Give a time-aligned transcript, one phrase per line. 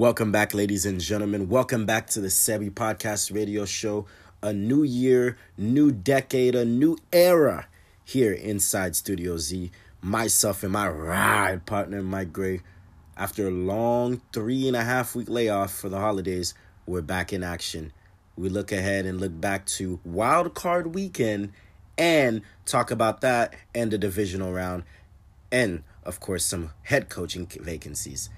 [0.00, 1.50] Welcome back, ladies and gentlemen.
[1.50, 4.06] Welcome back to the Sebi Podcast Radio Show.
[4.42, 7.66] A new year, new decade, a new era
[8.02, 9.70] here inside Studio Z.
[10.00, 12.62] Myself and my ride partner, Mike Gray.
[13.14, 16.54] After a long three and a half week layoff for the holidays,
[16.86, 17.92] we're back in action.
[18.38, 21.52] We look ahead and look back to Wild Card Weekend
[21.98, 24.84] and talk about that and the divisional round,
[25.52, 28.30] and of course, some head coaching vacancies.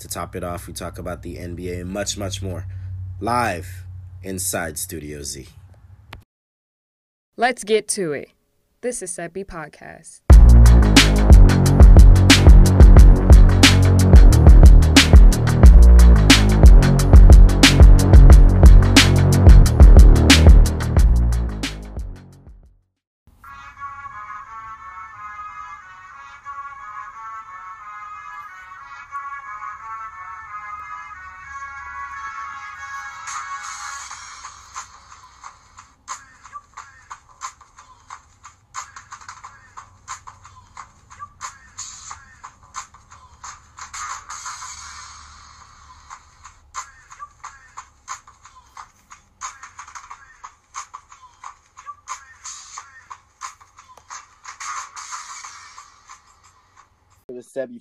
[0.00, 2.66] To top it off, we talk about the NBA and much, much more.
[3.20, 3.86] Live
[4.22, 5.48] inside Studio Z.
[7.36, 8.30] Let's get to it.
[8.82, 10.20] This is Sebi Podcast.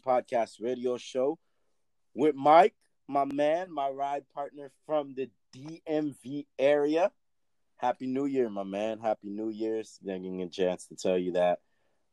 [0.05, 1.39] Podcast Radio Show
[2.13, 2.75] with Mike,
[3.07, 7.11] my man, my ride partner from the DMV area.
[7.77, 8.99] Happy New Year, my man.
[8.99, 9.99] Happy New Year's.
[10.05, 11.59] Getting a chance to tell you that.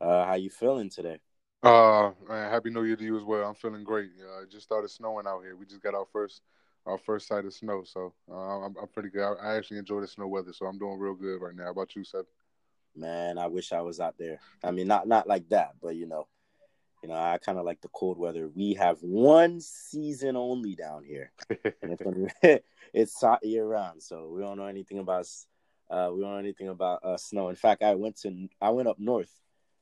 [0.01, 1.21] Uh, how you feeling today?
[1.63, 3.49] Uh, man, happy New Year to you as well.
[3.49, 4.11] I'm feeling great.
[4.21, 5.55] Uh, it just started snowing out here.
[5.55, 6.43] We just got our first
[6.85, 9.23] our first sight of snow, so uh, I'm, I'm pretty good.
[9.23, 11.67] I, I, actually enjoy the snow weather, so I'm doing real good right now.
[11.67, 12.25] How about you, Seth?
[12.97, 14.41] Man, I wish I was out there.
[14.65, 16.27] I mean, not not like that, but you know,
[17.03, 18.49] you know, I kind of like the cold weather.
[18.49, 21.33] We have one season only down here,
[21.83, 24.03] and it's, it's hot year round.
[24.03, 25.27] So we don't know anything about
[25.91, 27.49] uh, we don't know anything about uh, snow.
[27.49, 29.33] In fact, I went to I went up north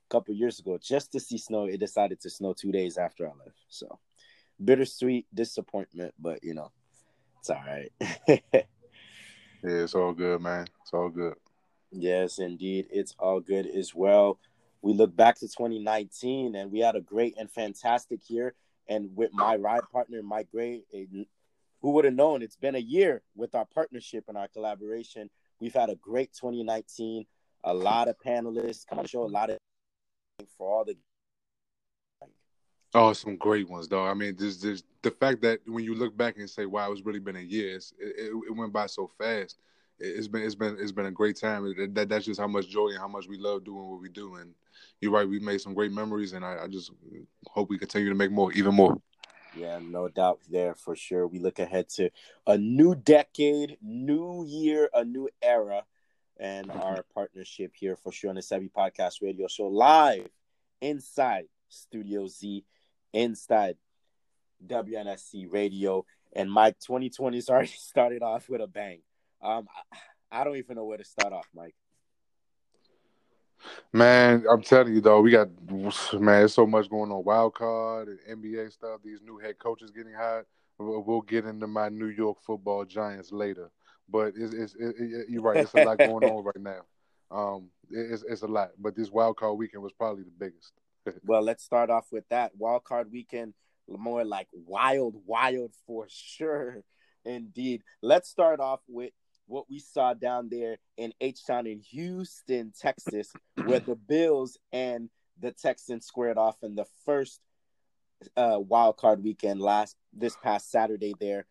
[0.09, 1.67] a couple years ago just to see snow.
[1.67, 3.59] It decided to snow two days after I left.
[3.69, 3.99] So
[4.63, 6.73] bittersweet disappointment, but you know,
[7.39, 7.93] it's all right.
[8.29, 8.63] yeah,
[9.63, 10.67] it's all good, man.
[10.83, 11.35] It's all good.
[11.93, 14.39] Yes, indeed, it's all good as well
[14.83, 18.55] we look back to 2019 and we had a great and fantastic year.
[18.89, 20.83] And with my ride partner, Mike Gray,
[21.83, 25.31] who would have known it's been a year with our partnership and our collaboration.
[25.61, 27.27] We've had a great 2019,
[27.65, 29.59] a lot of panelists come on show, a lot of
[30.57, 30.97] for all the
[32.93, 34.05] Oh, some great ones, though.
[34.05, 37.07] I mean, there's, there's the fact that when you look back and say, "Wow, it's
[37.07, 39.59] really been a year," it, it, it went by so fast.
[40.01, 41.73] It's been, it's been, it's been a great time.
[41.95, 44.37] That, that's just how much joy and how much we love doing what we do.
[44.37, 44.55] And
[45.01, 45.29] you're right.
[45.29, 46.93] We made some great memories, and I, I just
[47.47, 49.01] hope we continue to make more, even more.
[49.57, 51.27] Yeah, no doubt there for sure.
[51.27, 52.11] We look ahead to
[52.47, 55.85] a new decade, new year, a new era,
[56.39, 60.29] and our partnership here for sure on the Sebi Podcast Radio Show live
[60.81, 62.65] inside Studio Z,
[63.13, 63.77] inside
[64.67, 66.05] WNSC Radio.
[66.33, 69.01] And Mike, 2020 has already started off with a bang.
[69.43, 69.67] Um,
[70.31, 71.75] I don't even know where to start off, Mike.
[73.93, 75.49] Man, I'm telling you though, we got
[76.15, 77.25] man, so much going on.
[77.25, 79.01] Wild card and NBA stuff.
[79.05, 80.45] These new head coaches getting hot.
[80.79, 83.71] We'll get into my New York Football Giants later,
[84.09, 85.59] but it's, it's it, it, you're right.
[85.59, 86.81] It's a lot going on right now.
[87.33, 90.73] Um, it's it's a lot, but this wild card weekend was probably the biggest.
[91.25, 93.55] well, let's start off with that wild card weekend.
[93.89, 96.83] More like wild, wild for sure,
[97.25, 97.83] indeed.
[98.03, 99.13] Let's start off with
[99.51, 103.33] what we saw down there in H Town in Houston, Texas,
[103.65, 107.41] where the Bills and the Texans squared off in the first
[108.37, 111.15] uh, wild card weekend last this past Saturday.
[111.19, 111.47] There,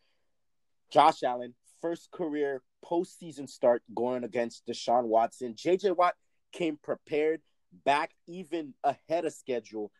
[0.92, 5.54] Josh Allen first career postseason start going against Deshaun Watson.
[5.54, 6.16] JJ Watt
[6.54, 7.42] came prepared,
[7.86, 9.92] back even ahead of schedule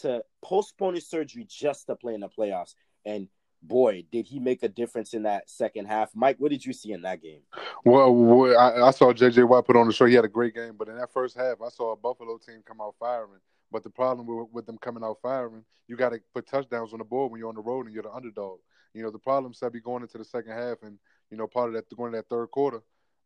[0.00, 2.74] to postpone his surgery just to play in the playoffs.
[3.04, 3.28] And
[3.62, 6.10] boy, did he make a difference in that second half.
[6.14, 7.42] Mike, what did you see in that game?
[7.84, 10.06] Well, I, saw JJ Watt put on the show.
[10.06, 12.62] He had a great game, but in that first half, I saw a Buffalo team
[12.66, 13.40] come out firing.
[13.70, 17.04] But the problem with, them coming out firing, you got to put touchdowns on the
[17.04, 18.58] board when you're on the road and you're the underdog.
[18.92, 20.98] You know, the problem, Sebi, going into the second half and,
[21.30, 22.82] you know, part of that, going to that third quarter,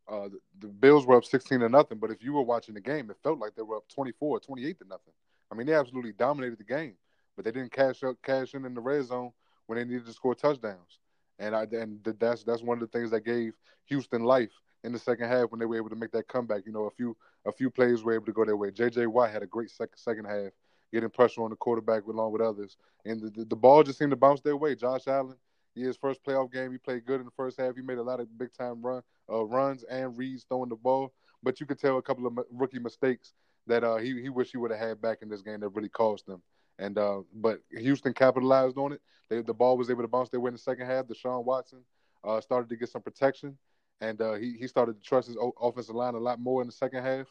[0.09, 1.97] uh, the, the, Bills were up 16 to nothing.
[1.97, 4.79] But if you were watching the game, it felt like they were up 24, 28
[4.79, 5.13] to nothing.
[5.51, 6.93] I mean, they absolutely dominated the game,
[7.35, 9.33] but they didn't cash up, cash in in the red zone
[9.67, 10.99] when they needed to score touchdowns.
[11.39, 13.53] And I and that's that's one of the things that gave
[13.85, 14.51] Houston life
[14.83, 16.63] in the second half when they were able to make that comeback.
[16.65, 17.15] You know, a few
[17.45, 18.71] a few plays were able to go their way.
[18.71, 19.05] J.J.
[19.07, 20.51] Watt had a great second second half,
[20.91, 24.11] getting pressure on the quarterback along with others, and the, the, the ball just seemed
[24.11, 24.73] to bounce their way.
[24.73, 25.35] Josh Allen,
[25.75, 26.71] his first playoff game.
[26.71, 27.75] He played good in the first half.
[27.75, 31.13] He made a lot of big time run uh, runs and reads throwing the ball.
[31.43, 33.33] But you could tell a couple of rookie mistakes
[33.67, 35.89] that uh, he he wish he would have had back in this game that really
[35.89, 36.41] cost them.
[36.79, 39.01] And uh, but Houston capitalized on it.
[39.29, 41.05] They, the ball was able to bounce their way in the second half.
[41.05, 41.79] Deshaun Watson
[42.23, 43.57] uh, started to get some protection,
[44.01, 46.73] and uh, he he started to trust his offensive line a lot more in the
[46.73, 47.27] second half.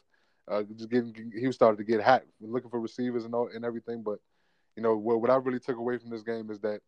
[0.48, 4.02] Uh, just getting he started to get hot, looking for receivers and all and everything.
[4.02, 4.18] But
[4.76, 6.80] you know what, what I really took away from this game is that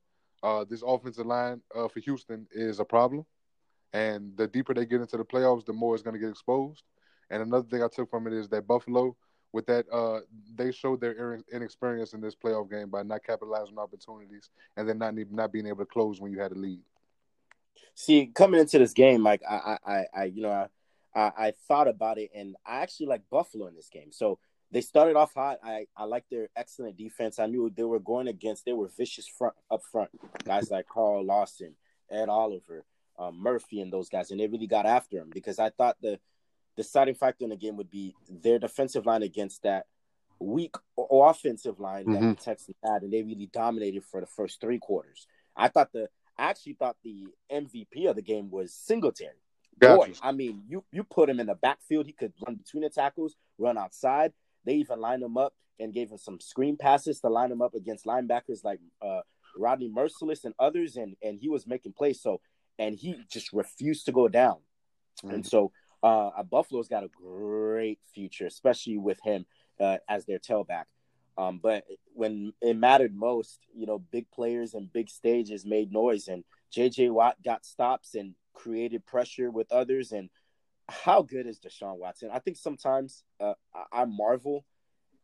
[0.43, 3.25] uh, this offensive line uh, for Houston is a problem,
[3.93, 6.83] and the deeper they get into the playoffs, the more it's going to get exposed.
[7.31, 9.17] And another thing I took from it is that Buffalo,
[9.53, 10.21] with that, uh,
[10.55, 14.99] they showed their inexperience in this playoff game by not capitalizing on opportunities and then
[14.99, 16.81] not not being able to close when you had a lead.
[17.95, 20.69] See, coming into this game, like I, I, I you know, I,
[21.19, 24.13] I, I thought about it, and I actually like Buffalo in this game.
[24.13, 24.39] So
[24.71, 25.59] they started off hot.
[25.65, 27.39] I, I like their excellent defense.
[27.39, 28.65] I knew they were going against.
[28.65, 30.11] They were vicious front up front.
[30.45, 31.75] Guys like Carl Lawson,
[32.11, 32.85] Ed Oliver,
[33.19, 36.21] um, Murphy, and those guys, and they really got after him because I thought the
[36.79, 39.85] deciding factor in the game would be their defensive line against that
[40.39, 40.75] weak
[41.11, 42.13] offensive line mm-hmm.
[42.15, 45.27] that the Texans had, and they really dominated for the first three quarters.
[45.57, 46.09] I thought the
[46.39, 49.43] I actually thought the MVP of the game was Singletary.
[49.81, 49.97] Gotcha.
[49.97, 52.91] Boy, I mean, you you put him in the backfield, he could run between the
[52.91, 54.33] tackles, run outside.
[54.65, 57.75] They even lined him up and gave him some screen passes to line him up
[57.75, 59.21] against linebackers like uh,
[59.57, 62.23] Rodney Mercilus and others, and and he was making plays.
[62.23, 62.41] So
[62.79, 64.59] and he just refused to go down.
[65.25, 65.35] Mm-hmm.
[65.35, 65.73] And so
[66.03, 69.47] uh, Buffalo's got a great future, especially with him
[69.81, 70.85] uh, as their tailback.
[71.37, 71.85] Um, but
[72.15, 77.11] when it mattered most, you know, big players and big stages made noise, and J.J.
[77.11, 80.11] Watt got stops and created pressure with others.
[80.11, 80.31] And
[80.89, 82.31] how good is Deshaun Watson?
[82.33, 83.55] I think sometimes uh,
[83.93, 84.65] I marvel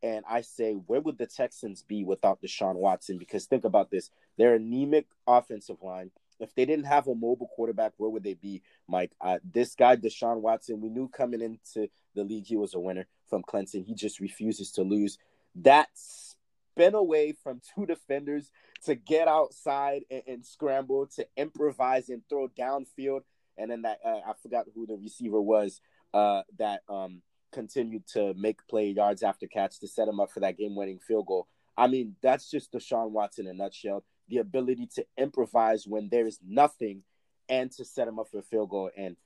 [0.04, 3.18] and I say, where would the Texans be without Deshaun Watson?
[3.18, 6.10] Because think about this: they're anemic offensive line.
[6.40, 9.12] If they didn't have a mobile quarterback, where would they be, Mike?
[9.20, 13.06] Uh, this guy, Deshaun Watson, we knew coming into the league he was a winner
[13.28, 13.84] from Clemson.
[13.84, 15.18] He just refuses to lose.
[15.56, 18.50] That spin away from two defenders
[18.84, 23.20] to get outside and, and scramble, to improvise and throw downfield.
[23.56, 25.80] And then that, uh, I forgot who the receiver was
[26.12, 27.22] uh, that um,
[27.52, 30.98] continued to make play yards after catch to set him up for that game winning
[30.98, 31.46] field goal.
[31.76, 36.26] I mean, that's just Deshaun Watson in a nutshell the ability to improvise when there
[36.26, 37.02] is nothing
[37.48, 38.90] and to set him up for a field goal.
[38.96, 39.16] And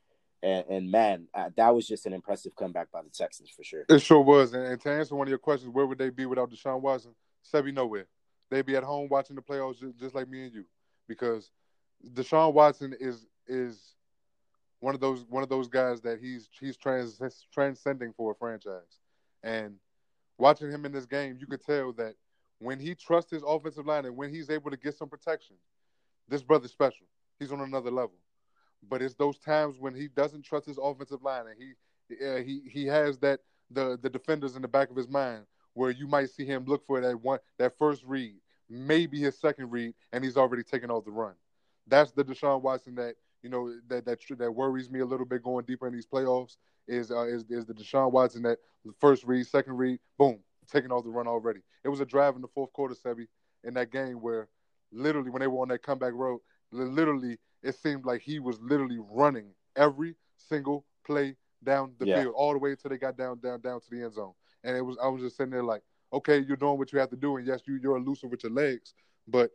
[0.43, 3.85] and, and man, uh, that was just an impressive comeback by the Texans for sure.
[3.89, 4.55] It sure was.
[4.55, 7.13] And, and, to answer one of your questions, where would they be without Deshaun Watson?
[7.53, 8.07] Sebi nowhere.
[8.49, 10.65] They'd be at home watching the playoffs just, just like me and you,
[11.09, 11.51] because
[12.15, 13.95] Deshaun Watson is is
[14.81, 17.21] one of those one of those guys that he's he's trans,
[17.53, 19.01] transcending for a franchise,
[19.43, 19.75] and
[20.39, 22.15] watching him in this game, you could tell that
[22.59, 25.57] when he trusts his offensive line and when he's able to get some protection,
[26.29, 27.07] this brother's special.
[27.39, 28.17] He's on another level.
[28.89, 31.73] But it's those times when he doesn't trust his offensive line and he
[32.25, 33.41] uh, he he has that
[33.71, 35.45] the the defenders in the back of his mind
[35.75, 38.35] where you might see him look for that one that first read,
[38.69, 41.35] maybe his second read, and he's already taken off the run.
[41.87, 45.43] That's the Deshaun Watson that you know that that that worries me a little bit
[45.43, 46.57] going deeper in these playoffs.
[46.87, 48.59] Is uh, is is the Deshaun Watson that
[48.99, 50.39] first read, second read, boom,
[50.71, 51.61] taking off the run already.
[51.85, 53.27] It was a drive in the fourth quarter, Sebi,
[53.65, 54.49] in that game where
[54.93, 58.99] literally when they were on that comeback road, literally it seemed like he was literally
[59.11, 62.23] running every single play down the yeah.
[62.23, 64.33] field all the way until they got down, down, down to the end zone.
[64.65, 65.83] And it was I was just sitting there like,
[66.13, 68.53] okay, you're doing what you have to do, and yes, you you're elusive with your
[68.53, 68.95] legs,
[69.27, 69.51] but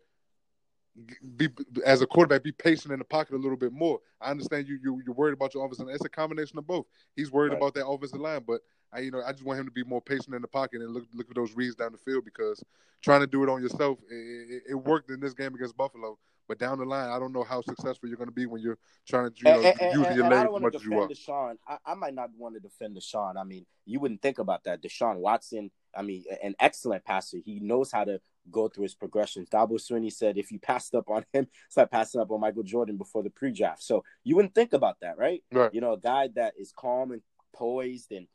[1.36, 1.50] be
[1.86, 4.00] as a quarterback, be patient in the pocket a little bit more.
[4.22, 5.96] I understand you you you're worried about your offensive line.
[5.96, 6.86] It's a combination of both.
[7.16, 7.58] He's worried right.
[7.58, 8.62] about that offensive line, but
[8.94, 10.94] I you know I just want him to be more patient in the pocket and
[10.94, 12.64] look look at those reads down the field because
[13.02, 16.18] trying to do it on yourself it, it, it worked in this game against Buffalo.
[16.48, 18.78] But down the line, I don't know how successful you're going to be when you're
[19.08, 21.08] trying to you know, and, and, using your legs as much as you are.
[21.08, 23.38] Deshaun, I, I might not want to defend Deshaun.
[23.38, 24.84] I mean, you wouldn't think about that.
[24.84, 27.38] Deshaun Watson, I mean, an excellent passer.
[27.44, 28.20] He knows how to
[28.52, 29.48] go through his progressions.
[29.50, 32.64] Dabo Swinney said if you passed up on him, it's like passing up on Michael
[32.64, 33.82] Jordan before the pre-draft.
[33.82, 35.42] So you wouldn't think about that, right?
[35.52, 35.74] right?
[35.74, 37.22] You know, a guy that is calm and
[37.54, 38.28] poised and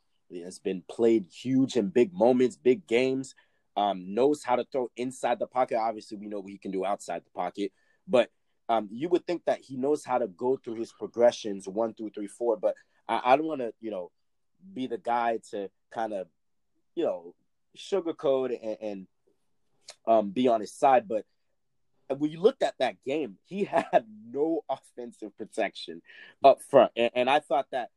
[0.43, 3.35] has been played huge in big moments, big games.
[3.77, 5.77] Um, knows how to throw inside the pocket.
[5.77, 7.71] Obviously, we know what he can do outside the pocket,
[8.07, 8.29] but
[8.67, 12.11] um, you would think that he knows how to go through his progressions one through
[12.11, 12.57] three, four.
[12.57, 12.75] But
[13.07, 14.11] I, I don't want to, you know,
[14.73, 16.27] be the guy to kind of,
[16.95, 17.33] you know,
[17.77, 19.07] sugarcoat and, and
[20.07, 21.07] um, be on his side.
[21.07, 21.25] But
[22.15, 26.01] when you looked at that game, he had no offensive protection
[26.43, 27.89] up front, and, and I thought that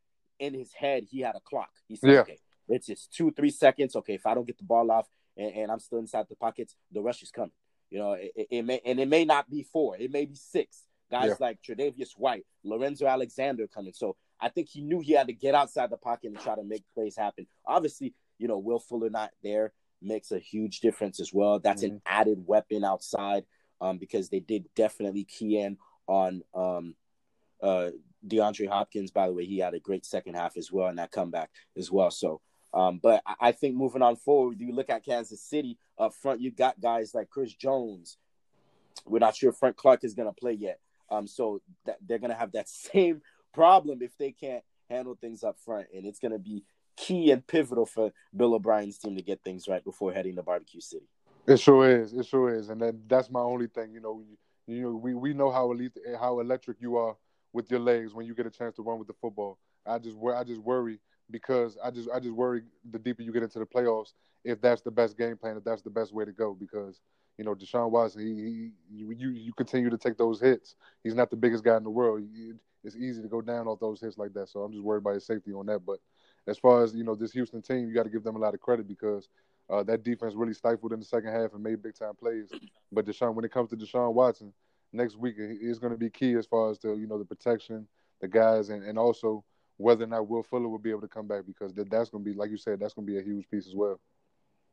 [0.42, 1.70] in his head he had a clock.
[1.88, 2.20] He said, yeah.
[2.20, 3.94] "Okay, it's just two, three seconds.
[3.96, 6.74] Okay, if I don't get the ball off and, and I'm still inside the pockets,
[6.90, 7.52] the rush is coming.
[7.90, 10.84] You know, it, it, may and it may not be four, it may be six.
[11.10, 11.34] Guys Yeah.
[11.40, 13.92] like Tre'Davious White, Lorenzo Alexander coming.
[13.92, 16.64] So I think he knew he had to get outside the pocket and try to
[16.64, 17.46] make plays happen.
[17.66, 21.60] Obviously, you know, Will Fuller not there makes a huge difference as well.
[21.60, 23.44] That's an added weapon outside
[23.80, 25.76] um, because they did definitely key in
[26.08, 26.94] on um,
[27.62, 27.90] uh,
[28.26, 29.10] DeAndre Hopkins.
[29.10, 31.90] By the way, he had a great second half as well in that comeback as
[31.90, 32.10] well.
[32.10, 32.40] So,
[32.74, 36.50] um, but I- think moving on forward, you look at Kansas City up front, you
[36.50, 38.18] got guys like Chris Jones.
[39.06, 40.80] We're not sure Frank Clark is going to play yet.
[41.10, 45.44] Um, so that they're going to have that same problem if they can't handle things
[45.44, 46.64] up front, and it's going to be
[46.96, 50.80] key and pivotal for Bill O'Brien's team to get things right before heading to Barbecue
[50.80, 51.08] City.
[51.46, 52.12] It sure is.
[52.12, 53.92] It sure is, and that, that's my only thing.
[53.92, 54.36] You know, you,
[54.74, 57.16] you know, we, we know how elite, how electric you are
[57.52, 59.58] with your legs when you get a chance to run with the football.
[59.86, 60.98] I just I just worry
[61.30, 64.12] because I just I just worry the deeper you get into the playoffs
[64.44, 66.56] if that's the best game plan, if that's the best way to go.
[66.58, 67.00] Because
[67.38, 70.76] you know Deshaun Watson, he, he you, you continue to take those hits.
[71.02, 72.22] He's not the biggest guy in the world.
[72.84, 74.48] It's easy to go down off those hits like that.
[74.48, 75.80] So I'm just worried about his safety on that.
[75.86, 75.98] But
[76.46, 78.54] as far as you know, this Houston team, you got to give them a lot
[78.54, 79.28] of credit because
[79.70, 82.50] uh, that defense really stifled in the second half and made big time plays.
[82.90, 84.52] But Deshaun, when it comes to Deshaun Watson,
[84.92, 87.86] next week is going to be key as far as the you know the protection,
[88.20, 89.44] the guys, and, and also
[89.78, 92.24] whether or not Will Fuller will be able to come back because that, that's going
[92.24, 94.00] to be like you said, that's going to be a huge piece as well.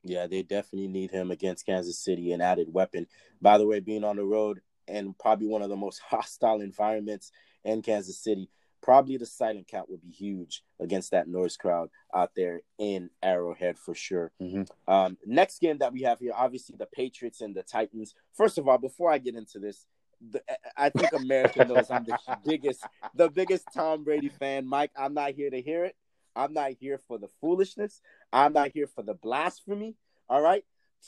[0.04, 3.08] Yeah, they definitely need him against Kansas City, an added weapon.
[3.42, 7.32] By the way, being on the road and probably one of the most hostile environments
[7.66, 8.50] in Kansas City,
[8.82, 13.78] probably the silent count would be huge against that noise crowd out there in Arrowhead
[13.78, 14.32] for sure.
[14.42, 14.70] Mhm.
[14.88, 18.16] Um, next game that we have here, obviously the Patriots and the Titans.
[18.34, 19.86] First of all, before I get into this,
[20.22, 20.42] the,
[20.76, 22.86] I think America knows I'm the biggest,
[23.16, 24.66] the biggest Tom Brady fan.
[24.66, 25.96] Mike, I'm not here to hear it.
[26.36, 28.02] I'm not here for the foolishness.
[28.32, 29.96] I'm not here for the blasphemy.
[30.30, 30.64] All right.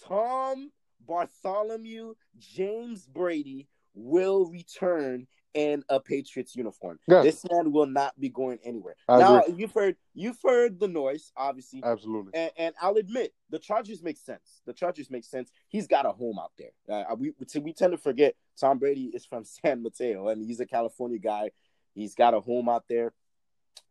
[0.08, 0.72] Tom
[1.06, 7.00] Bartholomew James Brady will return in a Patriots uniform.
[7.08, 7.22] Yeah.
[7.22, 8.96] This man will not be going anywhere.
[9.08, 9.56] I now agree.
[9.58, 11.82] you've heard you've heard the noise, obviously.
[11.84, 12.32] Absolutely.
[12.34, 14.62] And, and I'll admit the Chargers make sense.
[14.66, 15.52] The Chargers make sense.
[15.68, 16.72] He's got a home out there.
[16.90, 20.66] Uh, we we tend to forget Tom Brady is from San Mateo and he's a
[20.66, 21.52] California guy.
[21.94, 23.14] He's got a home out there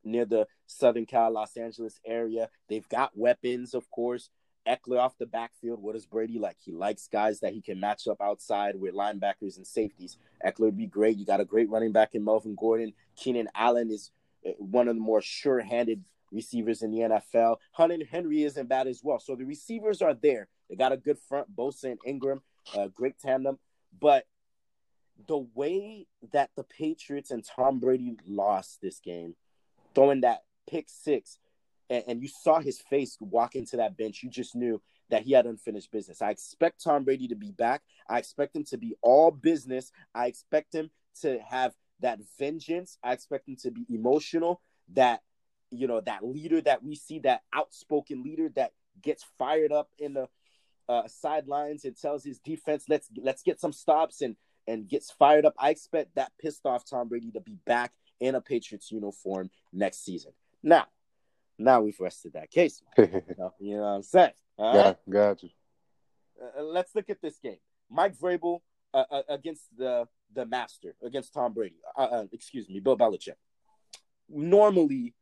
[0.04, 2.48] near the Southern Cal, Los Angeles area.
[2.68, 4.30] They've got weapons, of course.
[4.68, 5.82] Ekeler off the backfield.
[5.82, 6.56] What does Brady like?
[6.60, 10.18] He likes guys that he can match up outside with linebackers and safeties.
[10.44, 11.16] Ekeler would be great.
[11.16, 12.92] You got a great running back in Melvin Gordon.
[13.16, 14.10] Keenan Allen is
[14.46, 17.56] uh, one of the more sure-handed receivers in the NFL.
[17.72, 19.18] Hunter Henry isn't bad as well.
[19.18, 20.48] So the receivers are there.
[20.68, 22.42] They got a good front, Bosa and Ingram,
[22.76, 23.58] uh, great tandem.
[23.98, 24.26] But
[25.26, 29.34] the way that the Patriots and Tom Brady lost this game,
[29.94, 31.38] throwing that pick six,
[31.90, 34.80] and, and you saw his face walk into that bench, you just knew
[35.10, 36.22] that he had unfinished business.
[36.22, 37.82] I expect Tom Brady to be back.
[38.08, 39.90] I expect him to be all business.
[40.14, 42.96] I expect him to have that vengeance.
[43.02, 44.62] I expect him to be emotional.
[44.94, 45.20] That
[45.70, 50.14] you know, that leader that we see, that outspoken leader that gets fired up in
[50.14, 50.28] the
[50.88, 55.44] uh, sidelines and tells his defense, "Let's let's get some stops," and and gets fired
[55.44, 55.54] up.
[55.58, 60.04] I expect that pissed off Tom Brady to be back in a Patriots uniform next
[60.04, 60.32] season.
[60.62, 60.86] Now,
[61.60, 62.82] now we've rested that case.
[62.98, 64.32] You know, you know what I'm saying?
[64.58, 64.96] All right?
[65.06, 65.50] got, got you.
[66.40, 67.58] Uh, let's look at this game.
[67.90, 68.60] Mike Vrabel
[68.94, 71.76] uh, uh, against the the master against Tom Brady.
[71.96, 73.34] Uh, uh, excuse me, Bill Belichick.
[74.28, 75.14] Normally,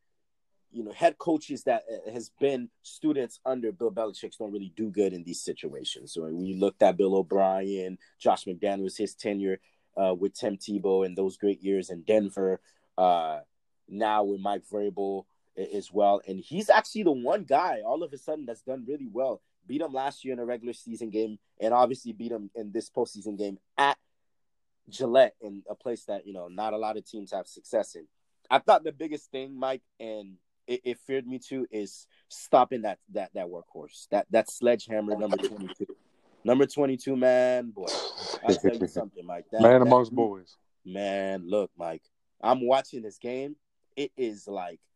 [0.70, 4.90] you know, head coaches that uh, has been students under Bill Belichick don't really do
[4.90, 6.12] good in these situations.
[6.12, 9.60] So when you looked at Bill O'Brien, Josh McDaniels, his tenure
[9.96, 12.60] uh, with Tim Tebow and those great years in Denver,
[12.98, 13.40] uh,
[13.88, 15.24] now with Mike Vrabel
[15.58, 19.08] as well, and he's actually the one guy all of a sudden that's done really
[19.10, 19.40] well.
[19.66, 22.88] Beat him last year in a regular season game, and obviously beat him in this
[22.88, 23.98] postseason game at
[24.88, 28.06] Gillette in a place that you know not a lot of teams have success in.
[28.50, 30.36] I thought the biggest thing, Mike, and
[30.66, 35.36] it, it feared me too, is stopping that that that workhorse, that that sledgehammer number
[35.36, 35.86] twenty two,
[36.44, 37.86] number twenty two, man, boy.
[38.48, 39.46] I'll tell you something, Mike.
[39.52, 40.56] That, Man that amongst dude- boys.
[40.84, 42.02] Man, look, Mike.
[42.40, 43.56] I'm watching this game.
[43.96, 44.87] It is like the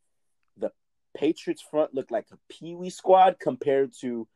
[1.15, 4.27] Patriots front look like a Pee Wee squad compared to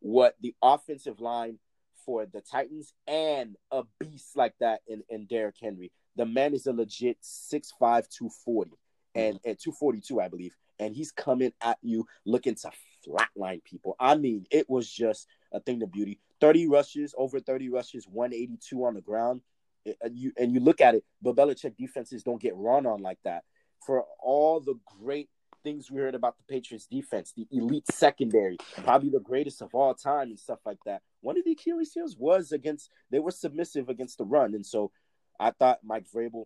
[0.00, 1.58] what the offensive line
[2.04, 5.92] for the Titans and a beast like that in, in Derrick Henry.
[6.14, 8.70] The man is a legit 6'5, 240
[9.14, 9.50] and, mm.
[9.50, 10.54] at 242, I believe.
[10.78, 12.70] And he's coming at you looking to
[13.06, 13.96] flatline people.
[13.98, 16.20] I mean, it was just a thing of beauty.
[16.40, 19.40] 30 rushes, over 30 rushes, 182 on the ground.
[19.84, 23.00] It- and you and you look at it, but Belichick defenses don't get run on
[23.02, 23.44] like that.
[23.86, 25.30] For all the great
[25.66, 29.94] things we heard about the Patriots defense, the elite secondary, probably the greatest of all
[29.94, 31.02] time and stuff like that.
[31.22, 34.92] One of the Achilles heels was against they were submissive against the run, and so
[35.40, 36.44] I thought Mike Vrabel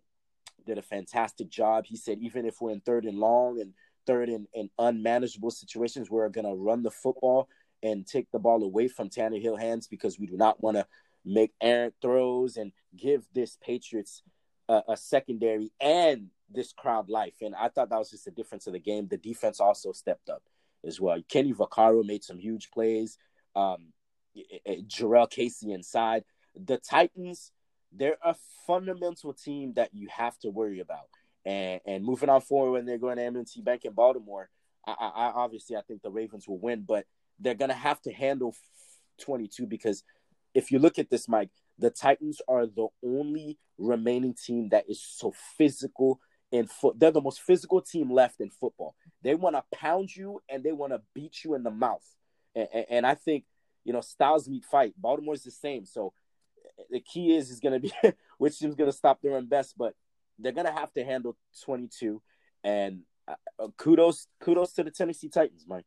[0.65, 1.85] did a fantastic job.
[1.85, 3.73] He said even if we're in third and long and
[4.07, 7.47] third and, in unmanageable situations, we're going to run the football
[7.83, 10.87] and take the ball away from Tannehill hands because we do not want to
[11.23, 14.23] make errant throws and give this Patriots
[14.67, 17.35] a, a secondary and this crowd life.
[17.41, 19.07] And I thought that was just the difference of the game.
[19.07, 20.43] The defense also stepped up
[20.85, 21.21] as well.
[21.29, 23.17] Kenny Vaccaro made some huge plays.
[23.55, 23.93] Um,
[24.87, 26.23] Jurrell Casey inside.
[26.55, 27.51] The Titans,
[27.91, 31.07] they're a fundamental team that you have to worry about.
[31.45, 34.49] And and moving on forward when they're going to M&T Bank in Baltimore,
[34.85, 37.05] I, I obviously I think the Ravens will win, but
[37.39, 38.55] they're gonna have to handle
[39.21, 40.03] 22 because
[40.53, 45.01] if you look at this, Mike, the Titans are the only remaining team that is
[45.01, 46.19] so physical
[46.51, 46.99] in foot.
[46.99, 48.95] They're the most physical team left in football.
[49.23, 52.05] They want to pound you and they want to beat you in the mouth.
[52.55, 53.45] And, and, and, I think
[53.85, 54.93] you know styles meet fight.
[54.97, 55.85] Baltimore's the same.
[55.85, 56.13] So
[56.89, 57.93] the key is is going to be
[58.37, 59.93] which team's going to stop their own best, but
[60.37, 62.21] they're going to have to handle 22.
[62.63, 65.85] And uh, kudos kudos to the Tennessee Titans, Mike.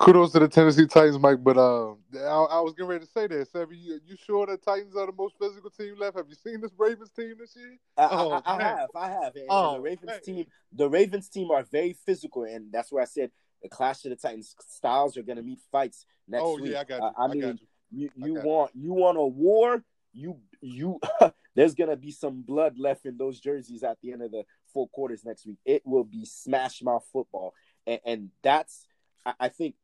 [0.00, 1.42] Kudos to the Tennessee Titans, Mike.
[1.42, 3.48] But uh, I, I, was getting ready to say that.
[3.50, 6.16] Seven, you, you sure the Titans are the most physical team left?
[6.16, 7.76] Have you seen this Ravens team this year?
[7.96, 9.36] I, oh, I, I have, I have.
[9.36, 10.20] And, oh, the Ravens man.
[10.22, 13.30] team, the Ravens team are very physical, and that's where I said
[13.62, 16.72] the clash of the Titans styles are going to meet fights next oh, week.
[16.72, 17.10] yeah, I got you.
[17.18, 17.58] I, mean,
[17.90, 19.84] you, you, you want you want a war.
[20.12, 21.00] You you
[21.54, 24.88] there's gonna be some blood left in those jerseys at the end of the four
[24.88, 25.58] quarters next week.
[25.64, 27.54] It will be smash mouth football,
[27.86, 28.86] and, and that's
[29.24, 29.74] I, I think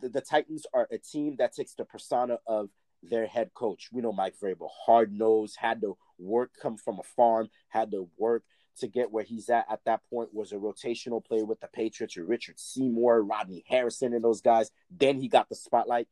[0.00, 2.70] the, the, Titans are a team that takes the persona of
[3.02, 3.88] their head coach.
[3.92, 8.08] We know Mike Vrabel, hard nosed, had to work, come from a farm, had to
[8.18, 8.44] work
[8.78, 9.66] to get where he's at.
[9.70, 14.12] At that point, was a rotational player with the Patriots, or Richard Seymour, Rodney Harrison,
[14.12, 14.70] and those guys.
[14.90, 16.08] Then he got the spotlight.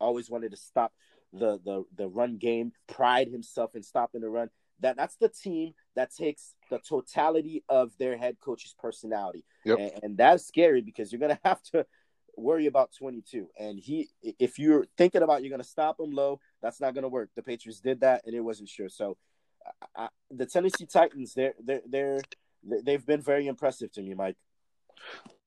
[0.00, 0.92] Always wanted to stop
[1.32, 4.50] the the the run game, pride himself in stopping the run.
[4.80, 9.78] That that's the team that takes the totality of their head coach's personality, yep.
[9.78, 11.84] and, and that's scary because you're gonna have to
[12.38, 13.48] worry about 22.
[13.58, 17.02] And he, if you're thinking about you're going to stop him low, that's not going
[17.02, 17.30] to work.
[17.36, 18.88] The Patriots did that, and it wasn't sure.
[18.88, 19.16] So,
[19.96, 22.20] I, the Tennessee Titans, they're they're they're
[22.84, 24.36] they've been very impressive to me, Mike.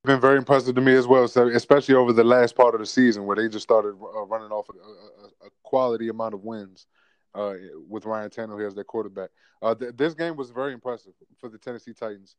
[0.04, 2.88] Been very impressive to me as well, so especially over the last part of the
[2.88, 6.88] season where they just started uh, running off a, a, a, quality amount of wins
[7.36, 7.54] uh,
[7.88, 9.30] with Ryan Tannehill as their quarterback.
[9.62, 12.36] Uh, th- this game was very impressive for the Tennessee Titans.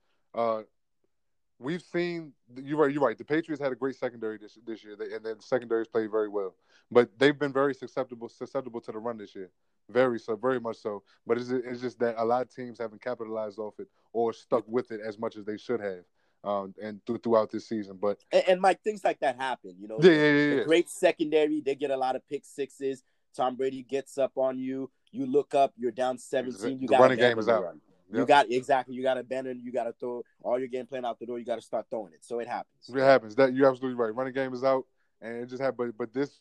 [1.63, 2.93] We've seen you're right.
[2.93, 3.17] You're right.
[3.17, 6.11] The Patriots had a great secondary this this year, they, and then the secondaries played
[6.11, 6.55] very well.
[6.91, 9.51] But they've been very susceptible susceptible to the run this year,
[9.89, 11.03] very so, very much so.
[11.27, 14.65] But it's, it's just that a lot of teams haven't capitalized off it or stuck
[14.67, 16.05] with it as much as they should have.
[16.45, 19.77] Um, and th- throughout this season, but and, and, Mike, things like that happen.
[19.79, 20.65] You know, yeah, yeah, yeah, yeah.
[20.65, 21.61] great secondary.
[21.61, 23.05] They get a lot of pick sixes.
[23.37, 24.91] Tom Brady gets up on you.
[25.13, 25.73] You look up.
[25.77, 26.81] You're down seventeen.
[26.81, 27.63] You the got running game is out.
[27.63, 27.81] Run.
[28.13, 28.21] Yep.
[28.21, 28.95] You got exactly.
[28.95, 29.63] You got to abandon.
[29.65, 31.39] You got to throw all your game plan out the door.
[31.39, 32.23] You got to start throwing it.
[32.23, 32.89] So it happens.
[32.89, 33.35] It happens.
[33.37, 34.15] That you're absolutely right.
[34.15, 34.85] Running game is out,
[35.23, 35.95] and it just happened.
[35.97, 36.39] But but this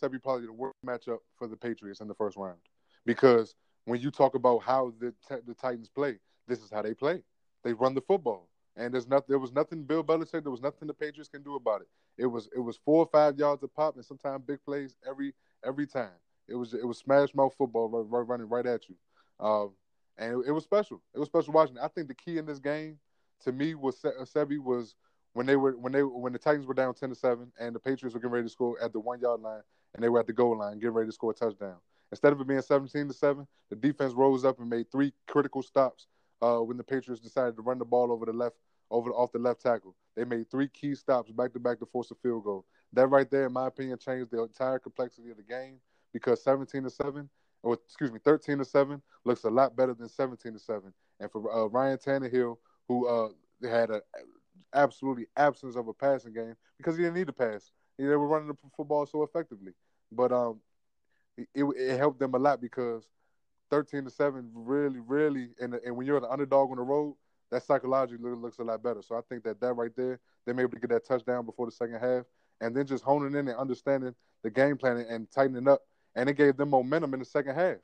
[0.00, 2.58] that be probably the worst matchup for the Patriots in the first round
[3.06, 3.54] because
[3.86, 5.12] when you talk about how the
[5.46, 7.22] the Titans play, this is how they play.
[7.64, 9.26] They run the football, and there's nothing.
[9.28, 10.42] There was nothing Bill Belichick.
[10.42, 11.88] There was nothing the Patriots can do about it.
[12.16, 15.34] It was it was four or five yards a pop, and sometimes big plays every
[15.64, 16.10] every time.
[16.46, 18.94] It was it was smash mouth football running right at you.
[19.40, 19.70] Um,
[20.18, 21.00] and it, was special.
[21.14, 21.78] It was special watching.
[21.78, 22.98] I think the key in this game,
[23.44, 24.94] to me, was uh, Sebi was
[25.32, 27.80] when they were when they when the Titans were down ten to seven, and the
[27.80, 29.62] Patriots were getting ready to score at the one yard line,
[29.94, 31.76] and they were at the goal line getting ready to score a touchdown.
[32.10, 35.62] Instead of it being seventeen to seven, the defense rose up and made three critical
[35.62, 36.06] stops
[36.42, 38.56] uh, when the Patriots decided to run the ball over the left
[38.90, 39.94] over off the left tackle.
[40.16, 42.64] They made three key stops back to back to force a field goal.
[42.92, 45.76] That right there, in my opinion, changed the entire complexity of the game
[46.12, 47.28] because 17 to 7
[47.62, 50.92] or excuse me, 13 to 7 looks a lot better than 17 to 7.
[51.20, 53.28] And for uh, Ryan Tannehill, who uh,
[53.68, 54.00] had an
[54.74, 57.70] absolutely absence of a passing game because he didn't need to pass.
[57.98, 59.72] They were running the football so effectively.
[60.12, 60.60] But um,
[61.36, 63.08] it, it helped them a lot because
[63.70, 67.16] 13 to 7 really, really, and, and when you're the underdog on the road,
[67.50, 69.02] that psychologically looks a lot better.
[69.02, 71.44] So I think that that right there, they may be able to get that touchdown
[71.44, 72.24] before the second half,
[72.60, 75.82] and then just honing in and understanding the game plan and tightening up
[76.14, 77.76] and it gave them momentum in the second half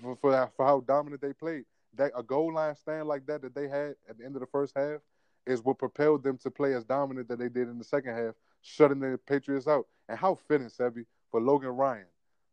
[0.00, 1.64] for for, for how dominant they played.
[1.94, 4.46] That a goal line stand like that that they had at the end of the
[4.46, 5.00] first half
[5.46, 8.34] is what propelled them to play as dominant that they did in the second half,
[8.62, 9.86] shutting the Patriots out.
[10.08, 12.06] And how fitting, Sebi, for Logan Ryan,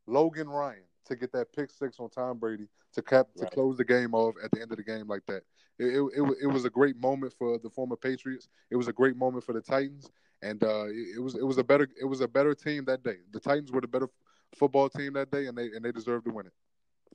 [0.07, 3.49] Logan Ryan to get that pick six on Tom Brady to cap right.
[3.49, 5.43] to close the game off at the end of the game like that.
[5.79, 8.47] It, it, it, it, was a great moment for the former Patriots.
[8.69, 11.63] It was a great moment for the Titans, and uh, it was it was a
[11.63, 13.17] better it was a better team that day.
[13.31, 14.09] The Titans were the better
[14.55, 16.53] football team that day, and they and they deserve to win it.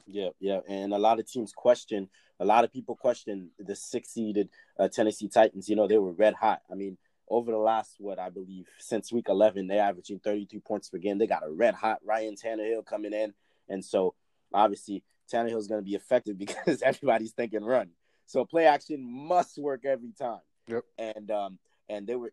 [0.06, 2.08] Yeah, yeah, and a lot of teams question.
[2.40, 4.48] A lot of people question the six-seeded
[4.78, 5.68] uh, Tennessee Titans.
[5.68, 6.60] You know, they were red hot.
[6.70, 6.96] I mean,
[7.28, 11.18] over the last what I believe since week 11, they're averaging 32 points per game.
[11.18, 13.34] They got a red hot Ryan Tannehill coming in,
[13.68, 14.14] and so
[14.52, 17.90] obviously Tannehill is going to be effective because everybody's thinking run.
[18.26, 20.40] So play action must work every time.
[20.68, 20.84] Yep.
[20.98, 22.32] And um and they were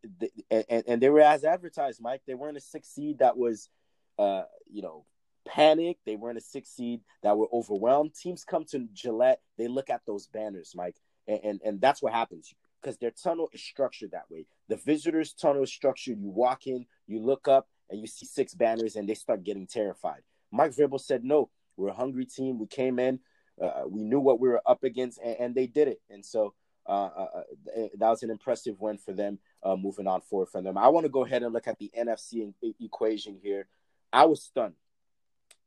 [0.52, 2.22] and, and they were as advertised, Mike.
[2.28, 3.70] They weren't a six seed that was
[4.18, 5.06] uh you know
[5.48, 5.98] panic.
[6.06, 8.16] They weren't a six seed that were overwhelmed.
[8.16, 10.96] Teams come to Gillette, they look at those banners, Mike,
[11.28, 14.46] and and, and that's what happens because their tunnel is structured that way.
[14.70, 16.20] The visitors' tunnel is structured.
[16.20, 19.68] You walk in, you look up, and you see six banners, and they start getting
[19.68, 20.22] terrified.
[20.52, 22.60] Mike Vrabel said, "No, we're a hungry team.
[22.60, 23.20] We came in,
[23.62, 26.02] uh, we knew what we were up against, and, and they did it.
[26.10, 26.54] And so
[26.88, 27.28] uh, uh,
[27.76, 29.40] uh that was an impressive win for them.
[29.64, 31.92] Uh, moving on forward from them, I want to go ahead and look at the
[31.98, 33.68] NFC equation here.
[34.16, 34.76] I was stunned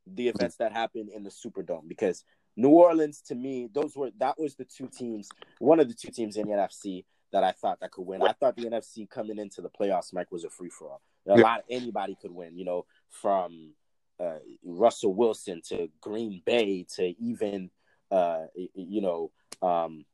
[0.07, 2.23] the events that happened in the Superdome because
[2.57, 6.09] New Orleans, to me, those were that was the two teams, one of the two
[6.09, 8.23] teams in the NFC that I thought that could win.
[8.23, 11.01] I thought the NFC coming into the playoffs, Mike, was a free for all.
[11.27, 11.43] A yeah.
[11.43, 13.73] lot anybody could win, you know, from
[14.19, 17.69] uh, Russell Wilson to Green Bay to even
[18.09, 19.31] uh, you know
[19.61, 20.05] um,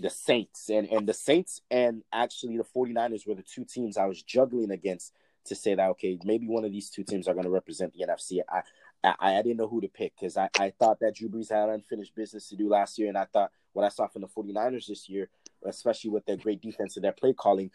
[0.00, 4.06] the Saints and and the Saints and actually the 49ers were the two teams I
[4.06, 5.12] was juggling against
[5.46, 8.04] to say that okay maybe one of these two teams are going to represent the
[8.06, 8.40] NFC.
[8.48, 8.62] I
[9.02, 11.68] I, I didn't know who to pick because I, I thought that Drew Brees had
[11.68, 14.86] unfinished business to do last year, and I thought what I saw from the 49ers
[14.86, 15.30] this year,
[15.64, 17.70] especially with their great defense and their play calling,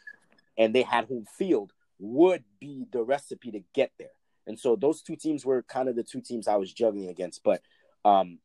[0.58, 4.10] and they had home field, would be the recipe to get there.
[4.48, 7.44] And so those two teams were kind of the two teams I was juggling against.
[7.44, 7.62] But
[8.04, 8.40] um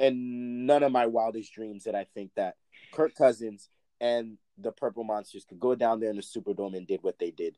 [0.00, 2.56] and none of my wildest dreams that I think that
[2.92, 3.68] Kirk Cousins
[4.00, 7.30] and the Purple Monsters could go down there in the Superdome and did what they
[7.30, 7.56] did.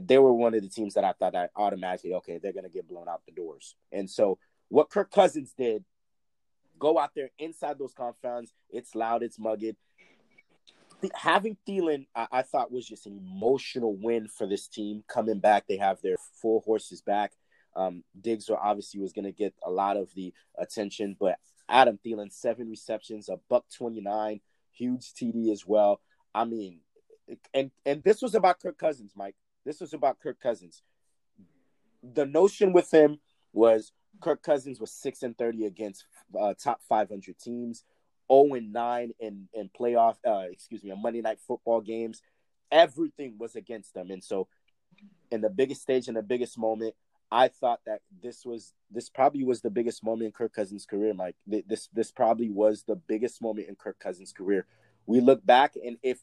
[0.00, 2.88] They were one of the teams that I thought I automatically, okay, they're gonna get
[2.88, 3.74] blown out the doors.
[3.90, 5.84] And so what Kirk Cousins did,
[6.78, 9.76] go out there inside those confines, it's loud, it's mugged,
[11.14, 15.64] having Thielen, I, I, thought was just an emotional win for this team coming back.
[15.66, 17.32] They have their full horses back.
[17.74, 22.32] Um, Diggs obviously was going to get a lot of the attention, but Adam Thielen,
[22.32, 24.40] seven receptions, a buck twenty nine,
[24.72, 26.00] huge TD as well.
[26.34, 26.80] I mean,
[27.54, 29.36] and and this was about Kirk Cousins, Mike.
[29.64, 30.82] This was about Kirk Cousins.
[32.02, 33.18] The notion with him
[33.52, 36.04] was Kirk Cousins was six and thirty against
[36.38, 37.84] uh, top five hundred teams.
[38.32, 42.22] 0 and 9 in in playoff uh excuse me, on Monday night football games.
[42.70, 44.10] Everything was against them.
[44.10, 44.48] And so
[45.30, 46.94] in the biggest stage and the biggest moment,
[47.30, 51.14] I thought that this was this probably was the biggest moment in Kirk Cousins' career,
[51.14, 51.36] Mike.
[51.46, 54.66] This this probably was the biggest moment in Kirk Cousins' career.
[55.06, 56.20] We look back and if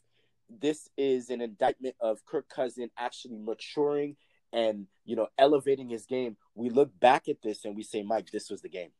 [0.60, 4.16] this is an indictment of Kirk Cousins actually maturing
[4.52, 8.30] and you know elevating his game, we look back at this and we say, Mike,
[8.30, 8.90] this was the game.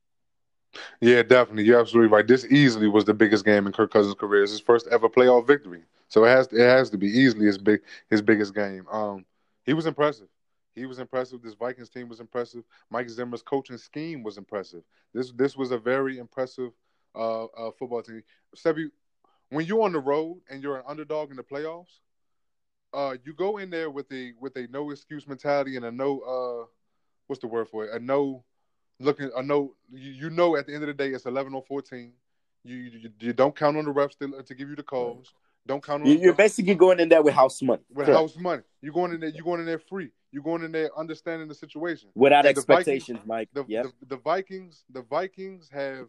[1.01, 1.65] Yeah, definitely.
[1.65, 2.27] You're absolutely right.
[2.27, 4.45] This easily was the biggest game in Kirk Cousins' career.
[4.45, 5.83] It's his first ever playoff victory.
[6.09, 8.87] So it has it has to be easily his big his biggest game.
[8.91, 9.25] Um,
[9.65, 10.29] he was impressive.
[10.75, 11.43] He was impressive.
[11.43, 12.63] This Vikings team was impressive.
[12.91, 14.83] Mike Zimmer's coaching scheme was impressive.
[15.13, 16.71] This this was a very impressive
[17.15, 18.23] uh, uh, football team.
[18.57, 18.91] Sebi,
[19.51, 21.99] when you're on the road and you're an underdog in the playoffs,
[22.93, 26.21] uh, you go in there with a with a no excuse mentality and a no
[26.21, 26.67] uh,
[27.27, 27.95] what's the word for it?
[27.95, 28.45] A no
[28.99, 29.31] looking.
[29.37, 32.13] a no you, you know at the end of the day it's eleven or fourteen.
[32.63, 35.33] You, you, you don't count on the refs to, to give you the calls.
[35.67, 36.09] Don't count on.
[36.19, 37.81] You're basically going in there with house money.
[37.89, 38.21] With Correct.
[38.21, 39.31] house money, you're going in there.
[39.31, 40.11] You're going in there free.
[40.33, 43.49] You're going in there understanding the situation without and expectations, Vikings, Mike.
[43.53, 43.87] The, yep.
[44.01, 46.09] the, the Vikings, the Vikings have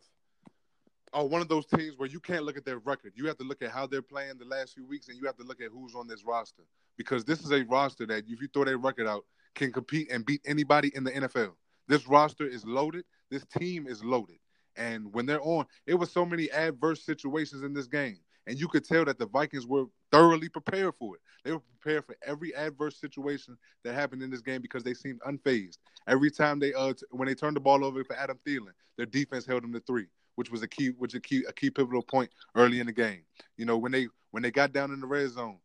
[1.14, 3.14] are one of those teams where you can't look at their record.
[3.16, 5.38] You have to look at how they're playing the last few weeks, and you have
[5.38, 6.64] to look at who's on this roster
[6.98, 10.26] because this is a roster that, if you throw their record out, can compete and
[10.26, 11.52] beat anybody in the NFL.
[11.88, 13.04] This roster is loaded.
[13.30, 14.38] This team is loaded.
[14.78, 18.20] And when they're on, it was so many adverse situations in this game.
[18.48, 21.22] And you could tell that the Vikings were thoroughly prepared for it.
[21.44, 25.20] They were prepared for every adverse situation that happened in this game because they seemed
[25.22, 25.78] unfazed.
[26.08, 29.06] Every time they uh t- when they turned the ball over for Adam Thielen, their
[29.06, 32.02] defense held them to three, which was a key which a key a key pivotal
[32.02, 33.22] point early in the game.
[33.58, 35.58] You know, when they when they got down in the red zone,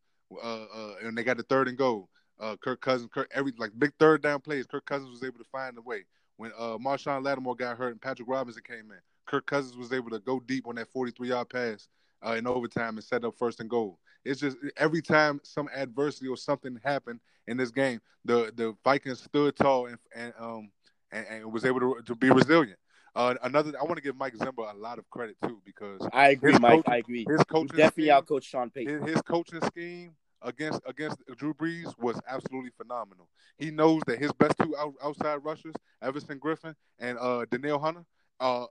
[0.42, 2.09] uh, uh and they got the third and goal,
[2.40, 5.50] uh Kirk Cousins, Kirk every like big third down plays, Kirk Cousins was able to
[5.50, 6.05] find a way
[6.37, 10.11] when uh, Marshon Lattimore got hurt and Patrick Robinson came in, Kirk Cousins was able
[10.11, 11.88] to go deep on that 43 yard pass
[12.24, 13.98] uh, in overtime and set up first and goal.
[14.24, 19.22] It's just every time some adversity or something happened in this game, the the Vikings
[19.22, 20.70] stood tall and and um
[21.12, 22.79] and, and was able to to be resilient.
[23.16, 26.29] Uh, another, I want to give Mike Zimmer a lot of credit too because I
[26.29, 26.85] agree, Mike.
[26.85, 27.24] Coaching, I agree.
[27.26, 29.00] His coaching definitely out coach Sean Payton.
[29.00, 33.31] His, his coaching scheme against against Drew Brees was absolutely phenomenal.
[33.57, 38.05] He knows that his best two out, outside rushers, Everson Griffen and uh, Danielle Hunter,
[38.38, 38.66] uh,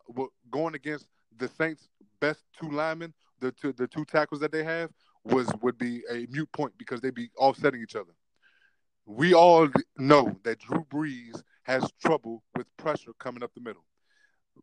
[0.51, 1.89] going against the Saints'
[2.21, 4.91] best two linemen, the two the two tackles that they have
[5.23, 8.13] was would be a mute point because they'd be offsetting each other.
[9.07, 13.83] We all know that Drew Brees has trouble with pressure coming up the middle.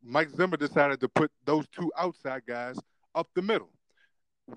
[0.03, 2.79] Mike Zimmer decided to put those two outside guys
[3.15, 3.71] up the middle,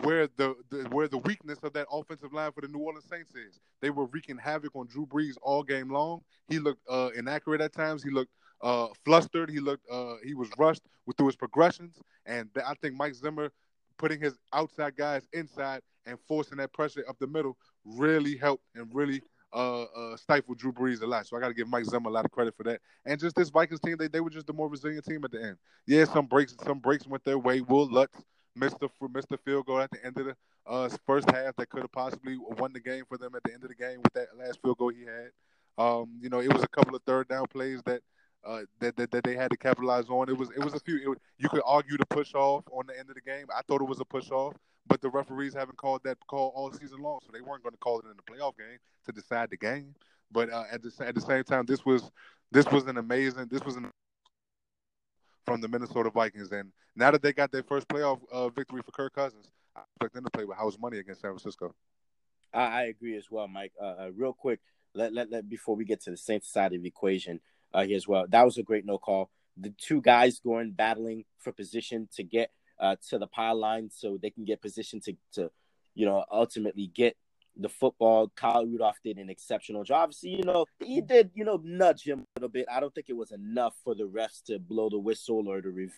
[0.02, 3.36] where the, the where the weakness of that offensive line for the New Orleans Saints
[3.36, 3.60] is.
[3.82, 6.22] They were wreaking havoc on Drew Brees all game long.
[6.48, 8.04] He looked uh, inaccurate at times.
[8.04, 9.50] He looked uh, flustered.
[9.50, 13.52] He looked uh, he was rushed with through his progressions, and I think Mike Zimmer
[13.98, 18.94] putting his outside guys inside and forcing that pressure up the middle really helped and
[18.94, 19.22] really
[19.56, 21.26] uh, uh, stifled Drew Brees a lot.
[21.26, 22.82] So I got to give Mike Zimmer a lot of credit for that.
[23.06, 25.42] And just this Vikings team, they, they were just the more resilient team at the
[25.42, 25.58] end.
[25.88, 27.62] Yeah, some breaks some breaks went their way.
[27.62, 28.18] Wil Lutz
[28.56, 30.36] missed the missed the field goal at the end of the
[30.68, 33.64] uh, first half that could have possibly won the game for them at the end
[33.64, 35.32] of the game with that last field goal he had.
[35.78, 38.02] Um, you know, it was a couple of third down plays that
[38.46, 40.30] uh, that, that, that they had to capitalize on.
[40.30, 41.10] It was it was a few.
[41.10, 43.48] Was, you could argue the push off on the end of the game.
[43.56, 44.54] I thought it was a push off,
[44.88, 47.80] but the referees haven't called that call all season long, so they weren't going to
[47.80, 49.96] call it in the playoff game to decide the game.
[50.32, 52.12] But uh, at the at the same time, this was
[52.52, 53.48] this was an amazing.
[53.50, 53.90] This was an
[55.46, 58.92] from the Minnesota Vikings, and now that they got their first playoff uh, victory for
[58.92, 61.74] Kirk Cousins, I expect them to play with house money against San Francisco.
[62.54, 63.74] I, I agree as well, Mike.
[63.80, 64.60] Uh, uh, real quick,
[64.94, 67.40] let, let let before we get to the Saints side of the equation
[67.74, 68.26] uh, here as well.
[68.28, 69.30] That was a great no call.
[69.58, 74.18] The two guys going battling for position to get uh, to the pile line so
[74.22, 75.52] they can get positioned to, to,
[75.94, 77.16] you know, ultimately get
[77.58, 78.32] the football.
[78.36, 80.04] Kyle Rudolph did an exceptional job.
[80.04, 82.66] Obviously, you know, he did, you know, nudge him a little bit.
[82.72, 85.70] I don't think it was enough for the refs to blow the whistle or to
[85.70, 85.96] review.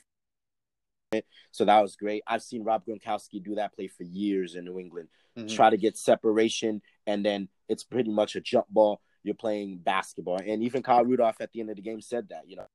[1.52, 2.22] So that was great.
[2.28, 5.08] I've seen Rob Gronkowski do that play for years in New England.
[5.38, 5.48] Mm-hmm.
[5.56, 10.40] Try to get separation, and then it's pretty much a jump ball you're playing basketball.
[10.46, 12.68] And even Kyle Rudolph at the end of the game said that, you know.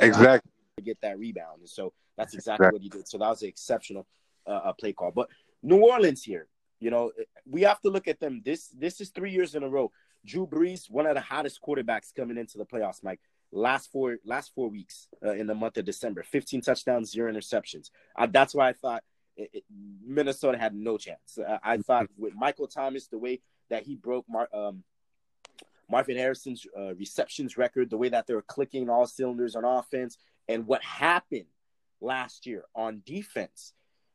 [0.00, 0.50] Exactly.
[0.76, 1.60] To get that rebound.
[1.60, 2.76] And so that's exactly, exactly.
[2.76, 3.08] what he did.
[3.08, 4.06] So that was an exceptional
[4.46, 5.10] uh, play call.
[5.10, 5.30] But
[5.62, 6.48] New Orleans here,
[6.80, 7.12] you know,
[7.48, 8.42] we have to look at them.
[8.44, 9.90] This this is three years in a row.
[10.26, 13.20] Drew Brees, one of the hottest quarterbacks coming into the playoffs, Mike.
[13.52, 17.90] Last four last four weeks uh, in the month of December, 15 touchdowns, zero interceptions.
[18.14, 19.02] Uh, that's why I thought
[19.36, 19.64] it, it,
[20.04, 21.38] Minnesota had no chance.
[21.38, 24.82] Uh, I thought with Michael Thomas, the way that he broke Mar- um,
[25.90, 30.18] Marvin Harrison's uh, receptions record, the way that they were clicking all cylinders on offense,
[30.48, 31.46] and what happened
[32.00, 33.72] last year on defense.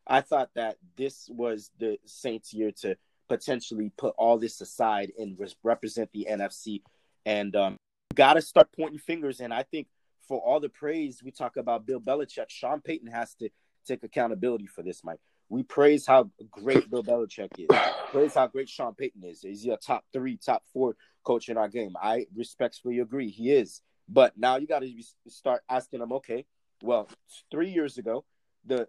[0.08, 2.96] I thought that this was the Saints' year to
[3.28, 6.82] potentially put all this aside and represent the NFC.
[7.26, 7.78] And um,
[8.13, 9.39] got to start pointing fingers.
[9.39, 9.88] And I think
[10.28, 13.50] for all the praise we talk about Bill Belichick, Sean Payton has to
[13.88, 15.20] take accountability for this, Mike.
[15.50, 17.67] We praise how great Bill Belichick is.
[18.12, 19.44] praise how great Sean Payton is.
[19.44, 21.94] Is he a top three, top four coach in our game?
[22.02, 23.30] I respectfully agree.
[23.30, 23.82] He is.
[24.08, 24.92] But now you got to
[25.28, 26.46] start asking them, okay,
[26.84, 27.10] well,
[27.50, 28.26] three years ago,
[28.66, 28.88] the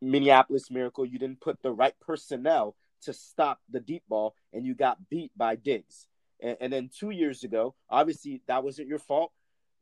[0.00, 4.74] Minneapolis Miracle, you didn't put the right personnel to stop the deep ball, and you
[4.74, 6.06] got beat by Diggs.
[6.40, 9.32] And, and then two years ago, obviously that wasn't your fault.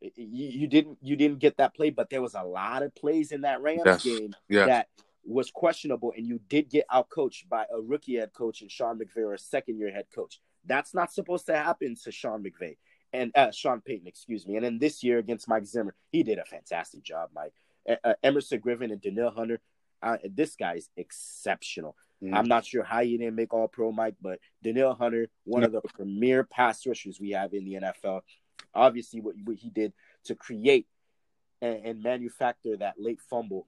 [0.00, 3.33] You, you, didn't you didn't get that play, but there was a lot of plays
[3.33, 4.05] in that Rams yes.
[4.05, 4.66] game yes.
[4.66, 4.88] that
[5.24, 9.24] was questionable, and you did get outcoached by a rookie head coach and Sean McVay
[9.24, 10.38] or a second year head coach.
[10.66, 12.76] That's not supposed to happen to Sean McVay
[13.16, 14.57] and uh, Sean Payton, excuse me.
[14.57, 17.52] And then this year against Mike Zimmer, he did a fantastic job, Mike.
[18.05, 19.61] Uh, Everson Griffen and Danielle Hunter,
[20.02, 21.96] uh, this guy is exceptional.
[22.22, 22.35] Mm.
[22.35, 25.72] I'm not sure how he didn't make All Pro, Mike, but Danielle Hunter, one of
[25.72, 28.22] the premier pass rushers we have in the NFL.
[28.74, 29.92] Obviously, what, what he did
[30.24, 30.87] to create
[31.62, 33.66] and, and manufacture that late fumble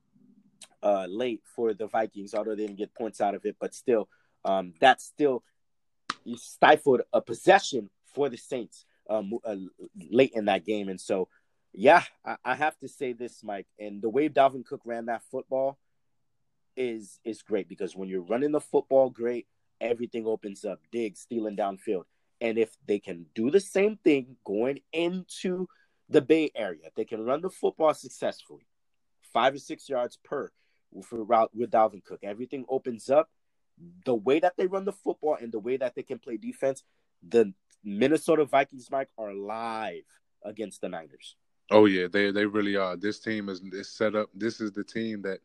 [0.83, 3.57] uh, late for the Vikings, although they didn't get points out of it.
[3.61, 4.09] But still,
[4.45, 5.43] um, that still
[6.37, 9.57] stifled a possession for the Saints um, uh,
[10.11, 10.88] late in that game.
[10.88, 11.29] And so,
[11.73, 13.66] yeah, I, I, have to say this, Mike.
[13.79, 15.79] And the way Dalvin Cook ran that football
[16.77, 19.47] is is great because when you're running the football great,
[19.81, 20.81] everything opens up.
[20.92, 22.05] Diggs stealing downfield.
[22.40, 25.68] And if they can do the same thing going into
[26.09, 28.66] the Bay Area, they can run the football successfully,
[29.33, 30.51] five or six yards per
[31.12, 32.21] route with Dalvin Cook.
[32.23, 33.29] Everything opens up.
[34.05, 36.83] The way that they run the football and the way that they can play defense,
[37.27, 37.53] the
[37.85, 40.05] Minnesota Vikings, Mike, are live
[40.45, 41.37] against the Niners.
[41.71, 42.97] Oh yeah, they they really are.
[42.97, 44.31] This team is, is set up.
[44.35, 45.41] This is the team that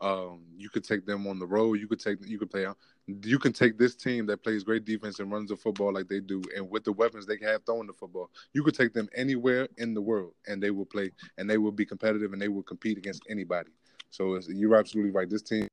[0.00, 1.74] um, you could take them on the road.
[1.74, 2.66] You could take you could play.
[3.06, 6.20] You can take this team that plays great defense and runs the football like they
[6.20, 9.68] do, and with the weapons they have throwing the football, you could take them anywhere
[9.78, 12.62] in the world, and they will play, and they will be competitive, and they will
[12.62, 13.70] compete against anybody.
[14.10, 15.28] So you're absolutely right.
[15.28, 15.68] This team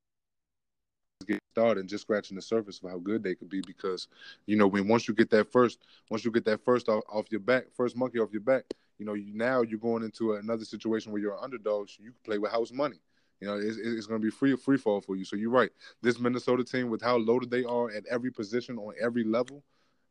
[1.55, 4.07] get started and just scratching the surface of how good they could be because
[4.45, 7.25] you know when once you get that first once you get that first off, off
[7.31, 8.65] your back first monkey off your back
[8.97, 11.89] You know, you, now you're going into another situation where you're an underdog.
[11.89, 12.99] So you can play with house money.
[13.41, 15.25] You know, it's, it's going to be free free fall for you.
[15.25, 15.71] So you're right.
[16.01, 19.63] This Minnesota team, with how loaded they are at every position on every level,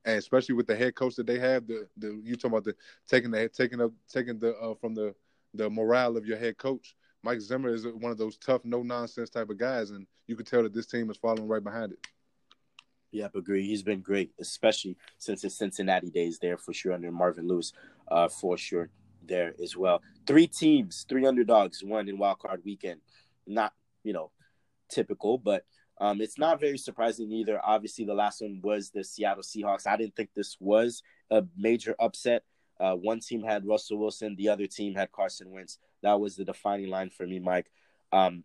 [0.04, 2.76] and especially with the head coach that they have, the the you talking about the
[3.08, 5.14] taking the taking up taking the uh, from the
[5.54, 6.96] the morale of your head coach.
[7.24, 10.44] Mike Zimmer is one of those tough, no nonsense type of guys, and you can
[10.44, 12.06] tell that this team is following right behind it.
[13.12, 13.66] Yep, agree.
[13.66, 17.72] He's been great, especially since his Cincinnati days there for sure under Marvin Lewis,
[18.08, 18.90] uh, for sure
[19.24, 20.02] there as well.
[20.26, 23.00] Three teams, three underdogs, one in wild card weekend.
[23.46, 24.30] Not you know
[24.90, 25.64] typical, but
[25.98, 27.58] um, it's not very surprising either.
[27.64, 29.86] Obviously, the last one was the Seattle Seahawks.
[29.86, 32.42] I didn't think this was a major upset.
[32.80, 35.78] Uh, one team had Russell Wilson, the other team had Carson Wentz.
[36.02, 37.70] That was the defining line for me, Mike.
[38.12, 38.44] Um,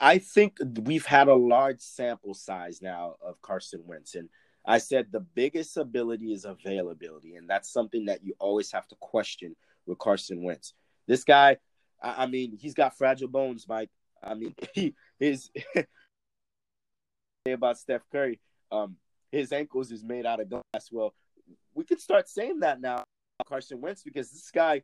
[0.00, 4.28] I think we've had a large sample size now of Carson Wentz, and
[4.66, 8.96] I said the biggest ability is availability, and that's something that you always have to
[9.00, 10.74] question with Carson Wentz.
[11.06, 11.58] This guy,
[12.02, 13.90] I, I mean, he's got fragile bones, Mike.
[14.22, 15.50] I mean, he his
[17.46, 18.96] about Steph Curry, um,
[19.30, 20.88] his ankles is made out of glass.
[20.90, 21.14] Well,
[21.74, 23.04] we could start saying that now,
[23.46, 24.82] Carson Wentz, because this guy,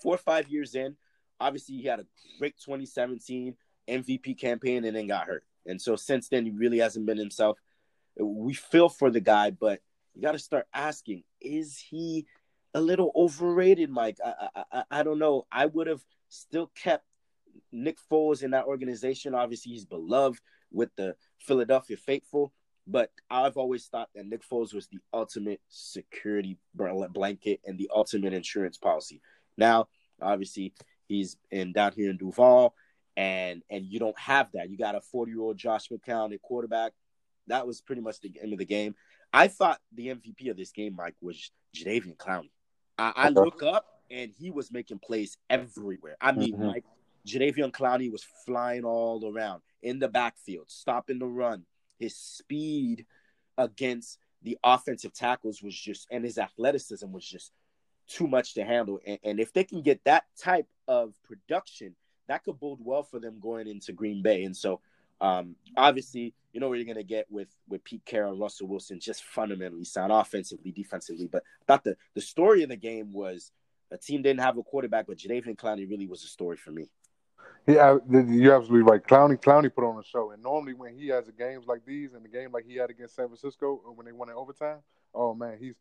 [0.00, 0.96] four or five years in,
[1.40, 2.06] obviously he had a
[2.38, 3.56] great 2017
[3.88, 5.44] MVP campaign and then got hurt.
[5.66, 7.58] And so since then, he really hasn't been himself.
[8.18, 9.80] We feel for the guy, but
[10.14, 12.26] you got to start asking: Is he
[12.74, 14.18] a little overrated, Mike?
[14.24, 15.46] I, I, I, I don't know.
[15.50, 17.04] I would have still kept
[17.72, 19.34] Nick Foles in that organization.
[19.34, 20.40] Obviously, he's beloved
[20.72, 22.52] with the Philadelphia faithful.
[22.86, 28.32] But I've always thought that Nick Foles was the ultimate security blanket and the ultimate
[28.32, 29.20] insurance policy.
[29.56, 29.88] Now,
[30.20, 30.74] obviously,
[31.06, 32.74] he's in down here in Duval,
[33.16, 34.70] and and you don't have that.
[34.70, 36.92] You got a 40 year old Josh McCown at quarterback.
[37.46, 38.94] That was pretty much the end of the game.
[39.32, 42.50] I thought the MVP of this game, Mike, was Jadeveon Clowney.
[42.98, 46.16] I, I look up and he was making plays everywhere.
[46.20, 46.66] I mean, mm-hmm.
[46.66, 46.84] Mike,
[47.26, 51.64] Jadeveon Clowney was flying all around in the backfield, stopping the run.
[52.00, 53.06] His speed
[53.56, 57.52] against the offensive tackles was just, and his athleticism was just
[58.08, 58.98] too much to handle.
[59.06, 61.94] And, and if they can get that type of production,
[62.26, 64.44] that could bode well for them going into Green Bay.
[64.44, 64.80] And so,
[65.20, 68.66] um, obviously, you know what you're going to get with with Pete Carroll and Russell
[68.66, 71.28] Wilson, just fundamentally sound offensively, defensively.
[71.30, 73.52] But I thought the the story of the game was
[73.90, 76.88] a team didn't have a quarterback, but Jadeveon Clowney really was a story for me.
[77.66, 79.02] Yeah, you're absolutely right.
[79.02, 82.24] Clowney, Clowney put on a show, and normally when he has games like these, and
[82.24, 84.78] the game like he had against San Francisco, when they won in overtime,
[85.14, 85.74] oh man, he's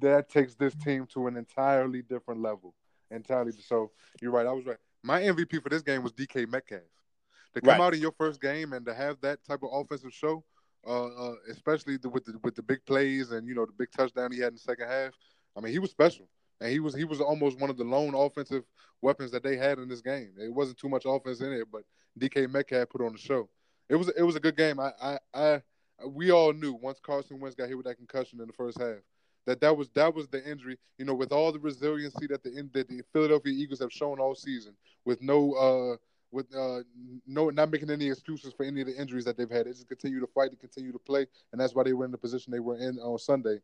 [0.00, 2.74] that takes this team to an entirely different level.
[3.10, 3.52] Entirely.
[3.52, 3.90] So
[4.22, 4.46] you're right.
[4.46, 4.76] I was right.
[5.02, 6.80] My MVP for this game was DK Metcalf.
[7.54, 7.80] To come right.
[7.80, 10.44] out in your first game and to have that type of offensive show,
[10.86, 13.90] uh, uh, especially the, with the with the big plays and you know the big
[13.90, 15.12] touchdown he had in the second half.
[15.56, 16.28] I mean, he was special
[16.60, 18.64] and he was he was almost one of the lone offensive
[19.02, 20.32] weapons that they had in this game.
[20.38, 21.82] It wasn't too much offense in it, but
[22.18, 23.48] DK Metcalf put on the show.
[23.88, 24.78] It was it was a good game.
[24.80, 25.62] I I, I
[26.06, 28.98] we all knew once Carson Wentz got hit with that concussion in the first half
[29.46, 30.78] that that was that was the injury.
[30.98, 34.34] You know, with all the resiliency that the that the Philadelphia Eagles have shown all
[34.34, 35.96] season, with no uh
[36.30, 36.80] with uh
[37.26, 39.66] no not making any excuses for any of the injuries that they've had.
[39.66, 42.10] They just continue to fight, to continue to play, and that's why they were in
[42.10, 43.60] the position they were in on Sunday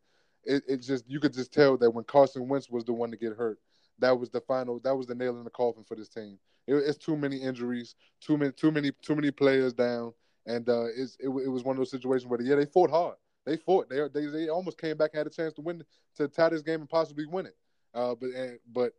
[0.46, 3.16] it, it just you could just tell that when Carson Wentz was the one to
[3.16, 3.58] get hurt,
[3.98, 6.38] that was the final, that was the nail in the coffin for this team.
[6.66, 10.12] It, it's too many injuries, too many, too many, too many players down,
[10.46, 13.16] and uh, it, it was one of those situations where yeah, they fought hard.
[13.44, 13.88] They fought.
[13.88, 15.84] They they they almost came back and had a chance to win
[16.16, 17.56] to tie this game and possibly win it.
[17.94, 18.92] Uh, but and, but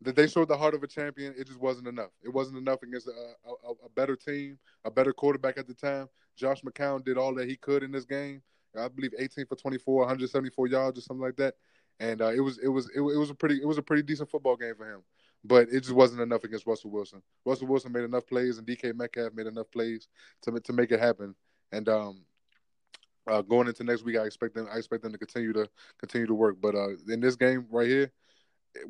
[0.00, 1.34] that they showed the heart of a champion.
[1.36, 2.10] It just wasn't enough.
[2.22, 6.08] It wasn't enough against a, a, a, better team, a better quarterback at the time.
[6.36, 8.42] Josh McCown did all that he could in this game,
[8.78, 11.54] I believe 18 for 24, 174 yards or something like that.
[12.00, 14.02] And uh, it was it was it, it, was a pretty it was a pretty
[14.02, 15.02] decent football game for him.
[15.44, 17.22] But it just wasn't enough against Russell Wilson.
[17.44, 20.08] Russell Wilson made enough plays, and DK Metcalf made enough plays
[20.42, 21.34] to to make it happen.
[21.70, 22.22] And um,
[23.26, 26.26] uh, going into next week, I expect them I expect them to continue to continue
[26.26, 26.56] to work.
[26.60, 28.10] But uh, in this game right here,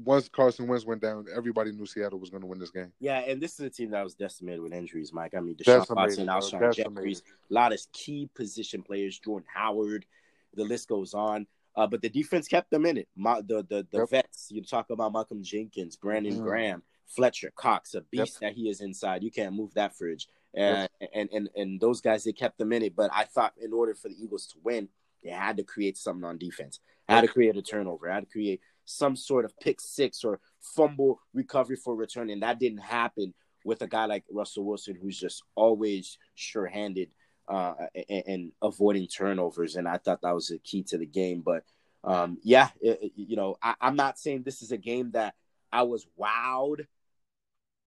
[0.05, 2.93] once Carson Wentz went down, everybody knew Seattle was going to win this game.
[3.01, 5.35] Yeah, and this is a team that was decimated with injuries, Mike.
[5.37, 10.07] I mean, Deshaun Watson, Alshon Jeffries, a lot of key position players, Jordan Howard,
[10.55, 11.47] the list goes on.
[11.77, 13.09] Uh, but the defense kept them in it.
[13.17, 14.11] My, the the, the yep.
[14.11, 16.43] vets, you talk about Malcolm Jenkins, Brandon mm.
[16.43, 18.53] Graham, Fletcher Cox, a beast yep.
[18.53, 19.23] that he is inside.
[19.23, 20.29] You can't move that fridge.
[20.55, 21.11] And, yep.
[21.13, 22.95] and and and those guys, they kept them in it.
[22.95, 24.89] But I thought in order for the Eagles to win,
[25.25, 26.79] they had to create something on defense.
[27.09, 28.09] Had to create a turnover.
[28.09, 32.59] Had to create some sort of pick six or fumble recovery for return, and that
[32.59, 37.11] didn't happen with a guy like Russell Wilson, who's just always sure-handed
[37.49, 37.75] uh,
[38.09, 39.77] and, and, avoiding turnovers.
[39.77, 41.43] And I thought that was a key to the game.
[41.45, 41.65] But
[42.03, 45.35] um, yeah, it, you know, I, I'm not saying this is a game that
[45.73, 46.87] I was wowed.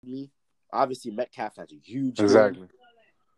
[0.03, 0.31] Me,
[0.73, 2.69] obviously, Metcalf has a huge exactly.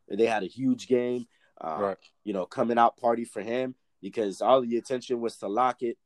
[0.08, 0.18] Game.
[0.18, 1.26] They had a huge game.
[1.60, 1.96] Uh, Right.
[2.24, 5.98] You know, coming out party for him because all the attention was to Lockett,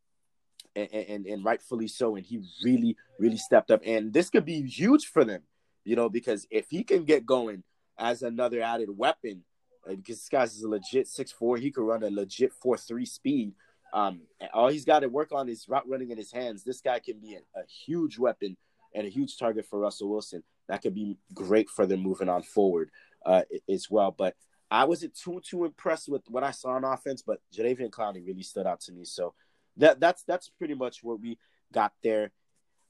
[0.74, 2.16] and, and and rightfully so.
[2.16, 3.82] And he really, really stepped up.
[3.84, 5.42] And this could be huge for them,
[5.84, 7.62] you know, because if he can get going
[7.98, 9.44] as another added weapon,
[9.86, 13.06] uh, because this guy's a legit six four, he could run a legit four three
[13.06, 13.54] speed.
[13.92, 14.22] Um,
[14.54, 16.64] all he's got to work on is route running in his hands.
[16.64, 18.56] This guy can be a, a huge weapon
[18.94, 20.42] and a huge target for Russell Wilson.
[20.68, 22.90] That could be great for them moving on forward
[23.26, 24.10] uh, as well.
[24.10, 24.34] But
[24.70, 28.42] I wasn't too too impressed with what I saw on offense, but Jadeveon Clowney really
[28.42, 29.04] stood out to me.
[29.04, 29.34] So
[29.76, 31.38] that that's that's pretty much what we
[31.72, 32.32] got there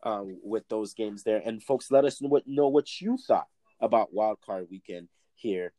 [0.02, 1.42] uh, with those games there.
[1.44, 3.48] And folks, let us know what know what you thought
[3.80, 5.72] about Wild Card Weekend here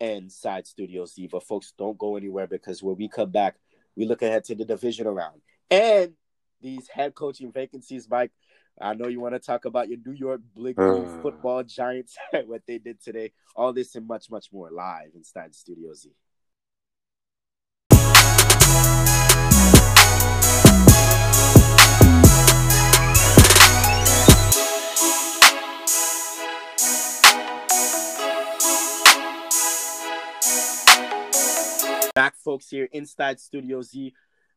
[0.00, 1.28] inside Studio Z.
[1.30, 3.56] But folks, don't go anywhere because when we come back,
[3.96, 5.40] we look ahead to the division around
[5.70, 6.12] and
[6.60, 8.08] these head coaching vacancies.
[8.08, 8.32] Mike,
[8.80, 11.22] I know you want to talk about your New York Blue Uh.
[11.22, 13.32] Football Giants, what they did today.
[13.56, 16.10] All this and much much more live in inside Studio Z.
[32.18, 34.12] Back, folks, here inside Studio Z.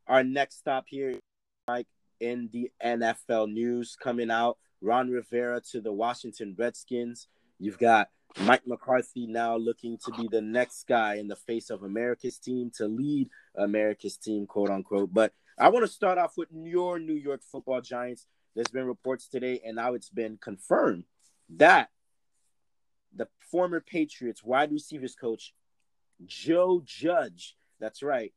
[0.07, 1.20] Our next stop here,
[1.68, 1.86] Mike,
[2.20, 4.57] in the NFL news coming out.
[4.82, 7.28] Ron Rivera to the Washington Redskins.
[7.59, 8.09] You've got
[8.39, 12.72] Mike McCarthy now looking to be the next guy in the face of America's team
[12.78, 15.14] to lead America's team, quote unquote.
[15.14, 18.26] But I want to start off with your New York football giants.
[18.55, 21.03] There's been reports today, and now it's been confirmed
[21.57, 21.91] that
[23.16, 25.53] the former Patriots wide receivers coach
[26.26, 27.55] Joe Judge.
[27.80, 28.34] That's right.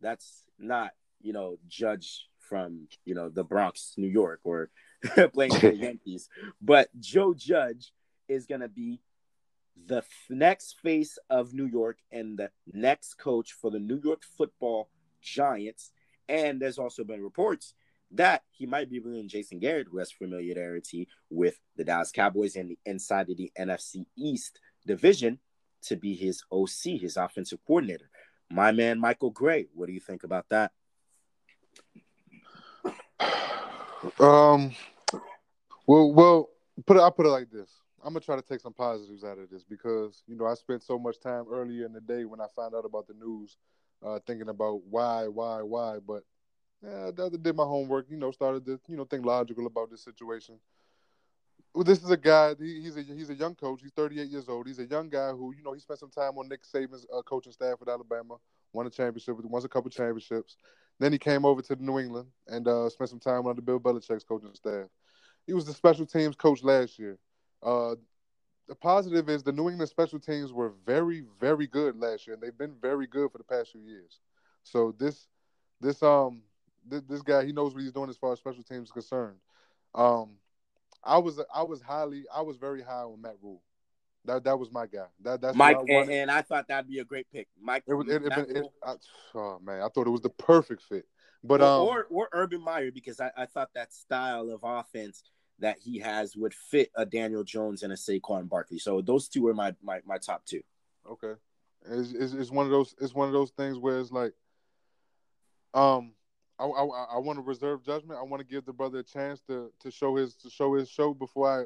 [0.00, 4.70] That's not, you know, Judge from, you know, the Bronx, New York, or
[5.34, 6.28] playing for the Yankees.
[6.60, 7.92] But Joe Judge
[8.28, 9.00] is going to be
[9.86, 14.88] the next face of New York and the next coach for the New York football
[15.20, 15.92] Giants.
[16.28, 17.74] And there's also been reports
[18.12, 22.70] that he might be bringing Jason Garrett, who has familiarity with the Dallas Cowboys and
[22.70, 25.38] the inside of the NFC East division,
[25.82, 28.10] to be his OC, his offensive coordinator.
[28.50, 29.66] My man, Michael Gray.
[29.74, 30.72] What do you think about that?
[34.20, 34.72] Um.
[35.86, 36.50] Well, well,
[36.86, 37.00] put it.
[37.00, 37.70] I put it like this.
[38.02, 40.82] I'm gonna try to take some positives out of this because you know I spent
[40.82, 43.56] so much time earlier in the day when I found out about the news,
[44.04, 45.98] uh, thinking about why, why, why.
[46.06, 46.22] But
[46.84, 48.06] yeah, I did my homework.
[48.08, 50.60] You know, started to you know think logical about this situation.
[51.84, 52.54] This is a guy.
[52.58, 53.80] He, he's a he's a young coach.
[53.82, 54.66] He's 38 years old.
[54.66, 57.22] He's a young guy who you know he spent some time on Nick Saban's uh,
[57.22, 58.36] coaching staff at Alabama.
[58.72, 59.36] Won a championship.
[59.44, 60.56] Won a couple championships.
[60.98, 63.78] Then he came over to the New England and uh, spent some time under Bill
[63.78, 64.86] Belichick's coaching staff.
[65.46, 67.18] He was the special teams coach last year.
[67.62, 67.96] Uh,
[68.68, 72.42] the positive is the New England special teams were very, very good last year, and
[72.42, 74.20] they've been very good for the past few years.
[74.62, 75.28] So this,
[75.80, 76.42] this um,
[76.88, 79.36] this, this guy he knows what he's doing as far as special teams is concerned.
[79.94, 80.30] Um,
[81.06, 83.62] I was I was highly I was very high on Matt Rhule.
[84.24, 85.06] That that was my guy.
[85.22, 87.48] That that's Mike, I and, and I thought that'd be a great pick.
[87.60, 88.94] Mike, It was it, it, it, I,
[89.34, 91.06] oh man, I thought it was the perfect fit.
[91.44, 95.22] But or, um, or or Urban Meyer because I, I thought that style of offense
[95.60, 98.78] that he has would fit a Daniel Jones and a Saquon Barkley.
[98.78, 100.62] So those two were my my, my top two.
[101.08, 101.38] Okay,
[101.88, 104.32] it's, it's it's one of those it's one of those things where it's like,
[105.72, 106.14] um,
[106.58, 108.18] I I, want to reserve judgment.
[108.18, 110.88] I want to give the brother a chance to to show his to show his
[110.88, 111.64] show before I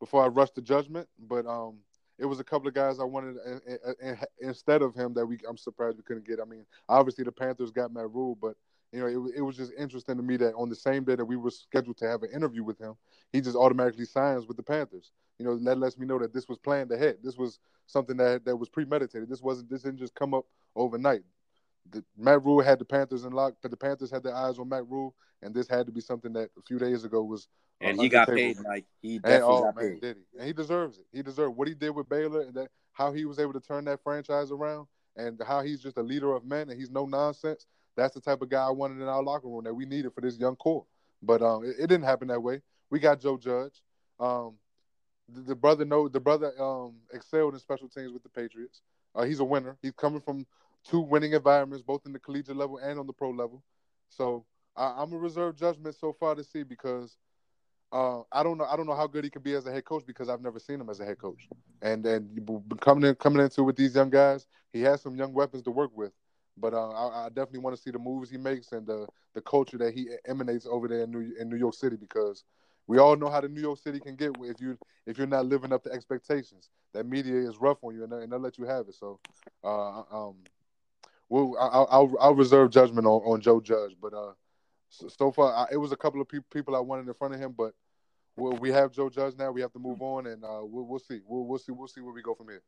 [0.00, 1.08] before I rush to judgment.
[1.18, 1.78] But um,
[2.18, 3.36] it was a couple of guys I wanted
[4.40, 6.40] instead of him that we I'm surprised we couldn't get.
[6.40, 8.56] I mean, obviously the Panthers got Matt Rhule, but
[8.92, 11.24] you know it, it was just interesting to me that on the same day that
[11.24, 12.94] we were scheduled to have an interview with him,
[13.32, 15.12] he just automatically signs with the Panthers.
[15.38, 17.18] You know that lets me know that this was planned ahead.
[17.22, 19.28] This was something that that was premeditated.
[19.28, 20.46] This wasn't this didn't just come up
[20.76, 21.24] overnight.
[21.90, 24.68] The, Matt Rhule had the Panthers in lock, but the Panthers had their eyes on
[24.68, 27.48] Matt Rhule, and this had to be something that a few days ago was.
[27.82, 28.86] uh, And he got paid, Mike.
[29.02, 30.00] He And, definitely oh got man, paid.
[30.00, 30.38] did he?
[30.38, 31.04] And he deserves it.
[31.12, 33.84] He deserved what he did with Baylor and that how he was able to turn
[33.84, 37.66] that franchise around and how he's just a leader of men and he's no nonsense.
[37.96, 40.20] That's the type of guy I wanted in our locker room that we needed for
[40.20, 40.84] this young core.
[41.22, 42.62] But um, it, it didn't happen that way.
[42.90, 43.82] We got Joe Judge.
[44.18, 44.54] Um,
[45.28, 48.82] the, the brother know the brother um excelled in special teams with the Patriots.
[49.14, 49.76] Uh, he's a winner.
[49.80, 50.46] He's coming from
[50.88, 53.62] two winning environments, both in the collegiate level and on the pro level.
[54.08, 54.44] So
[54.76, 57.16] I, I'm a reserve judgment so far to see because
[57.92, 58.64] uh, I don't know.
[58.64, 60.58] I don't know how good he could be as a head coach because I've never
[60.58, 61.48] seen him as a head coach.
[61.80, 65.62] And and coming in coming into with these young guys, he has some young weapons
[65.62, 66.12] to work with.
[66.56, 69.40] But uh, I, I, definitely want to see the moves he makes and the the
[69.40, 72.44] culture that he emanates over there in New in New York City because
[72.86, 74.76] we all know how the New York City can get if you
[75.06, 76.70] if you're not living up to expectations.
[76.94, 78.94] That media is rough on you and, and they'll let you have it.
[78.94, 79.18] So,
[79.62, 80.34] uh, um,
[81.34, 81.56] well,
[81.90, 84.34] I'll, I'll, reserve judgment on, on Joe Judge, but uh,
[84.88, 87.34] so, so far I, it was a couple of pe- people I wanted in front
[87.34, 87.72] of him, but
[88.36, 89.50] we'll, we have Joe Judge now.
[89.50, 91.18] We have to move on, and uh, we'll, we'll see.
[91.26, 91.72] We'll, we'll see.
[91.72, 92.62] We'll see where we go from here.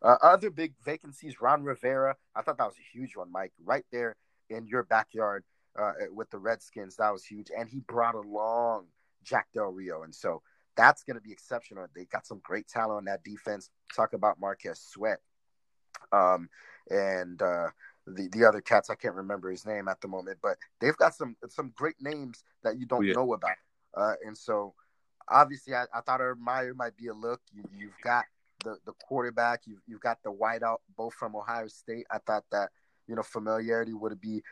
[0.00, 2.16] Uh, other big vacancies: Ron Rivera.
[2.34, 3.52] I thought that was a huge one, Mike.
[3.62, 4.16] Right there
[4.48, 5.44] in your backyard
[5.78, 8.86] uh, with the Redskins, that was huge, and he brought along
[9.22, 10.40] Jack Del Rio, and so
[10.76, 11.86] that's going to be exceptional.
[11.94, 13.68] They got some great talent on that defense.
[13.94, 15.18] Talk about Marquez Sweat,
[16.12, 16.48] um,
[16.90, 17.68] and uh,
[18.06, 18.90] the the other cats.
[18.90, 22.42] I can't remember his name at the moment, but they've got some some great names
[22.62, 23.14] that you don't yeah.
[23.14, 23.56] know about.
[23.96, 24.74] Uh, and so,
[25.28, 27.40] obviously, I, I thought Meyer might be a look.
[27.52, 28.24] You, have got
[28.64, 29.62] the the quarterback.
[29.66, 32.06] You've you've got the wideout, both from Ohio State.
[32.10, 32.70] I thought that
[33.06, 34.42] you know familiarity would be,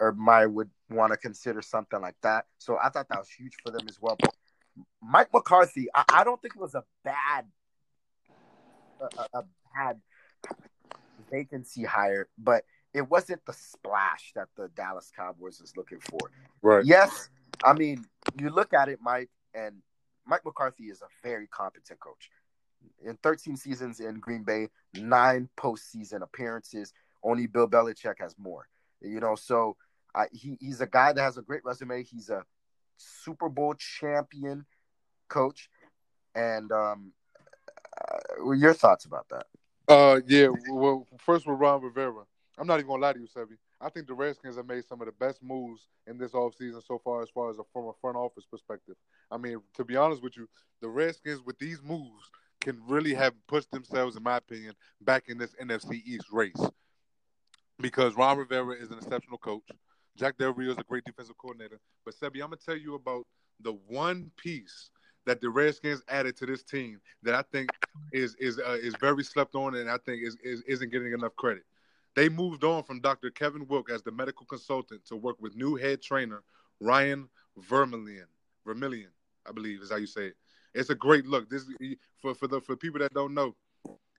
[0.00, 2.46] or Meyer would want to consider something like that.
[2.58, 4.16] So I thought that was huge for them as well.
[4.18, 4.34] But
[5.02, 7.46] Mike McCarthy, I, I don't think it was a bad,
[9.00, 9.44] a, a
[9.74, 10.00] bad
[11.30, 12.64] vacancy hire, but
[12.94, 16.30] it wasn't the splash that the Dallas Cowboys was looking for.
[16.62, 16.84] Right.
[16.84, 17.28] Yes,
[17.64, 18.04] I mean
[18.38, 19.76] you look at it, Mike, and
[20.26, 22.30] Mike McCarthy is a very competent coach.
[23.04, 26.92] In 13 seasons in Green Bay, nine postseason appearances.
[27.22, 28.68] Only Bill Belichick has more.
[29.00, 29.76] You know, so
[30.14, 32.04] uh, he, he's a guy that has a great resume.
[32.04, 32.44] He's a
[32.96, 34.64] Super Bowl champion
[35.28, 35.68] coach.
[36.34, 37.12] And um,
[38.00, 39.46] uh, your thoughts about that?
[39.88, 40.48] Uh, yeah.
[40.70, 42.24] Well, first with Ron Rivera,
[42.58, 43.56] I'm not even gonna lie to you, Sebi.
[43.80, 47.00] I think the Redskins have made some of the best moves in this offseason so
[47.02, 48.96] far, as far as a, from a front office perspective.
[49.30, 50.48] I mean, to be honest with you,
[50.80, 52.30] the Redskins with these moves
[52.60, 56.60] can really have pushed themselves, in my opinion, back in this NFC East race.
[57.80, 59.62] Because Ron Rivera is an exceptional coach.
[60.16, 61.78] Jack Del Rio is a great defensive coordinator.
[62.04, 63.24] But Sebi, I'm gonna tell you about
[63.60, 64.90] the one piece
[65.28, 67.68] that the Redskins added to this team that I think
[68.12, 71.36] is is uh, is very slept on and I think is, is isn't getting enough
[71.36, 71.64] credit.
[72.16, 73.30] They moved on from Dr.
[73.30, 76.42] Kevin Wilk as the medical consultant to work with new head trainer
[76.80, 78.24] Ryan Vermillion.
[78.64, 79.10] Vermillion,
[79.46, 80.36] I believe is how you say it.
[80.74, 81.50] It's a great look.
[81.50, 81.66] This
[82.22, 83.54] for for the for people that don't know,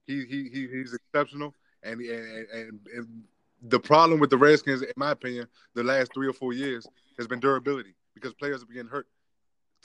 [0.06, 3.24] he he, he he's exceptional and, and and and
[3.64, 6.88] the problem with the Redskins, in my opinion, the last three or four years
[7.18, 9.08] has been durability because players are getting hurt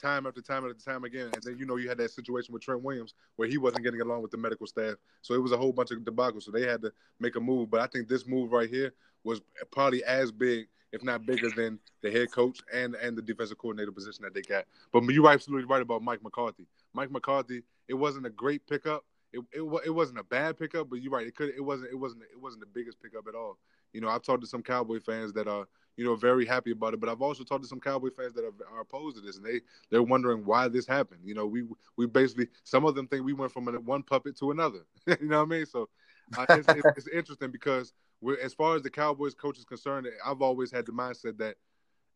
[0.01, 1.31] time after time after time again.
[1.33, 4.01] And then you know you had that situation with Trent Williams where he wasn't getting
[4.01, 6.43] along with the medical staff, so it was a whole bunch of debacles.
[6.45, 7.71] So they had to make a move.
[7.71, 8.93] But I think this move right here
[9.25, 9.41] was
[9.71, 13.93] probably as big, if not bigger, than the head coach and and the defensive coordinator
[13.93, 14.65] position that they got.
[14.93, 16.67] But you're absolutely right about Mike McCarthy.
[16.93, 19.05] Mike McCarthy, it wasn't a great pickup.
[19.33, 21.27] It, it, it wasn't a bad pickup, but you're right.
[21.27, 23.59] It could it wasn't it wasn't it wasn't the biggest pickup at all.
[23.95, 25.67] You know, I've talked to some Cowboy fans that are
[25.97, 27.01] you know, very happy about it.
[27.01, 29.47] But I've also talked to some Cowboy fans that are, are, opposed to this, and
[29.47, 31.21] they they're wondering why this happened.
[31.25, 31.65] You know, we
[31.97, 34.81] we basically some of them think we went from one puppet to another.
[35.07, 35.67] you know what I mean?
[35.67, 35.89] So
[36.37, 37.93] uh, it's, it's, it's, interesting because
[38.43, 41.57] as far as the Cowboys coach is concerned, I've always had the mindset that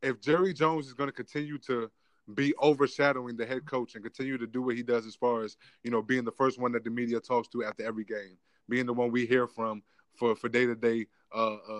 [0.02, 1.90] if Jerry Jones is going to continue to
[2.34, 5.56] be overshadowing the head coach and continue to do what he does as far as
[5.82, 8.36] you know being the first one that the media talks to after every game,
[8.68, 9.82] being the one we hear from
[10.18, 11.06] for for day to day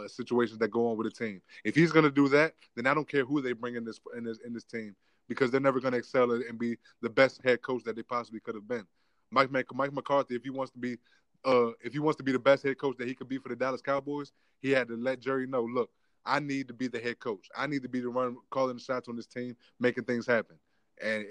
[0.06, 1.42] situations that go on with the team.
[1.64, 4.00] If he's going to do that, then I don't care who they bring in this
[4.16, 4.94] in this in this team
[5.28, 8.40] because they're never going to excel and be the best head coach that they possibly
[8.40, 8.86] could have been.
[9.30, 10.96] Mike Mike McCarthy, if he wants to be
[11.44, 13.48] uh, if he wants to be the best head coach that he could be for
[13.48, 15.90] the Dallas Cowboys, he had to let Jerry know, look,
[16.24, 17.48] I need to be the head coach.
[17.56, 20.56] I need to be the one calling the shots on this team, making things happen.
[21.00, 21.26] And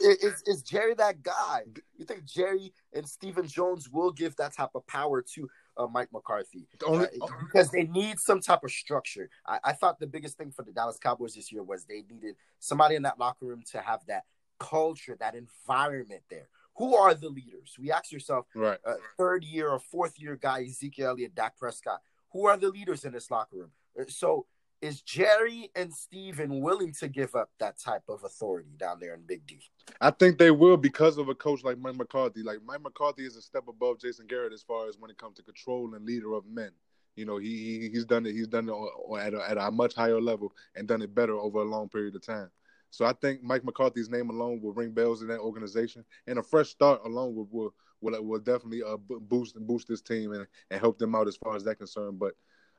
[0.22, 1.62] is, is Jerry that guy?
[1.96, 5.48] You think Jerry and Stephen Jones will give that type of power to
[5.78, 9.30] uh, Mike McCarthy only, uh, because they need some type of structure.
[9.46, 12.34] I, I thought the biggest thing for the Dallas Cowboys this year was they needed
[12.58, 14.24] somebody in that locker room to have that
[14.58, 16.48] culture, that environment there.
[16.76, 17.76] Who are the leaders?
[17.78, 18.78] We ask yourself, right?
[18.84, 22.00] Uh, third year or fourth year guy Ezekiel Elliott, Dak Prescott.
[22.32, 23.70] Who are the leaders in this locker room?
[23.98, 24.46] Uh, so
[24.80, 29.22] is Jerry and Stephen willing to give up that type of authority down there in
[29.26, 29.60] Big D?
[30.00, 32.42] I think they will because of a coach like Mike McCarthy.
[32.42, 35.36] Like Mike McCarthy is a step above Jason Garrett as far as when it comes
[35.36, 36.70] to control and leader of men.
[37.16, 38.32] You know, he, he he's done it.
[38.32, 41.60] He's done it at a, at a much higher level and done it better over
[41.60, 42.50] a long period of time.
[42.90, 46.42] So I think Mike McCarthy's name alone will ring bells in that organization, and a
[46.42, 50.46] fresh start alone will will will, will definitely uh, boost and boost this team and,
[50.70, 52.18] and help them out as far as that concerned.
[52.18, 52.34] But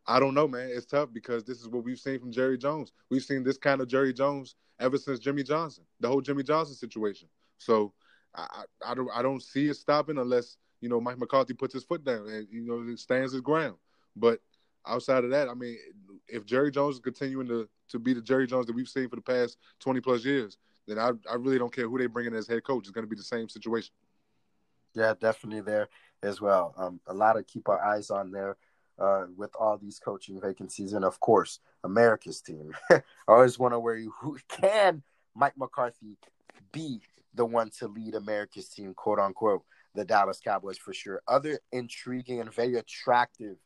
[0.10, 0.72] I don't know, man.
[0.74, 2.92] It's tough because this is what we've seen from Jerry Jones.
[3.12, 6.76] We've seen this kind of Jerry Jones ever since Jimmy Johnson, the whole Jimmy Johnson
[6.76, 7.30] situation.
[7.60, 7.94] So
[8.36, 11.84] I, I, don't I don't see it stopping unless you know Mike McCarthy puts his
[11.84, 13.76] foot down and you know stands his ground.
[14.16, 14.40] But
[14.88, 15.78] outside of that, I mean,
[16.28, 19.16] if Jerry Jones is continuing to to be the Jerry Jones that we've seen for
[19.16, 20.58] the past twenty plus years,
[20.88, 22.86] then I I really don't care who they bring in as head coach.
[22.86, 23.94] It's going to be the same situation.
[24.96, 25.88] Yeah, definitely there
[26.24, 26.74] as well.
[26.78, 28.58] Um, a lot to keep our eyes on there
[29.00, 32.72] uh, with all these coaching vacancies, and of course, America's team.
[32.92, 35.04] I always want to worry who can
[35.36, 36.18] Mike McCarthy
[36.72, 37.02] be
[37.34, 39.64] the one to lead America's team, quote unquote,
[39.96, 41.22] the Dallas Cowboys for sure.
[41.28, 43.58] Other intriguing and very attractive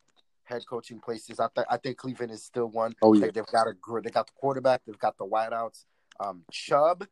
[0.43, 1.39] head coaching places.
[1.39, 2.93] I, th- I think Cleveland is still one.
[3.01, 5.85] Oh yeah, they've got a they got the quarterback, they've got the wideouts,
[6.19, 7.07] um, Chubb,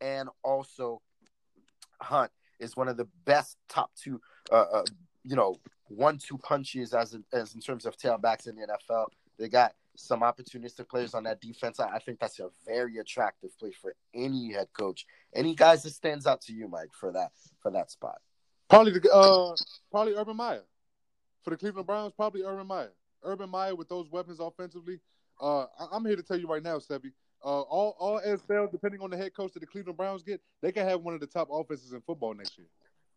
[0.00, 1.02] and also
[2.00, 4.20] Hunt is one of the best top two,
[4.50, 4.84] uh, uh
[5.26, 5.56] you know,
[5.88, 9.06] one-two punches as in, as in terms of tailbacks in the NFL.
[9.38, 11.80] They got some opportunistic players on that defense.
[11.80, 15.06] I, I think that's a very attractive play for any head coach.
[15.34, 18.18] Any guys that stands out to you, Mike, for that for that spot?
[18.68, 19.54] Probably the uh
[19.90, 20.62] probably Urban Meyer
[21.42, 22.12] for the Cleveland Browns.
[22.16, 22.92] Probably Urban Meyer.
[23.22, 25.00] Urban Meyer with those weapons offensively.
[25.40, 27.12] Uh, I, am here to tell you right now, Sebi.
[27.44, 30.72] Uh, all all NFL, depending on the head coach that the Cleveland Browns get, they
[30.72, 32.66] can have one of the top offenses in football next year.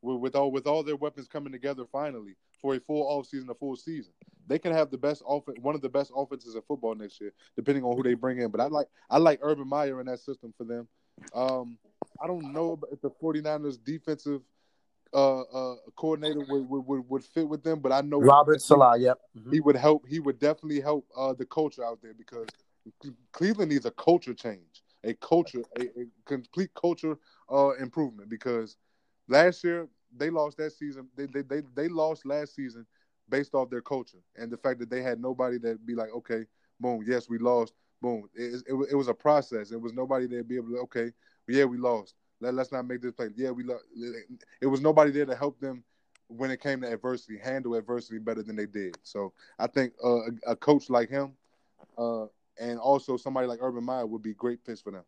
[0.02, 3.50] With, with all with all their weapons coming together finally for a full off season,
[3.50, 4.14] a full season,
[4.47, 7.34] they can have the best offense, one of the best offenses in football next year,
[7.56, 8.50] depending on who they bring in.
[8.50, 10.88] But I like I like Urban Meyer in that system for them.
[11.34, 11.78] Um,
[12.22, 14.41] I don't know if the 49ers defensive
[15.14, 19.02] uh, uh, coordinator would, would, would, fit with them, but I know Robert Saleh.
[19.02, 19.52] Yep, mm-hmm.
[19.52, 20.06] he would help.
[20.08, 22.47] He would definitely help uh, the culture out there because
[23.32, 27.18] Cleveland needs a culture change, a culture, a, a complete culture
[27.52, 28.30] uh, improvement.
[28.30, 28.78] Because
[29.30, 31.07] last year they lost that season.
[31.15, 32.86] They, they they they lost last season
[33.30, 36.45] based off their culture and the fact that they had nobody that be like, okay,
[36.80, 37.73] boom, yes, we lost.
[38.01, 38.30] Boom.
[38.34, 39.71] It, it, it was a process.
[39.71, 41.11] It was nobody that be able to, okay,
[41.47, 42.15] yeah, we lost.
[42.41, 43.27] Let, us not make this play.
[43.36, 43.84] Yeah, we lost.
[44.61, 45.84] It was nobody there to help them
[46.27, 48.97] when it came to adversity, handle adversity better than they did.
[49.03, 51.34] So I think uh, a, a, coach like him
[51.97, 52.25] uh,
[52.59, 55.03] and also somebody like Urban Meyer would be great fits for them.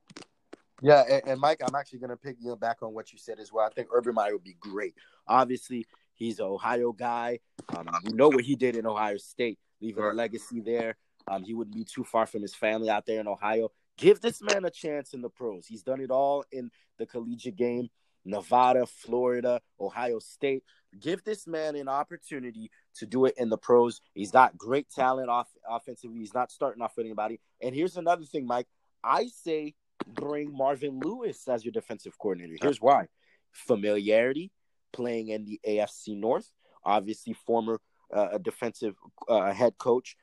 [0.81, 3.39] Yeah, and, and Mike, I'm actually going to pick you back on what you said
[3.39, 3.65] as well.
[3.65, 4.95] I think Urban Meyer would be great.
[5.27, 7.39] Obviously, he's an Ohio guy.
[7.75, 10.13] Um, you know what he did in Ohio State, leaving right.
[10.13, 10.97] a legacy there.
[11.27, 13.69] Um, he wouldn't be too far from his family out there in Ohio.
[13.97, 15.67] Give this man a chance in the pros.
[15.67, 17.89] He's done it all in the collegiate game.
[18.25, 20.63] Nevada, Florida, Ohio State.
[20.99, 24.01] Give this man an opportunity to do it in the pros.
[24.13, 26.19] He's got great talent off offensively.
[26.19, 27.39] He's not starting off with anybody.
[27.61, 28.67] And here's another thing, Mike.
[29.03, 29.75] I say
[30.07, 32.55] bring Marvin Lewis as your defensive coordinator.
[32.61, 33.07] Here's why:
[33.51, 34.51] familiarity,
[34.91, 36.51] playing in the AFC North.
[36.83, 37.79] Obviously, former
[38.11, 38.95] uh, defensive
[39.27, 40.15] uh, head coach,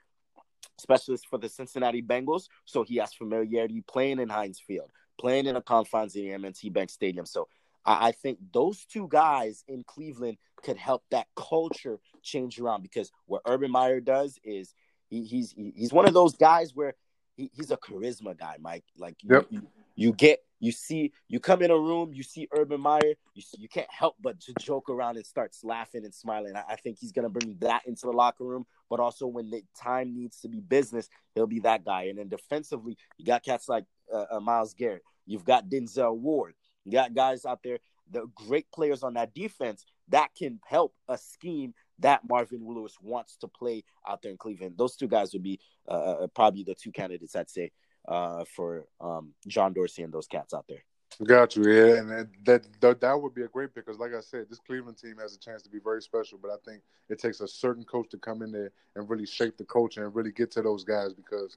[0.78, 2.44] specialist for the Cincinnati Bengals.
[2.64, 6.70] So he has familiarity playing in Heinz Field, playing in the confines of the M&T
[6.70, 7.26] Bank Stadium.
[7.26, 7.48] So
[7.84, 13.10] I, I think those two guys in Cleveland could help that culture change around because
[13.26, 14.74] what Urban Meyer does is
[15.08, 16.94] he, he's he's one of those guys where
[17.38, 18.84] he, he's a charisma guy, Mike.
[18.98, 19.46] Like you, yep.
[19.48, 19.62] you,
[19.94, 23.68] you get you see you come in a room, you see Urban Meyer, you you
[23.68, 26.56] can't help but to joke around and starts laughing and smiling.
[26.56, 29.62] I, I think he's gonna bring that into the locker room, but also when the
[29.80, 32.04] time needs to be business, he'll be that guy.
[32.04, 36.54] And then defensively, you got cats like uh, uh, Myles Garrett, you've got Denzel Ward,
[36.84, 37.78] you got guys out there,
[38.10, 43.36] the great players on that defense that can help a scheme that Marvin Lewis wants
[43.36, 44.74] to play out there in Cleveland.
[44.76, 47.72] Those two guys would be uh, uh, probably the two candidates I'd say
[48.06, 50.84] uh, for um, John Dorsey and those cats out there.
[51.24, 54.20] Got you, yeah, and that, that that would be a great pick because, like I
[54.20, 56.38] said, this Cleveland team has a chance to be very special.
[56.40, 59.56] But I think it takes a certain coach to come in there and really shape
[59.56, 61.56] the culture and really get to those guys because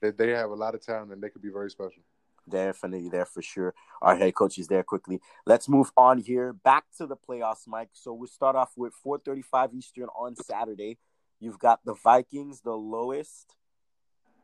[0.00, 2.02] they, they have a lot of talent and they could be very special.
[2.48, 3.74] Definitely there for sure.
[4.02, 5.20] Our head coach is there quickly.
[5.46, 6.52] Let's move on here.
[6.52, 7.90] Back to the playoffs, Mike.
[7.92, 10.98] So we'll start off with 4:35 Eastern on Saturday.
[11.40, 13.56] You've got the Vikings, the lowest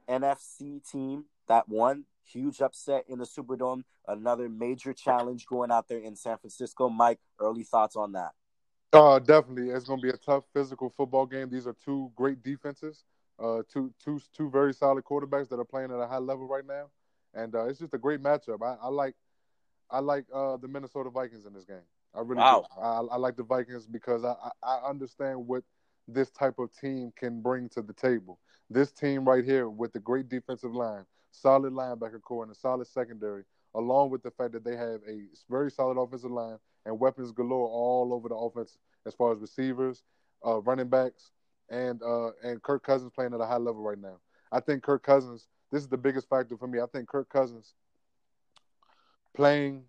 [0.08, 2.04] NFC team that won.
[2.24, 3.84] Huge upset in the Superdome.
[4.08, 6.88] Another major challenge going out there in San Francisco.
[6.88, 8.32] Mike, early thoughts on that?
[8.92, 9.70] Uh, definitely.
[9.70, 11.50] It's going to be a tough physical football game.
[11.50, 13.04] These are two great defenses,
[13.38, 16.66] uh, two, two, two very solid quarterbacks that are playing at a high level right
[16.66, 16.86] now
[17.34, 18.62] and uh, it's just a great matchup.
[18.62, 19.14] I, I like
[19.90, 21.82] I like uh, the Minnesota Vikings in this game.
[22.14, 22.64] I really wow.
[22.76, 22.80] do.
[22.80, 25.62] I, I, like the Vikings because I, I understand what
[26.08, 28.38] this type of team can bring to the table.
[28.68, 32.86] This team right here with the great defensive line, solid linebacker core, and a solid
[32.86, 37.32] secondary, along with the fact that they have a very solid offensive line and weapons
[37.32, 40.02] galore all over the offense as far as receivers,
[40.46, 41.30] uh, running backs,
[41.68, 44.18] and uh, and Kirk Cousins playing at a high level right now.
[44.52, 46.80] I think Kirk Cousins– this is the biggest factor for me.
[46.80, 47.74] I think Kirk Cousins
[49.34, 49.84] playing,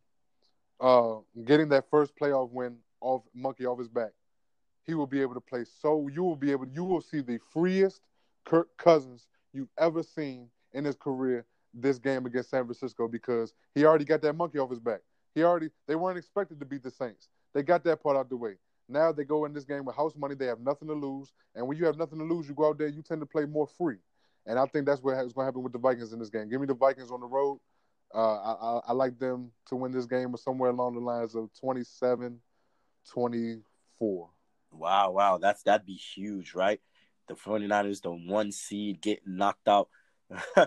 [0.79, 4.11] uh, getting that first playoff win off monkey off his back,
[4.83, 5.65] he will be able to play.
[5.81, 8.01] So you will be able, you will see the freest,
[8.45, 13.85] Kirk Cousins you've ever seen in his career this game against San Francisco because he
[13.85, 15.01] already got that monkey off his back.
[15.33, 17.29] He already they weren't expected to beat the Saints.
[17.53, 18.55] They got that part out the way.
[18.89, 20.35] Now they go in this game with house money.
[20.35, 22.77] They have nothing to lose, and when you have nothing to lose, you go out
[22.77, 22.87] there.
[22.87, 23.97] You tend to play more free,
[24.45, 26.49] and I think that's what's going to happen with the Vikings in this game.
[26.49, 27.59] Give me the Vikings on the road.
[28.13, 31.49] Uh, I, I, I, like them to win this game somewhere along the lines of
[31.61, 32.41] 27
[33.09, 34.29] 24.
[34.73, 35.37] Wow, wow.
[35.37, 36.81] That's that'd be huge, right?
[37.27, 39.87] The 49ers, the one seed, getting knocked out
[40.57, 40.65] uh,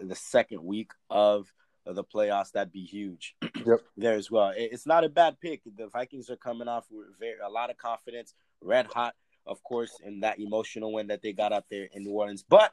[0.00, 1.52] the second week of
[1.84, 2.52] the playoffs.
[2.52, 3.34] That'd be huge.
[3.66, 3.80] Yep.
[3.96, 4.52] there as well.
[4.54, 5.62] It's not a bad pick.
[5.64, 9.14] The Vikings are coming off with very, a lot of confidence, red hot,
[9.44, 12.44] of course, in that emotional win that they got out there in New Orleans.
[12.48, 12.72] But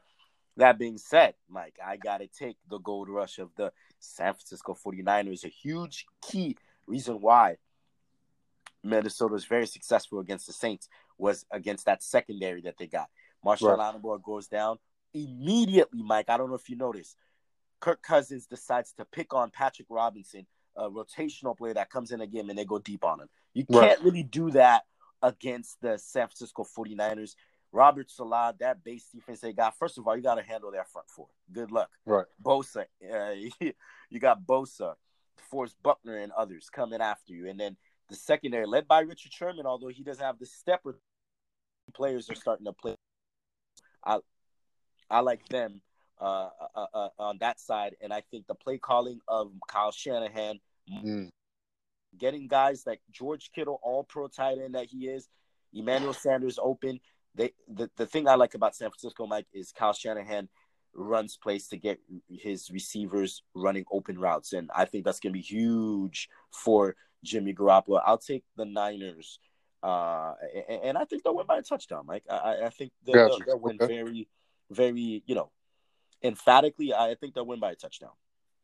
[0.57, 4.75] that being said, Mike, I got to take the gold rush of the San Francisco
[4.85, 5.45] 49ers.
[5.45, 7.57] A huge key reason why
[8.83, 13.09] Minnesota was very successful against the Saints was against that secondary that they got.
[13.43, 14.23] Marshall right.
[14.23, 14.77] goes down
[15.13, 16.29] immediately, Mike.
[16.29, 17.17] I don't know if you noticed.
[17.79, 20.45] Kirk Cousins decides to pick on Patrick Robinson,
[20.75, 23.29] a rotational player that comes in a game and they go deep on him.
[23.53, 24.03] You can't right.
[24.03, 24.83] really do that
[25.21, 27.35] against the San Francisco 49ers.
[27.74, 29.76] Robert Saleh, that base defense they got.
[29.78, 31.28] First of all, you got to handle their front four.
[31.51, 31.89] Good luck.
[32.05, 32.26] Right.
[32.41, 33.32] Bosa, uh,
[34.09, 34.93] you got Bosa,
[35.49, 37.76] Forrest Buckner, and others coming after you, and then
[38.09, 40.99] the secondary led by Richard Sherman, although he doesn't have the stepper.
[41.95, 42.95] Players are starting to play.
[44.05, 44.19] I,
[45.09, 45.82] I like them
[46.21, 50.59] uh, uh, uh, on that side, and I think the play calling of Kyle Shanahan,
[50.89, 51.30] mm.
[52.17, 55.28] getting guys like George Kittle, all pro tight end that he is,
[55.74, 56.99] Emmanuel Sanders open,
[57.36, 60.49] they the, the thing I like about San Francisco, Mike, is Kyle Shanahan
[60.95, 65.39] runs plays to get his receivers running open routes, and I think that's going to
[65.39, 68.01] be huge for Jimmy Garoppolo.
[68.05, 69.39] I'll take the Niners,
[69.81, 70.34] uh,
[70.69, 72.23] and, and, I think they'll win by a touchdown, Mike.
[72.29, 73.93] I, I think they'll, they'll, they'll win okay.
[73.93, 74.27] very,
[74.69, 75.51] very, you know,
[76.21, 76.93] emphatically.
[76.93, 78.11] I think they'll win by a touchdown.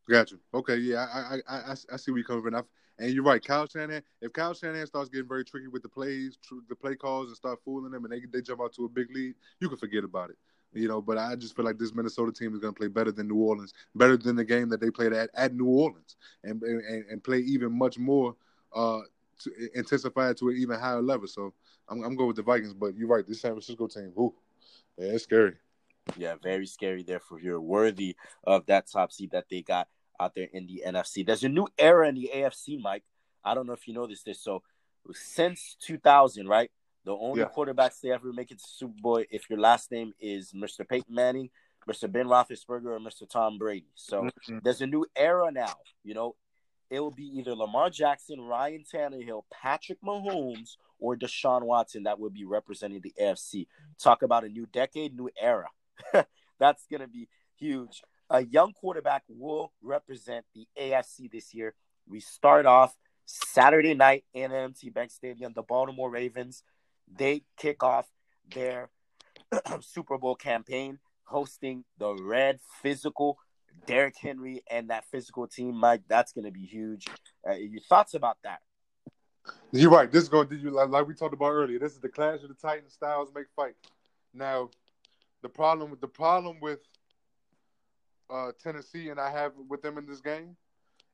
[0.09, 0.35] Gotcha.
[0.53, 2.65] Okay, yeah, I I I, I see where you're coming from.
[2.97, 4.01] And you're right, Kyle Shanahan.
[4.21, 6.37] If Kyle Shanahan starts getting very tricky with the plays,
[6.67, 9.07] the play calls, and start fooling them, and they they jump out to a big
[9.13, 10.37] lead, you can forget about it.
[10.73, 13.11] You know, but I just feel like this Minnesota team is going to play better
[13.11, 16.61] than New Orleans, better than the game that they played at at New Orleans, and
[16.63, 18.35] and, and play even much more
[18.75, 19.01] uh,
[19.39, 21.27] to intensify to an even higher level.
[21.27, 21.53] So
[21.87, 24.33] I'm I'm going with the Vikings, but you're right, this San Francisco team, whoo,
[24.97, 25.53] yeah, it's scary.
[26.17, 27.03] Yeah, very scary.
[27.03, 29.87] Therefore, you're worthy of that top seed that they got
[30.19, 31.25] out there in the NFC.
[31.25, 33.03] There's a new era in the AFC, Mike.
[33.43, 34.41] I don't know if you noticed this.
[34.41, 34.61] So
[35.13, 36.69] since 2000, right?
[37.05, 37.47] The only yeah.
[37.55, 40.87] quarterbacks to ever make it to Super Bowl if your last name is Mr.
[40.87, 41.49] Peyton Manning,
[41.89, 42.11] Mr.
[42.11, 43.27] Ben Roethlisberger, or Mr.
[43.27, 43.87] Tom Brady.
[43.95, 44.59] So mm-hmm.
[44.63, 45.75] there's a new era now.
[46.03, 46.35] You know,
[46.89, 52.29] it will be either Lamar Jackson, Ryan Tannehill, Patrick Mahomes, or Deshaun Watson that will
[52.29, 53.67] be representing the AFC.
[53.97, 55.69] Talk about a new decade, new era.
[56.59, 61.73] That's gonna be huge a young quarterback will represent the AFC this year.
[62.07, 65.53] We start off Saturday night in M&T Bank Stadium.
[65.55, 66.63] The Baltimore Ravens
[67.17, 68.07] they kick off
[68.53, 68.89] their
[69.81, 73.37] Super Bowl campaign, hosting the red physical
[73.85, 75.75] Derrick Henry and that physical team.
[75.75, 77.07] Mike, that's going to be huge.
[77.47, 78.59] Uh, your thoughts about that?
[79.71, 80.11] You're right.
[80.11, 81.79] This is going to do you like, like we talked about earlier.
[81.79, 82.93] This is the clash of the Titans.
[82.93, 83.75] Styles make fight.
[84.33, 84.69] Now,
[85.41, 86.79] the problem with the problem with
[88.29, 90.55] uh, Tennessee and I have with them in this game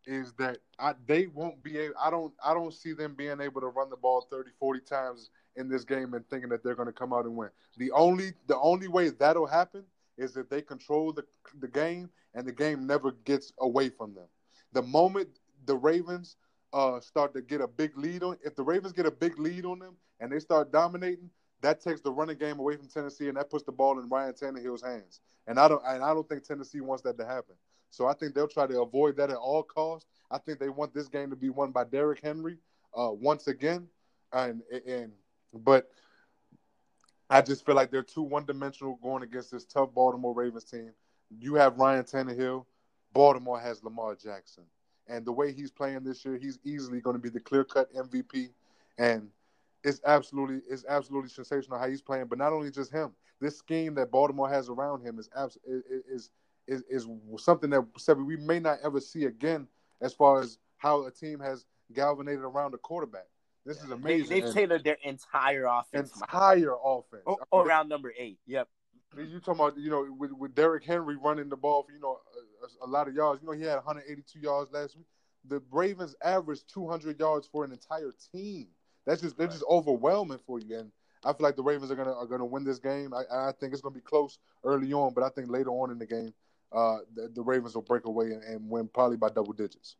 [0.07, 3.61] is that I, they won't be able, I don't I don't see them being able
[3.61, 6.87] to run the ball 30 40 times in this game and thinking that they're going
[6.87, 7.49] to come out and win.
[7.77, 9.83] The only the only way that'll happen
[10.17, 11.23] is if they control the
[11.59, 14.27] the game and the game never gets away from them.
[14.73, 15.29] The moment
[15.65, 16.35] the Ravens
[16.73, 19.65] uh, start to get a big lead on if the Ravens get a big lead
[19.65, 21.29] on them and they start dominating,
[21.61, 24.33] that takes the running game away from Tennessee and that puts the ball in Ryan
[24.33, 25.21] Tannehill's hands.
[25.47, 27.55] And I don't and I don't think Tennessee wants that to happen.
[27.89, 30.07] So I think they'll try to avoid that at all costs.
[30.31, 32.57] I think they want this game to be won by Derrick Henry
[32.95, 33.87] uh, once again.
[34.33, 35.11] And and
[35.53, 35.89] but
[37.29, 40.91] I just feel like they're too one dimensional going against this tough Baltimore Ravens team.
[41.29, 42.65] You have Ryan Tannehill.
[43.13, 44.65] Baltimore has Lamar Jackson.
[45.07, 47.93] And the way he's playing this year, he's easily going to be the clear cut
[47.93, 48.49] MVP.
[48.97, 49.29] And
[49.85, 52.25] it's absolutely it's absolutely sensational how he's playing.
[52.25, 56.31] But not only just him, this scheme that Baltimore has around him is abs- is,
[56.67, 57.07] is is
[57.37, 59.67] something that we may not ever see again
[60.01, 63.27] as far as how a team has galvanized around a quarterback.
[63.65, 64.29] This is amazing.
[64.29, 66.15] They, have tailored their entire offense.
[66.15, 67.23] Entire offense.
[67.25, 68.39] Oh, I oh, mean, around number eight.
[68.47, 68.67] Yep.
[69.17, 72.17] You talking about you know with, with Derrick Henry running the ball for you know
[72.81, 73.41] a, a lot of yards.
[73.41, 75.05] You know he had 182 yards last week.
[75.47, 78.67] The Ravens averaged 200 yards for an entire team.
[79.05, 79.53] That's just they're right.
[79.53, 80.79] just overwhelming for you.
[80.79, 80.91] And
[81.23, 83.13] I feel like the Ravens are gonna are gonna win this game.
[83.13, 85.99] I, I think it's gonna be close early on, but I think later on in
[85.99, 86.33] the game,
[86.71, 89.95] uh, the, the Ravens will break away and, and win probably by double digits.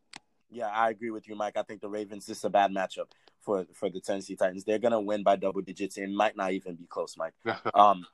[0.50, 1.58] Yeah, I agree with you, Mike.
[1.58, 4.64] I think the Ravens this is a bad matchup for for the Tennessee Titans.
[4.64, 7.34] They're gonna win by double digits and might not even be close, Mike.
[7.74, 8.06] um,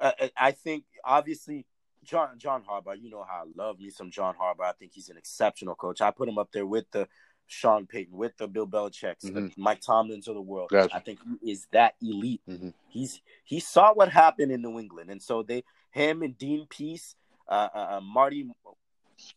[0.00, 1.66] I, I think obviously
[2.04, 3.00] John John Harbaugh.
[3.00, 4.70] You know how I love me some John Harbaugh.
[4.70, 6.00] I think he's an exceptional coach.
[6.00, 7.08] I put him up there with the
[7.50, 9.46] Sean Payton, with the Bill Belichick's, mm-hmm.
[9.46, 10.70] the Mike Tomlins of the world.
[10.70, 10.94] Gotcha.
[10.94, 12.40] I think he is that elite.
[12.48, 12.70] Mm-hmm.
[12.88, 17.16] He's he saw what happened in New England, and so they him and Dean Pees,
[17.48, 18.48] uh, uh, uh Marty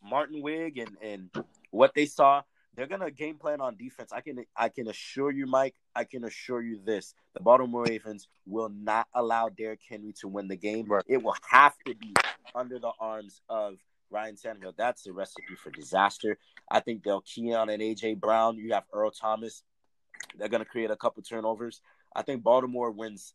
[0.03, 1.30] Martin Wig, and and
[1.72, 2.43] what they saw
[2.76, 4.11] they're gonna game plan on defense.
[4.11, 5.76] I can I can assure you, Mike.
[5.95, 10.47] I can assure you this: the Baltimore Ravens will not allow Derrick Henry to win
[10.47, 10.86] the game.
[10.88, 11.03] Right.
[11.07, 12.14] It will have to be
[12.55, 13.76] under the arms of
[14.14, 14.76] Ryan Tannehill.
[14.78, 16.38] That's the recipe for disaster.
[16.70, 18.57] I think they'll key on an AJ Brown.
[18.57, 19.64] You have Earl Thomas.
[20.38, 21.82] They're gonna create a couple turnovers.
[22.16, 23.34] I think Baltimore wins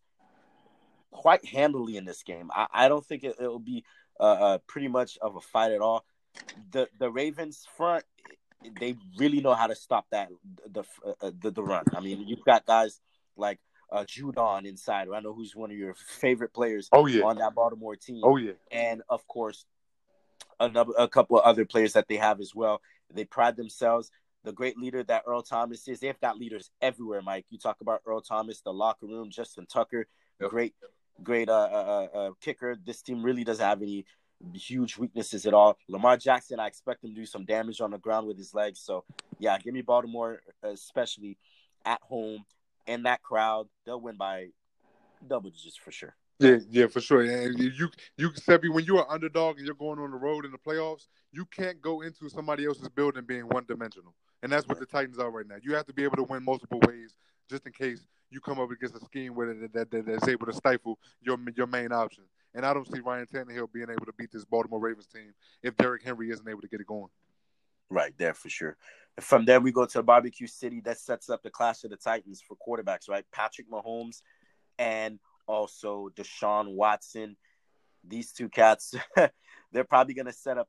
[1.11, 2.51] quite handily in this game.
[2.55, 3.85] I, I don't think it, will be
[4.20, 6.05] uh, uh, pretty much of a fight at all.
[6.70, 8.05] The the Ravens front
[8.81, 10.29] they really know how to stop that
[10.66, 11.85] the uh, the, the run.
[11.95, 13.01] I mean, you've got guys
[13.37, 13.61] like
[13.91, 15.09] uh, Judon inside.
[15.14, 16.89] I know who's one of your favorite players.
[16.93, 18.22] Oh yeah, on that Baltimore team.
[18.24, 19.64] Oh yeah, and of course,
[20.61, 22.81] another a couple of other players that they have as well.
[23.13, 24.11] They pride themselves.
[24.45, 26.01] The great leader that Earl Thomas is.
[26.01, 27.47] They've got leaders everywhere, Mike.
[27.51, 30.07] You talk about Earl Thomas, the locker room, Justin Tucker,
[30.41, 30.51] yep.
[30.51, 30.75] great,
[31.23, 32.77] great uh, uh, uh, uh kicker.
[32.85, 34.07] This team really doesn't have any
[34.55, 35.77] huge weaknesses at all.
[35.89, 38.81] Lamar Jackson, I expect him to do some damage on the ground with his legs.
[38.81, 39.05] So,
[39.39, 41.37] yeah, give me Baltimore, especially
[41.85, 42.45] at home
[42.87, 43.69] and that crowd.
[43.85, 44.49] They'll win by
[45.27, 46.15] double digits for sure.
[46.41, 47.22] Yeah, yeah, for sure.
[47.22, 50.53] And you, you, Sebi, when you're an underdog and you're going on the road in
[50.53, 54.14] the playoffs, you can't go into somebody else's building being one dimensional.
[54.43, 55.57] And that's what the Titans are right now.
[55.61, 57.16] You have to be able to win multiple ways,
[57.51, 60.47] just in case you come up against a scheme where that, that, that, that's able
[60.47, 62.22] to stifle your your main option.
[62.55, 65.76] And I don't see Ryan Tannehill being able to beat this Baltimore Ravens team if
[65.76, 67.11] Derrick Henry isn't able to get it going.
[67.91, 68.76] Right there for sure.
[69.20, 70.80] From there we go to Barbecue City.
[70.82, 73.24] That sets up the clash of the Titans for quarterbacks, right?
[73.32, 74.22] Patrick Mahomes
[74.78, 75.18] and
[75.49, 77.36] also Deshaun Watson.
[78.07, 78.94] These two cats,
[79.72, 80.68] they're probably gonna set up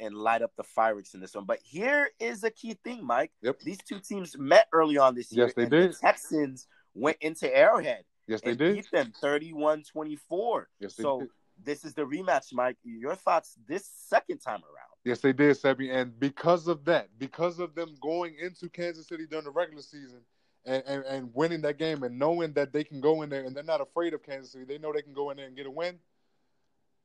[0.00, 1.44] and light up the fireworks in this one.
[1.44, 3.32] But here is a key thing, Mike.
[3.42, 3.60] Yep.
[3.60, 5.46] These two teams met early on this year.
[5.46, 5.92] Yes, they did.
[5.92, 8.76] The Texans went into Arrowhead Yes, they did.
[8.76, 10.66] Beat them 31-24.
[10.78, 11.28] Yes, so did.
[11.64, 12.76] this is the rematch, Mike.
[12.84, 14.92] Your thoughts this second time around?
[15.04, 15.90] Yes, they did, Sebi.
[15.90, 20.20] And because of that, because of them going into Kansas City during the regular season
[20.68, 23.56] and, and, and winning that game and knowing that they can go in there and
[23.56, 25.66] they're not afraid of Kansas City, they know they can go in there and get
[25.66, 25.98] a win.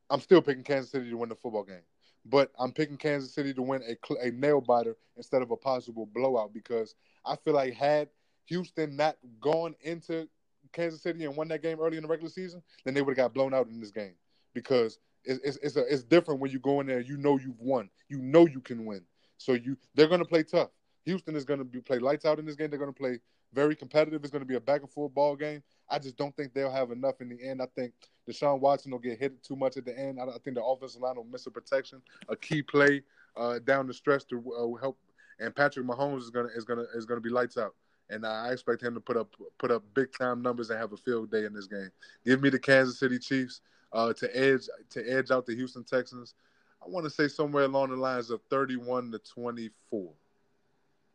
[0.10, 1.82] I'm still picking Kansas City to win the football game.
[2.26, 6.06] But I'm picking Kansas City to win a, a nail biter instead of a possible
[6.14, 6.96] blowout because
[7.26, 8.10] I feel like had
[8.46, 10.28] Houston not gone into
[10.72, 13.26] Kansas City and won that game early in the regular season, then they would have
[13.26, 14.14] got blown out in this game
[14.54, 17.00] because it's it's it's, a, it's different when you go in there.
[17.00, 17.90] You know you've won.
[18.10, 19.02] You know you can win.
[19.38, 20.70] So you they're going to play tough.
[21.06, 22.70] Houston is going to be play lights out in this game.
[22.70, 23.20] They're going to play
[23.54, 24.22] very competitive.
[24.24, 25.62] It's going to be a back and forth ball game.
[25.90, 27.62] I just don't think they'll have enough in the end.
[27.62, 27.94] I think
[28.28, 30.20] Deshaun Watson will get hit too much at the end.
[30.20, 33.04] I, I think the offensive line will miss a protection, a key play
[33.36, 34.98] uh, down the stretch to uh, help.
[35.40, 37.74] And Patrick Mahomes is gonna is gonna is gonna be lights out
[38.10, 40.98] and I expect him to put up put up big time numbers and have a
[40.98, 41.90] field day in this game.
[42.26, 46.36] Give me the Kansas City Chiefs uh, to edge to edge out the Houston Texans.
[46.84, 50.12] I want to say somewhere along the lines of thirty-one to twenty-four.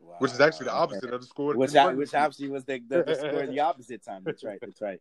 [0.09, 0.17] Wow.
[0.21, 1.55] Which is actually the opposite of the score.
[1.55, 4.23] Which, I, which obviously was the, the, the score the opposite time.
[4.25, 4.59] That's right.
[4.61, 5.01] That's right.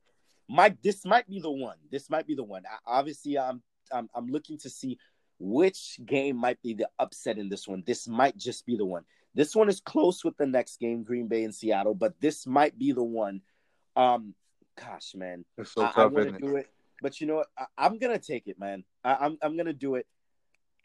[0.49, 1.77] Mike, this might be the one.
[1.89, 2.63] This might be the one.
[2.65, 4.97] I, obviously, I'm, I'm I'm looking to see
[5.39, 7.83] which game might be the upset in this one.
[7.85, 9.03] This might just be the one.
[9.33, 12.77] This one is close with the next game, Green Bay and Seattle, but this might
[12.77, 13.41] be the one.
[13.95, 14.33] Um,
[14.75, 16.67] gosh, man, it's so I, tough, I want to do it?
[17.01, 17.47] but you know what?
[17.77, 18.83] I, am gonna take it, man.
[19.03, 20.05] I, am I'm, I'm gonna do it.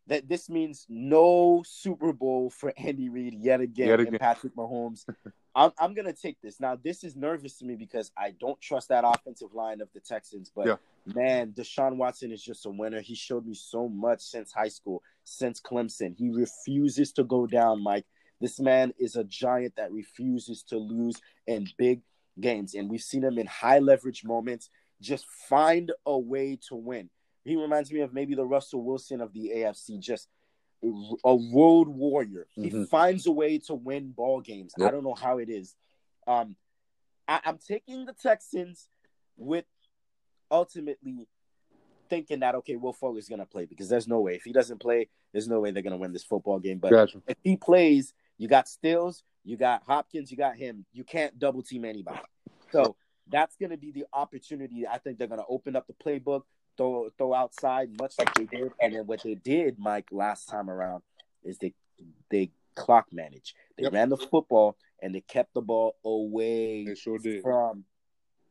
[0.09, 4.15] That this means no Super Bowl for Andy Reid yet again, yet again.
[4.15, 5.05] and Patrick Mahomes.
[5.55, 6.61] I'm I'm gonna take this.
[6.61, 10.01] Now this is nervous to me because I don't trust that offensive line of the
[10.01, 10.51] Texans.
[10.55, 10.77] But yeah.
[11.15, 13.01] man, Deshaun Watson is just a winner.
[13.01, 16.17] He showed me so much since high school, since Clemson.
[16.17, 18.07] He refuses to go down, Mike.
[18.41, 22.01] This man is a giant that refuses to lose in big
[22.41, 22.75] games.
[22.75, 24.69] And we've seen him in high leverage moments
[25.01, 27.11] just find a way to win.
[27.45, 30.29] He reminds me of maybe the Russell Wilson of the AFC, just
[30.83, 30.89] a
[31.55, 32.47] road warrior.
[32.59, 32.81] Mm-hmm.
[32.81, 34.75] He finds a way to win ball games.
[34.77, 34.89] Yep.
[34.89, 35.75] I don't know how it is.
[36.27, 36.57] Um,
[37.27, 38.89] I, I'm taking the Texans
[39.37, 39.65] with
[40.51, 41.29] ultimately
[42.09, 44.81] thinking that okay, Will Fuller is gonna play because there's no way if he doesn't
[44.81, 46.79] play, there's no way they're gonna win this football game.
[46.79, 47.23] But gotcha.
[47.27, 50.85] if he plays, you got Stills, you got Hopkins, you got him.
[50.93, 52.21] You can't double team anybody.
[52.71, 52.97] So
[53.29, 54.87] that's going to be the opportunity.
[54.87, 56.43] I think they're going to open up the playbook,
[56.77, 58.73] throw throw outside, much like they did.
[58.81, 61.03] And then what they did, Mike, last time around,
[61.45, 61.75] is they
[62.31, 63.55] they clock manage.
[63.77, 63.93] They Yep.
[63.93, 67.85] ran the football and they kept the ball away sure from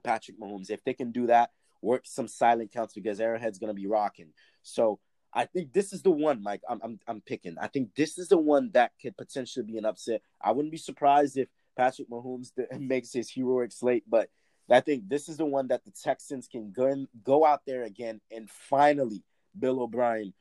[0.03, 0.69] Patrick Mahomes.
[0.69, 1.51] If they can do that,
[1.81, 4.33] work some silent counts because Arrowhead's going to be rocking.
[4.61, 4.99] So
[5.33, 6.61] I think this is the one, Mike.
[6.69, 7.55] I'm, I'm I'm picking.
[7.59, 10.21] I think this is the one that could potentially be an upset.
[10.41, 14.29] I wouldn't be surprised if Patrick Mahomes makes his heroic slate, but
[14.71, 18.21] I think this is the one that the Texans can go go out there again
[18.31, 19.23] and finally
[19.57, 20.33] Bill O'Brien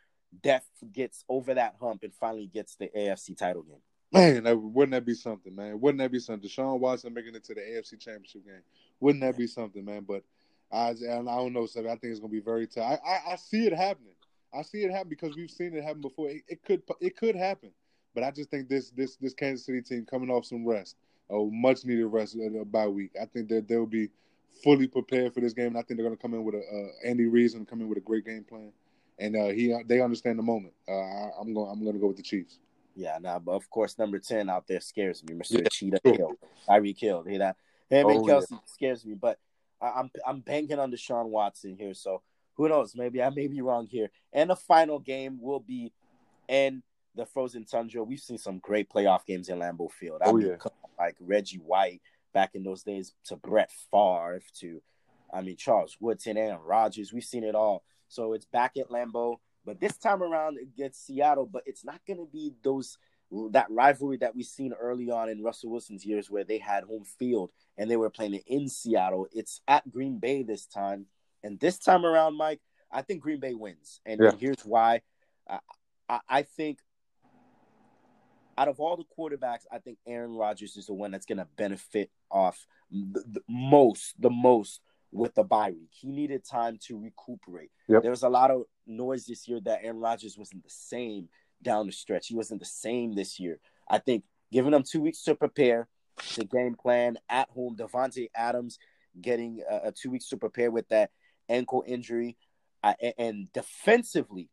[0.43, 0.63] def
[0.93, 3.81] gets over that hump and finally gets the AFC title game.
[4.13, 5.81] Man, wouldn't that be something, man?
[5.81, 6.49] Wouldn't that be something?
[6.49, 8.63] Deshaun Watson making it to the AFC Championship game.
[8.99, 10.05] Wouldn't that be something, man?
[10.07, 10.25] But
[10.73, 11.87] I, I don't know, Seb.
[11.87, 12.99] I think it's gonna be very tough.
[13.05, 14.15] I, I, I see it happening.
[14.53, 16.29] I see it happen because we've seen it happen before.
[16.29, 17.71] It, it could it could happen,
[18.15, 20.97] but I just think this this this Kansas City team coming off some rest,
[21.31, 23.13] a much needed rest in a bye week.
[23.21, 24.09] I think that they'll be
[24.63, 27.09] fully prepared for this game, and I think they're gonna come in with a uh,
[27.09, 28.73] Andy Reid's gonna come in with a great game plan,
[29.19, 30.75] and uh, he they understand the moment.
[30.89, 32.59] Uh, I, I'm going I'm gonna go with the Chiefs.
[32.97, 35.35] Yeah, nah, but of course, number 10 out there scares me.
[35.35, 35.63] Mr.
[35.63, 36.17] Yeah, Cheetah sure.
[36.17, 36.33] Hill.
[36.69, 37.23] Tyreek Hill.
[37.23, 37.57] Hear that?
[37.89, 39.39] Him and Oh, Kelce scares me, but
[39.81, 41.95] I, I'm I'm banking on Deshaun Watson here.
[41.95, 42.21] So
[42.55, 42.95] who knows?
[42.97, 44.11] Maybe I may be wrong here.
[44.33, 45.93] And the final game will be
[46.49, 46.83] in
[47.15, 48.03] the Frozen Tundra.
[48.03, 50.21] We've seen some great playoff games in Lambeau Field.
[50.23, 50.57] I Oh, mean, yeah.
[51.01, 52.01] Like Reggie White
[52.33, 54.81] back in those days to Brett Favre to,
[55.33, 57.13] I mean, Charles Woodson, Aaron Rodgers.
[57.13, 57.83] We've seen it all.
[58.09, 59.37] So it's back at Lambeau.
[59.65, 62.99] But this time around against Seattle, but it's not going to be those
[63.53, 67.05] that rivalry that we've seen early on in Russell Wilson's years where they had home
[67.05, 69.29] field and they were playing it in Seattle.
[69.33, 71.07] It's at Green Bay this time.
[71.45, 74.01] And this time around, Mike, I think Green Bay wins.
[74.05, 74.31] And, Yeah.
[74.31, 75.03] and here's why.
[76.09, 76.79] I, I think
[78.59, 81.49] out of all the quarterbacks, I think Aaron Rodgers is the one that's going to
[81.57, 84.81] benefit off the, the most, the most
[85.13, 85.91] with the bye week.
[85.91, 87.71] He needed time to recuperate.
[87.89, 88.03] Yep.
[88.03, 91.29] There was a lot of noise this year that Aaron Rodgers wasn't the same
[91.63, 92.29] down the stretch.
[92.29, 93.59] He wasn't the same this year.
[93.89, 95.89] I think giving them two weeks to prepare,
[96.37, 98.79] the game plan at home, Davante Adams
[99.21, 101.11] getting uh, uh, two weeks to prepare with that
[101.49, 102.37] ankle injury,
[102.83, 104.49] uh, and, and defensively,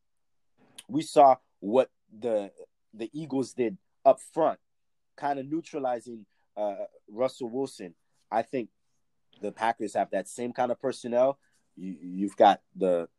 [0.87, 2.51] we saw what the
[2.93, 3.77] the Eagles did
[4.07, 4.59] up front,
[5.17, 7.93] kind of neutralizing uh, Russell Wilson.
[8.31, 8.69] I think
[9.41, 11.37] the Packers have that same kind of personnel.
[11.75, 13.09] You, you've got the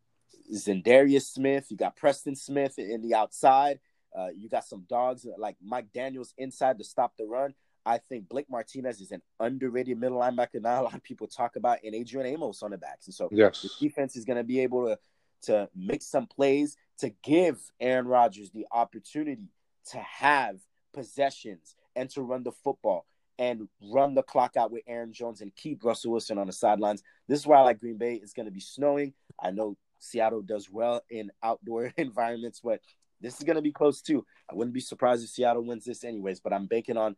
[0.53, 3.81] Za'Darius Smith, you got Preston Smith in the outside.
[4.17, 7.55] Uh, you got some dogs like Mike Daniels inside to stop the run.
[7.85, 10.61] I think Blake Martinez is an underrated middle linebacker.
[10.61, 13.07] Not a lot of people talk about, and Adrian Amos on the backs.
[13.07, 13.63] And so Yes.
[13.63, 14.99] the defense is going to be able to
[15.41, 19.47] to make some plays to give Aaron Rodgers the opportunity
[19.91, 20.59] to have
[20.93, 23.07] possessions and to run the football
[23.39, 27.03] and run the clock out with Aaron Jones and keep Russell Wilson on the sidelines.
[27.29, 28.15] This is why I like Green Bay.
[28.15, 29.15] It's going to be snowing.
[29.41, 32.81] I know Seattle does well in outdoor environments, but
[33.21, 34.25] this is going to be close too.
[34.51, 37.17] I wouldn't be surprised if Seattle wins this anyways, but I'm banking on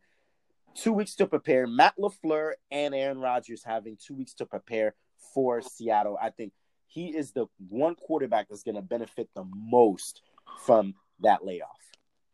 [0.75, 1.67] two weeks to prepare.
[1.67, 4.95] Matt LaFleur and Aaron Rodgers having two weeks to prepare
[5.33, 6.17] for Seattle.
[6.21, 6.53] I think
[6.87, 10.21] he is the one quarterback that's going to benefit the most
[10.65, 11.69] from that layoff.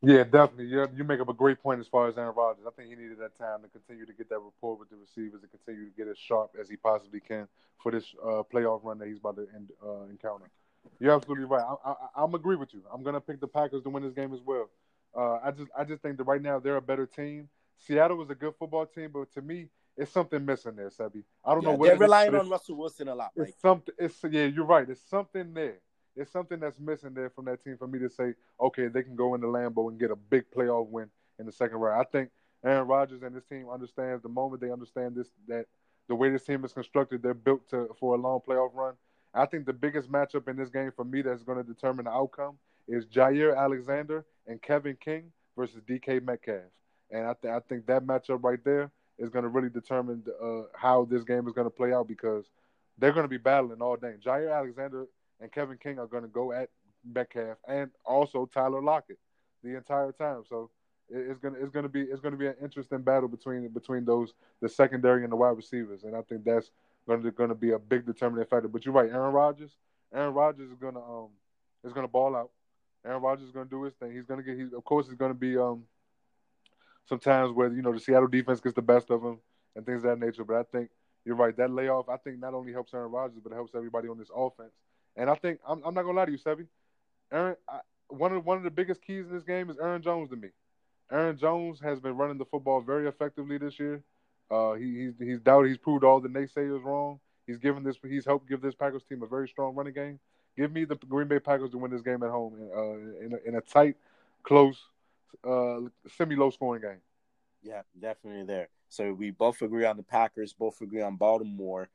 [0.02, 0.68] Yeah, definitely.
[0.68, 2.66] You you make up a great point as far as Aaron Rodgers.
[2.68, 5.42] I think he needed that time to continue to get that rapport with the receivers
[5.44, 7.48] and continue to get as sharp as he possibly can
[7.84, 10.46] for this uh, playoff run that he's about to end, uh, encounter.
[11.00, 11.64] You're absolutely right.
[11.86, 12.84] I, I, I'm agree with you.
[12.94, 14.70] I'm gonna pick the Packers to win this game as well.
[15.18, 17.50] Uh, I just I just think that right now they're a better team.
[17.78, 19.68] Seattle was a good football team, but to me,
[19.98, 21.24] it's something missing there, Sebi.
[21.44, 23.94] I don't Yeah, know what they're relying on Russell Wilson a lot, it's something.
[23.98, 24.90] It's yeah, you're right.
[24.90, 25.80] It's something there.
[26.18, 29.16] It's something that's missing there from that team for me to say, okay, they can
[29.16, 31.10] go into Lambeau and get a big playoff win
[31.40, 32.02] in the second round.
[32.02, 32.30] I think
[32.66, 35.66] Aaron Rodgers and this team understands the moment they understand this that
[36.08, 38.96] the way this team is constructed, they're built to for a long playoff run.
[39.34, 42.12] I think the biggest matchup in this game for me that's going to determine the
[42.12, 42.58] outcome
[42.88, 46.72] is Jaire Alexander and Kevin King versus DK Metcalf,
[47.12, 48.90] and I, th- I think that matchup right there
[49.20, 52.46] is going to really determine uh, how this game is going to play out because
[52.98, 54.14] they're going to be battling all day.
[54.24, 55.08] Jaire Alexander
[55.40, 56.70] and Kevin King are going to go at
[57.06, 59.20] Metcalf and also Tyler Lockett
[59.64, 60.44] the entire time.
[60.48, 60.70] So
[61.10, 64.68] it's gonna it's gonna be it's gonna be an interesting battle between between those the
[64.68, 66.72] secondary and the wide receivers, and I think that's
[67.08, 68.68] going to going to be a big determining factor.
[68.68, 69.72] But you're right, Aaron Rodgers.
[70.14, 71.30] Aaron Rodgers is gonna um
[71.84, 72.52] is gonna ball out.
[73.06, 74.14] Aaron Rodgers is gonna do his thing.
[74.14, 74.58] He's gonna get.
[74.58, 75.84] He of course is gonna be um
[77.06, 79.40] sometimes where you know the Seattle defense gets the best of him
[79.76, 80.44] and things of that nature.
[80.44, 80.90] But I think
[81.24, 81.56] you're right.
[81.56, 84.32] That layoff I think not only helps Aaron Rodgers, but it helps everybody on this
[84.36, 84.74] offense.
[85.18, 86.68] And I think I'm, I'm not gonna lie to you, Sebi.
[87.32, 90.30] Aaron, I, one of one of the biggest keys in this game is Aaron Jones
[90.30, 90.50] to me.
[91.12, 94.04] Aaron Jones has been running the football very effectively this year.
[94.50, 95.70] Uh, he, he's he's doubted.
[95.70, 97.20] He's proved all the naysayers wrong.
[97.46, 97.98] He's given this.
[98.08, 100.20] He's helped give this Packers team a very strong running game.
[100.56, 103.34] Give me the Green Bay Packers to win this game at home in, uh, in,
[103.34, 103.96] a, in a tight,
[104.42, 104.78] close,
[105.48, 105.82] uh,
[106.18, 107.02] semi-low scoring game.
[107.62, 108.70] Yeah, definitely there.
[108.90, 110.54] So we both agree on the Packers.
[110.54, 111.90] Both agree on Baltimore.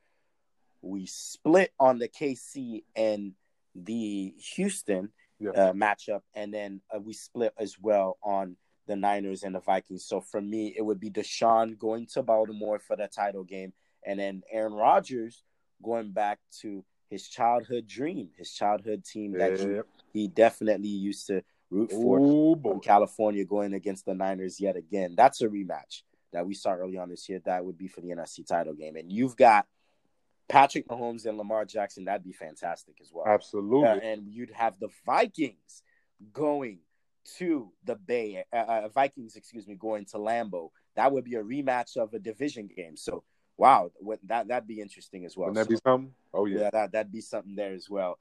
[0.83, 3.33] We split on the KC and
[3.73, 5.09] the Houston
[5.39, 5.51] yeah.
[5.51, 8.57] uh, matchup, and then uh, we split as well on
[8.87, 10.05] the Niners and the Vikings.
[10.05, 13.73] So for me, it would be Deshaun going to Baltimore for the title game,
[14.05, 15.43] and then Aaron Rodgers
[15.81, 19.79] going back to his childhood dream, his childhood team that he,
[20.11, 25.13] he definitely used to root for Ooh, from California, going against the Niners yet again.
[25.15, 27.39] That's a rematch that we saw early on this year.
[27.45, 29.65] That would be for the NFC title game, and you've got
[30.49, 32.05] Patrick Mahomes and Lamar Jackson.
[32.05, 33.25] That'd be fantastic as well.
[33.27, 35.83] Absolutely, uh, and you'd have the Vikings
[36.31, 36.79] going
[37.37, 40.69] to the Bay, uh, uh, Vikings, excuse me, going to Lambeau.
[40.95, 42.97] That would be a rematch of a division game.
[42.97, 43.23] So,
[43.57, 43.91] wow,
[44.23, 45.47] that that'd be interesting as well.
[45.47, 46.13] Wouldn't that so, be something?
[46.33, 48.19] Oh yeah, yeah that that'd be something there as well.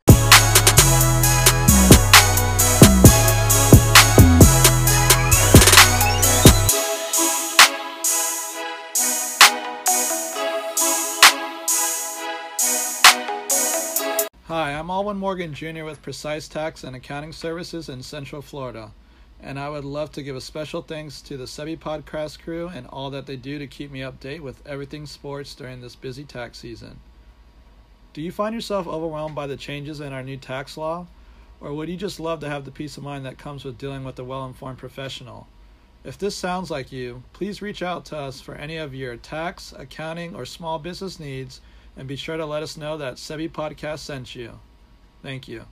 [14.54, 15.84] Hi, I'm Alwyn Morgan Jr.
[15.84, 18.92] with Precise Tax and Accounting Services in Central Florida,
[19.40, 22.86] and I would love to give a special thanks to the Sebi Podcast crew and
[22.88, 26.58] all that they do to keep me update with everything sports during this busy tax
[26.58, 27.00] season.
[28.12, 31.06] Do you find yourself overwhelmed by the changes in our new tax law?
[31.58, 34.04] Or would you just love to have the peace of mind that comes with dealing
[34.04, 35.46] with a well informed professional?
[36.04, 39.72] If this sounds like you, please reach out to us for any of your tax,
[39.78, 41.62] accounting, or small business needs
[41.96, 44.58] and be sure to let us know that Sebi Podcast sent you.
[45.22, 45.64] Thank you.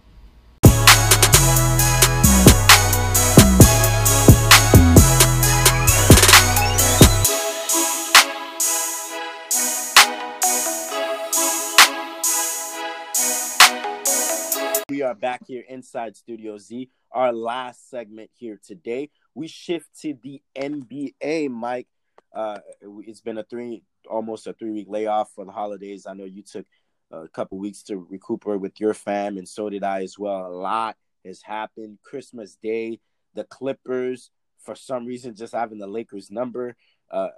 [14.89, 16.91] We are back here inside Studio Z.
[17.13, 19.11] Our last segment here today.
[19.35, 21.87] We shift to the NBA, Mike.
[22.35, 22.59] Uh,
[23.07, 26.07] it's been a three almost a three week layoff for the holidays.
[26.07, 26.67] I know you took
[27.11, 30.47] a couple weeks to recuperate with your fam, and so did I as well.
[30.47, 31.99] A lot has happened.
[32.03, 33.01] Christmas Day,
[33.35, 36.77] the Clippers, for some reason, just having the Lakers number,
[37.11, 37.29] uh,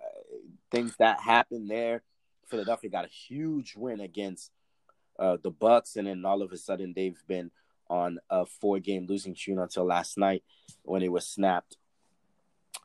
[0.71, 2.03] things that happened there.
[2.49, 4.51] Philadelphia got a huge win against
[5.19, 7.51] uh, the Bucks, and then all of a sudden they've been
[7.89, 10.43] on a four-game losing streak until last night
[10.83, 11.77] when it was snapped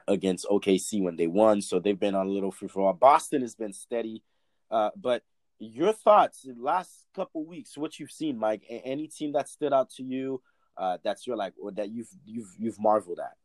[0.07, 1.61] against OKC when they won.
[1.61, 2.93] So they've been on a little free for all.
[2.93, 4.23] Boston has been steady.
[4.69, 5.23] Uh, but
[5.59, 8.63] your thoughts the last couple weeks, what you've seen, Mike?
[8.69, 10.41] Any team that stood out to you
[10.77, 13.35] uh, that's you're like or that you've you've you've marveled at?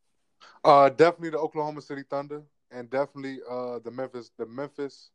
[0.65, 5.11] Uh, definitely the Oklahoma City Thunder, and definitely uh, the Memphis the Memphis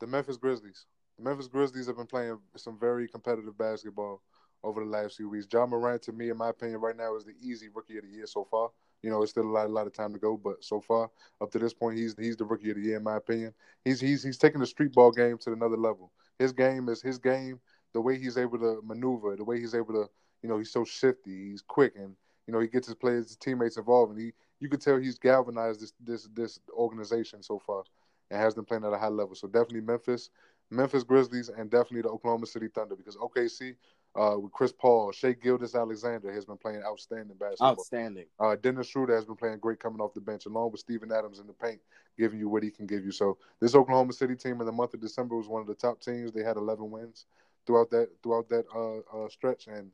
[0.00, 0.86] the Memphis Grizzlies.
[1.16, 4.20] The Memphis Grizzlies have been playing some very competitive basketball
[4.62, 5.46] over the last few weeks.
[5.50, 8.10] Ja Morant, to me, in my opinion, right now is the easy rookie of the
[8.10, 8.70] year so far.
[9.04, 11.10] You know, it's still a lot, a lot of time to go, but so far
[11.40, 13.54] up to this point, he's he's the rookie of the year in my opinion.
[13.84, 16.10] He's he's he's taking the street ball game to another level.
[16.38, 17.60] His game is his game.
[17.92, 20.08] The way he's able to maneuver, the way he's able to,
[20.42, 21.50] you know, he's so shifty.
[21.50, 24.68] He's quick, and you know, he gets his players, his teammates involved, and he you
[24.68, 27.84] can tell he's galvanized this this this organization so far
[28.30, 29.34] and has them playing at a high level.
[29.34, 30.30] So definitely Memphis,
[30.70, 33.76] Memphis Grizzlies, and definitely the Oklahoma City Thunder because OKC
[34.16, 37.70] uh, with Chris Paul, Shai Gilgeous-Alexander has been playing outstanding basketball.
[37.70, 38.26] Outstanding.
[38.38, 41.40] Uh, Dennis Schroeder has been playing great coming off the bench, along with Steven Adams
[41.40, 41.80] in the paint,
[42.16, 43.10] giving you what he can give you.
[43.10, 46.00] So this Oklahoma City team in the month of December was one of the top
[46.00, 46.32] teams.
[46.32, 47.26] They had 11 wins
[47.66, 49.90] throughout that throughout that uh, uh, stretch, and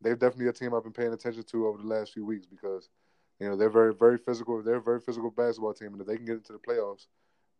[0.00, 2.88] they're definitely a team I've been paying attention to over the last few weeks because
[3.38, 4.60] you know they're very very physical.
[4.62, 7.06] They're a very physical basketball team, and if they can get into the playoffs,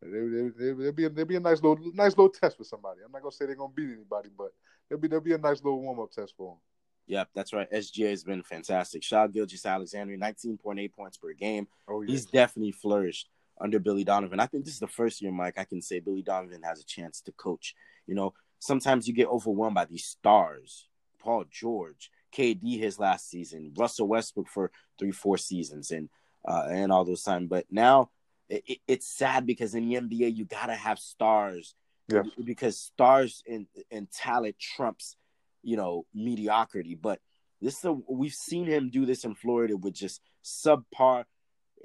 [0.02, 3.00] they, they, they, will be they'll be a nice little nice little test for somebody.
[3.04, 4.52] I'm not gonna say they're gonna beat anybody, but
[4.92, 6.58] There'll be there'll be a nice little warm up test for them.
[7.06, 7.70] Yep, that's right.
[7.72, 9.02] SGA has been fantastic.
[9.02, 11.66] Shai Gilgeous-Alexander, 19.8 points per game.
[11.88, 12.10] Oh, yes.
[12.10, 14.38] He's definitely flourished under Billy Donovan.
[14.38, 16.84] I think this is the first year, Mike, I can say Billy Donovan has a
[16.84, 17.74] chance to coach.
[18.06, 20.88] You know, sometimes you get overwhelmed by these stars.
[21.18, 26.10] Paul George, KD his last season, Russell Westbrook for three, four seasons, and
[26.46, 27.46] uh, and all those time.
[27.46, 28.10] But now
[28.52, 31.74] it, it's sad because in the NBA you gotta have stars
[32.08, 32.22] yeah.
[32.44, 35.16] because stars and and talent trumps,
[35.62, 36.94] you know, mediocrity.
[36.94, 37.20] But
[37.60, 41.24] this is a, we've seen him do this in Florida with just subpar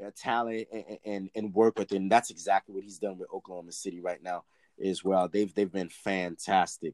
[0.04, 3.72] uh, talent and, and, and work with, and that's exactly what he's done with Oklahoma
[3.72, 4.44] City right now
[4.84, 5.28] as well.
[5.28, 6.94] They've they've been fantastic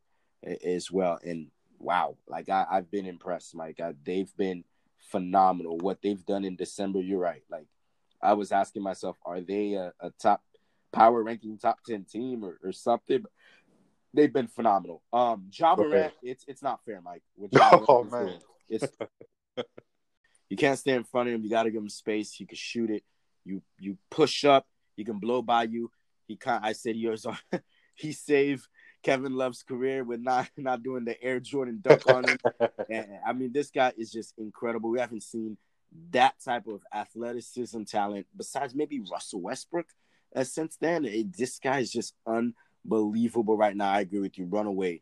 [0.64, 1.48] as well, and
[1.80, 3.80] wow, like I, I've been impressed, Mike.
[3.80, 4.64] I, they've been
[5.12, 5.78] phenomenal.
[5.78, 7.44] What they've done in December, you're right.
[7.50, 7.68] Like
[8.24, 10.42] I was asking myself, are they a, a top
[10.94, 13.26] power ranking top ten team or, or something.
[14.14, 15.02] They've been phenomenal.
[15.12, 17.24] Um, Morant, it's it's not fair, Mike.
[17.62, 18.40] Oh, man.
[18.70, 18.86] it's
[20.50, 21.44] you can't stay in front of him.
[21.44, 22.32] You got to give him space.
[22.32, 23.04] He can shoot it.
[23.44, 24.66] You you push up.
[24.96, 25.92] He can blow by you.
[26.28, 26.64] He can't.
[26.64, 27.38] I said yours on.
[27.96, 28.68] he saved
[29.02, 32.38] Kevin Love's career with not not doing the Air Jordan dunk on him.
[32.90, 34.92] And, I mean, this guy is just incredible.
[34.92, 35.58] We haven't seen
[36.12, 39.88] that type of athleticism talent besides maybe Russell Westbrook.
[40.36, 43.92] Uh, since then, it, this guy is just unbelievable right now.
[43.92, 44.46] I agree with you.
[44.46, 45.02] Runaway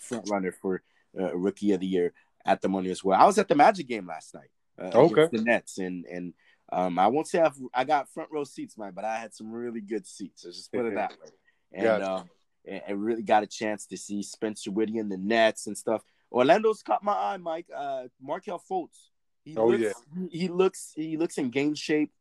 [0.00, 0.82] front runner for
[1.18, 2.12] uh, rookie of the year
[2.44, 3.20] at the money as well.
[3.20, 4.50] I was at the Magic game last night.
[4.80, 5.28] Uh, Okay.
[5.30, 6.34] the Nets, and and
[6.72, 9.52] um, I won't say I've, I got front row seats, man, but I had some
[9.52, 10.44] really good seats.
[10.44, 11.28] Let's just put it that way.
[11.74, 12.12] And Gotcha.
[12.12, 12.30] um,
[12.66, 16.02] and, and really got a chance to see Spencer Dinwiddie and the Nets and stuff.
[16.30, 17.66] Orlando's caught my eye, Mike.
[17.74, 19.08] Uh, Markelle Fultz.
[19.44, 20.00] He Oh, looks,
[20.30, 22.12] he looks he looks in game shape.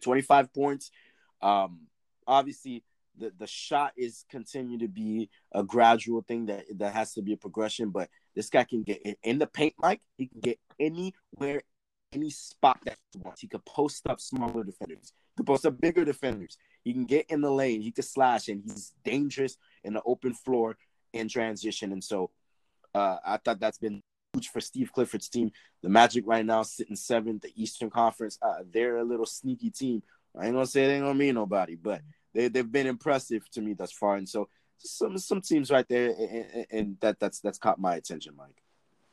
[0.00, 0.90] Twenty five points.
[1.42, 1.86] Um,
[2.26, 2.84] obviously
[3.18, 7.34] the the shot is continue to be a gradual thing that that has to be
[7.34, 7.90] a progression.
[7.90, 10.00] But this guy can get in, in the paint, Mike.
[10.16, 11.62] He can get anywhere,
[12.12, 13.40] any spot that he wants.
[13.42, 15.12] He could post up smaller defenders.
[15.12, 16.56] He could post up bigger defenders.
[16.82, 17.82] He can get in the lane.
[17.82, 20.78] He could slash, and he's dangerous in the open floor
[21.12, 21.92] in transition.
[21.92, 22.30] And so,
[22.94, 25.52] uh, I thought that's been huge for Steve Clifford's team.
[25.82, 28.38] The Magic right now sitting seventh, the Eastern Conference.
[28.42, 30.02] Uh, they're a little sneaky team.
[30.38, 32.02] I ain't gonna say they ain't gonna mean nobody, but
[32.34, 34.16] they they've been impressive to me thus far.
[34.16, 34.48] And so
[34.78, 38.62] some some teams right there, and, and, that that's that's caught my attention, Mike.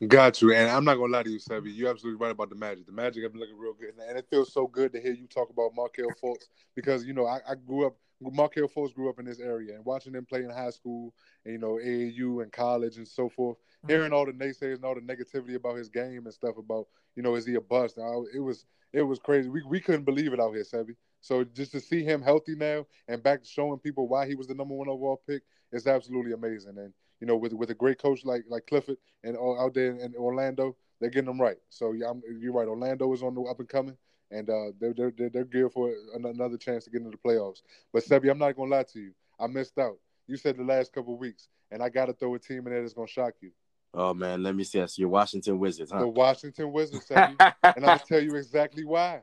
[0.08, 0.54] Got you.
[0.54, 1.76] And I'm not gonna lie to you, Sebby.
[1.76, 2.86] You're absolutely right about the Magic.
[2.86, 5.28] The Magic have been looking real good, and it feels so good to hear you
[5.28, 6.46] talk about Markelle Fultz
[6.76, 7.96] because you know I, I grew up.
[8.20, 11.14] Markelle Fultz grew up in this area, and watching them play in high school,
[11.46, 13.58] and you know AAU and college and so forth.
[13.58, 13.90] Mm-hmm.
[13.90, 17.24] Hearing all the naysayers and all the negativity about his game and stuff about you
[17.24, 18.00] know is he a bust?
[18.00, 19.50] I, it was it was crazy.
[19.50, 20.96] We we couldn't believe it out here, Sebby.
[21.22, 24.48] So just to see him healthy now and back to showing people why he was
[24.48, 26.78] the number one overall pick is absolutely amazing.
[26.78, 29.92] And you know, with with a great coach like like Clifford and all out there
[29.92, 31.58] in Orlando, they're getting them right.
[31.70, 32.68] So yeah, I'm, you're right.
[32.68, 33.98] Orlando is on the up and coming,
[34.32, 37.62] and uh, they're, they're they're geared for another chance to get into the playoffs.
[37.94, 39.12] But Sebi, I'm not gonna lie to you.
[39.40, 39.98] I missed out.
[40.28, 42.74] You said the last couple of weeks, and I got to throw a team in
[42.74, 43.52] there that's gonna shock you.
[43.94, 44.80] Oh man, let me see.
[44.80, 46.00] That's your Washington Wizards, huh?
[46.00, 46.08] The?
[46.08, 49.22] Washington Wizards, Sebi, and I'll tell you exactly why.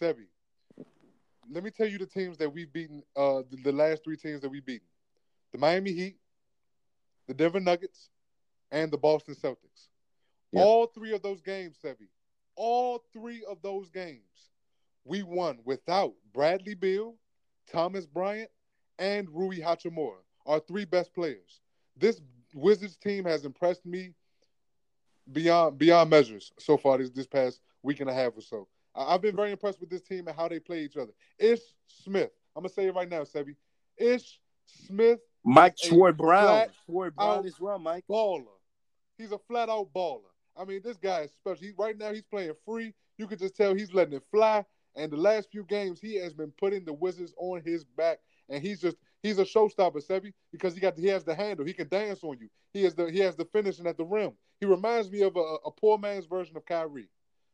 [0.00, 0.26] Sebi,
[1.50, 3.02] let me tell you the teams that we've beaten.
[3.16, 4.86] Uh, the, the last three teams that we've beaten:
[5.52, 6.16] the Miami Heat,
[7.28, 8.08] the Denver Nuggets,
[8.70, 9.88] and the Boston Celtics.
[10.50, 10.62] Yeah.
[10.62, 12.08] All three of those games, Sebi,
[12.56, 14.20] all three of those games,
[15.04, 17.14] we won without Bradley Beal,
[17.70, 18.50] Thomas Bryant,
[18.98, 21.60] and Rui Hachimura, our three best players.
[21.96, 22.20] This
[22.54, 24.12] Wizards team has impressed me
[25.30, 28.68] beyond beyond measures so far this this past week and a half or so.
[28.94, 31.12] I, I've been very impressed with this team and how they play each other.
[31.38, 33.56] Ish Smith, I'm gonna say it right now, Sebi.
[33.96, 38.04] Ish Smith, Mike a Troy Brown, flat Troy Brown out as well, Mike.
[38.08, 38.44] baller.
[39.16, 40.31] He's a flat out baller.
[40.56, 41.64] I mean, this guy is special.
[41.64, 42.94] He, right now, he's playing free.
[43.18, 44.64] You can just tell he's letting it fly.
[44.96, 48.18] And the last few games, he has been putting the Wizards on his back,
[48.48, 51.64] and he's just he's a showstopper, Sebi, because he got he has the handle.
[51.64, 52.48] He can dance on you.
[52.74, 54.32] He has the he has the finishing at the rim.
[54.60, 57.08] He reminds me of a, a poor man's version of Kyrie,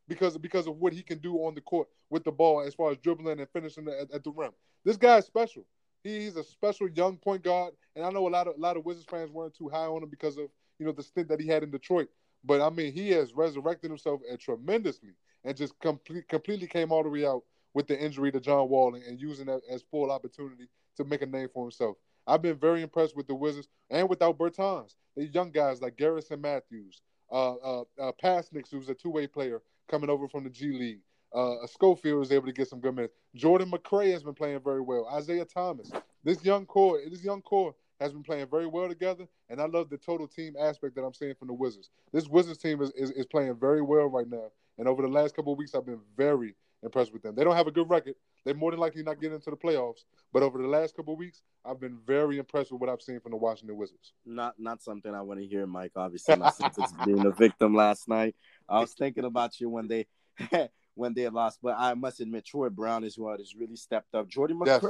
[0.09, 2.91] because because of what he can do on the court with the ball as far
[2.91, 4.51] as dribbling and finishing at, at the rim.
[4.85, 5.65] This guy is special.
[6.03, 8.85] He's a special young point guard, and I know a lot of a lot of
[8.85, 10.49] Wizards fans weren't too high on him because of
[10.81, 12.09] you know the stint that he had in Detroit.
[12.45, 15.11] But I mean, he has resurrected himself uh, tremendously
[15.45, 17.43] and just complete, completely came all the way out
[17.75, 21.23] with the injury to John Wall and, and using that as full opportunity to make
[21.23, 21.97] a name for himself.
[22.27, 24.39] I've been very impressed with the Wizards and without.
[24.39, 24.95] Bertans.
[25.17, 27.01] The young guys like Garrison Matthews,
[27.33, 31.01] uh, uh, uh, who's a two-way player coming over from the G League.
[31.35, 33.15] Uh, Schofield was able to get some good minutes.
[33.35, 35.09] Jordan McRae has been playing very well.
[35.13, 35.91] Isaiah Thomas.
[36.25, 39.91] This young core, this young core has been playing very well together, and I love
[39.91, 41.91] the total team aspect that I'm seeing from the Wizards.
[42.13, 45.35] This Wizards team is, is, is playing very well right now, and over the last
[45.35, 47.35] couple of weeks, I've been very impressed with them.
[47.35, 48.15] They don't have a good record.
[48.45, 51.19] They're more than likely not getting into the playoffs, but over the last couple of
[51.19, 54.13] weeks, I've been very impressed with what I've seen from the Washington Wizards.
[54.25, 55.93] Not not something I want to hear, Mike.
[55.97, 58.37] Obviously, my Celtics being a victim last night.
[58.69, 60.07] I was thinking about you when they
[60.95, 64.29] when they lost, but I must admit, Troy Brown as well has really stepped up.
[64.29, 64.83] Jordan Yes.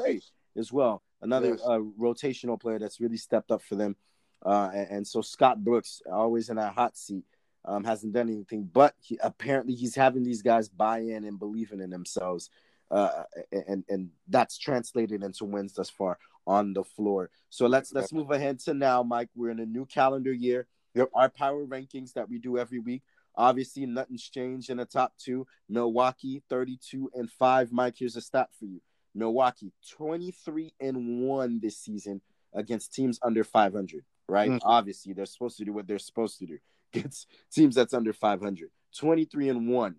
[0.56, 1.60] As well, another Yes.
[1.64, 3.96] uh, rotational player that's really stepped up for them.
[4.44, 7.24] Uh, and, and so Scott Brooks, always in that hot seat,
[7.64, 11.80] um, hasn't done anything, but he, apparently he's having these guys buy in and believing
[11.80, 12.50] in themselves.
[12.90, 13.24] Uh,
[13.68, 17.28] and and that's translated into wins thus far on the floor.
[17.50, 19.28] So let's let's move ahead to now, Mike.
[19.34, 20.66] We're in a new calendar year.
[20.94, 21.10] Yep.
[21.14, 23.02] Our power rankings that we do every week.
[23.36, 25.46] Obviously, nothing's changed in the top two.
[25.68, 27.70] Milwaukee, 32 and 5.
[27.72, 28.80] Mike, here's a stat for you.
[29.18, 32.20] Milwaukee 23 and 1 this season
[32.54, 34.50] against teams under 500, right?
[34.50, 34.60] Mm.
[34.62, 36.58] Obviously, they're supposed to do what they're supposed to do.
[36.94, 38.70] Against teams that's under 500.
[38.96, 39.96] 23 and 1.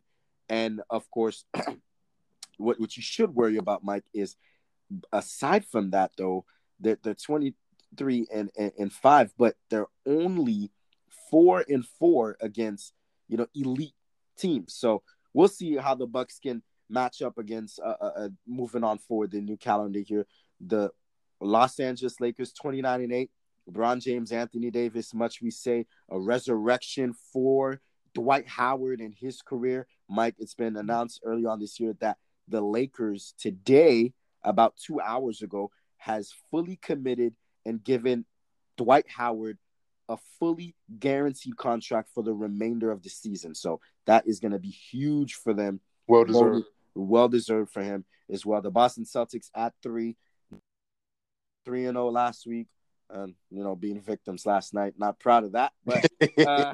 [0.50, 1.46] And of course,
[2.58, 4.36] what what you should worry about, Mike, is
[5.14, 6.46] aside from that though,
[6.80, 10.72] they're, they're 23 and, and, and 5, but they're only
[11.30, 12.94] 4 and 4 against,
[13.28, 13.94] you know, elite
[14.38, 14.74] teams.
[14.74, 18.98] So we'll see how the Bucks can match up against uh, uh, uh, moving on
[18.98, 20.26] forward the new calendar here.
[20.60, 20.90] The
[21.40, 23.32] Los Angeles Lakers 29 and 8.
[23.70, 27.80] LeBron James, Anthony Davis, much we say, a resurrection for
[28.14, 29.88] Dwight Howard and his career.
[30.10, 32.18] Mike, it's been announced early on this year that
[32.48, 34.14] the Lakers today,
[34.44, 37.36] about two hours ago, has fully committed
[37.66, 38.26] and given
[38.78, 39.58] Dwight Howard
[40.08, 43.54] a fully guaranteed contract for the remainder of the season.
[43.54, 45.80] So that is going to be huge for them.
[46.08, 46.66] Well deserved.
[47.00, 48.62] Well deserved for him as well.
[48.62, 50.18] The Boston Celtics at three,
[51.66, 52.68] three and zero last week,
[53.10, 54.94] and you know being victims last night.
[54.98, 56.06] Not proud of that, but
[56.46, 56.74] uh,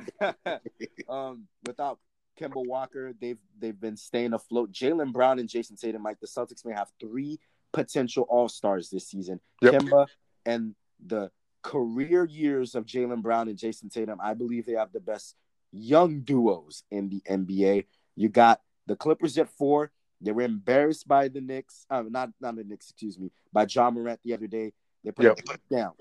[1.10, 2.00] um, without
[2.40, 4.72] Kemba Walker, they've they've been staying afloat.
[4.72, 7.40] Jaylen Brown and Jayson Tatum, Mike, the Celtics may have three
[7.74, 9.40] potential All Stars this season.
[9.62, 9.74] Yep.
[9.74, 10.08] Kemba
[10.46, 10.76] and
[11.06, 11.32] the
[11.62, 15.36] career years of Jaylen Brown and Jayson Tatum, I believe they have the best
[15.72, 17.86] young duos in the NBA.
[18.16, 19.92] You got the Clippers at four.
[20.22, 23.90] They were embarrassed by the Knicks, uh, not not the Knicks, excuse me, by Ja
[23.92, 24.74] Morant the other day.
[25.04, 25.40] They put Yep.
[25.40, 25.94] it down.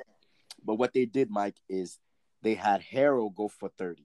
[0.65, 1.99] But what they did, Mike, is
[2.43, 4.05] they had Harrell go for 30,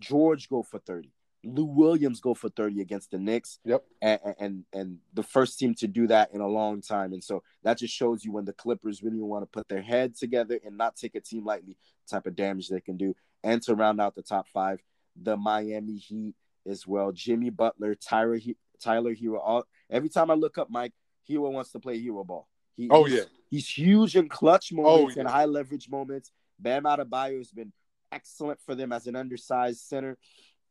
[0.00, 1.10] George go for 30,
[1.44, 3.58] Lou Williams go for 30 against the Knicks.
[3.64, 3.84] Yep.
[4.02, 7.12] And, and and the first team to do that in a long time.
[7.12, 10.16] And so that just shows you when the Clippers really want to put their head
[10.16, 13.14] together and not take a team lightly, the type of damage they can do.
[13.44, 14.80] And to round out the top five,
[15.16, 16.34] the Miami Heat
[16.66, 17.12] as well.
[17.12, 17.96] Jimmy Butler,
[18.36, 19.40] he- Tyler Herro.
[19.42, 20.92] All every time I look up Mike,
[21.28, 22.48] Herro wants to play Hero ball.
[22.76, 23.24] He, Oh, he's- yeah.
[23.50, 25.20] he's huge in clutch oh, moments yeah.
[25.22, 26.30] and high leverage moments.
[26.58, 27.72] Bam Adebayo has been
[28.10, 30.16] excellent for them as an undersized center.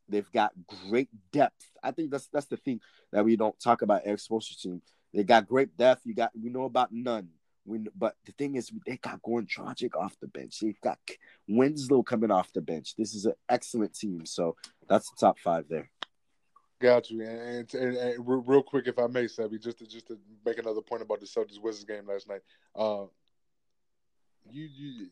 [0.08, 0.52] They've got
[0.88, 1.70] great depth.
[1.82, 2.80] I think that's that's the thing
[3.12, 4.20] that we don't talk about Eric
[4.60, 4.80] team.
[5.12, 6.02] They got great depth.
[6.04, 7.28] You got we know about none.
[7.66, 10.60] We, but the thing is, they got Goran Dragic off the bench.
[10.60, 10.98] They've got
[11.46, 12.96] Winslow coming off the bench.
[12.96, 14.24] This is an excellent team.
[14.24, 14.56] So
[14.88, 15.90] that's the top five there.
[16.80, 17.22] Got you.
[17.22, 20.80] And, and, and, real quick, if I may, Sebby, just to just to make another
[20.80, 22.40] point about the Celtics Wizards game last night.
[22.76, 23.06] Uh,
[24.50, 25.08] you you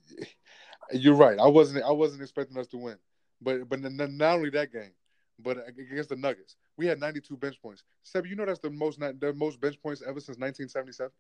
[0.93, 1.39] you're right.
[1.39, 2.97] I wasn't I wasn't expecting us to win,
[3.43, 4.93] but but not only that game,
[5.41, 7.83] but against the Nuggets, we had 92 bench points.
[8.05, 11.11] Sebby, you know that's the most the most bench points ever since 1977.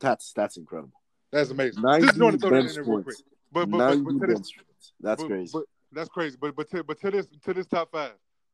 [0.00, 1.00] That's that's incredible.
[1.30, 1.82] That's amazing.
[2.00, 3.06] Just want to throw that in bench there real quick.
[3.06, 3.22] points.
[3.52, 4.52] But but, but, Ninety but this.
[5.00, 5.50] That's but, crazy.
[5.52, 6.36] But that's crazy.
[6.40, 8.12] But but to, but to this to this top five,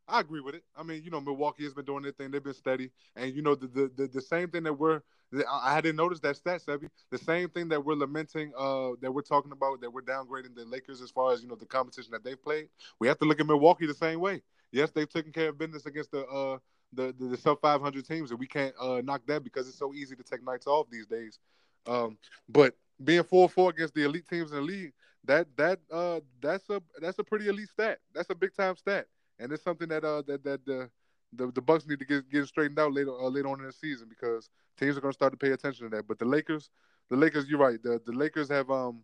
[0.08, 0.62] I agree with it.
[0.76, 2.30] I mean, you know, Milwaukee has been doing their thing.
[2.30, 5.02] They've been steady, and you know, the the the, the same thing that we're.
[5.50, 6.88] I didn't notice that stat, Sebby.
[7.10, 10.64] The same thing that we're lamenting, uh, that we're talking about, that we're downgrading the
[10.64, 12.68] Lakers as far as you know the competition that they've played.
[13.00, 14.42] We have to look at Milwaukee the same way.
[14.70, 16.58] Yes, they've taken care of business against the uh
[16.92, 19.92] the the, the sub 500 teams, and we can't uh knock that because it's so
[19.92, 21.40] easy to take nights off these days.
[21.86, 22.16] Um,
[22.48, 24.92] but being four four against the elite teams in the league,
[25.24, 27.98] that that uh that's a that's a pretty elite stat.
[28.14, 29.06] That's a big time stat,
[29.38, 30.90] and it's something that uh that that the
[31.32, 33.72] the, the Bucks need to get get straightened out later uh, later on in the
[33.72, 34.48] season because
[34.78, 36.06] teams are going to start to pay attention to that.
[36.08, 36.70] But the Lakers,
[37.10, 37.82] the Lakers, you're right.
[37.82, 39.02] The the Lakers have um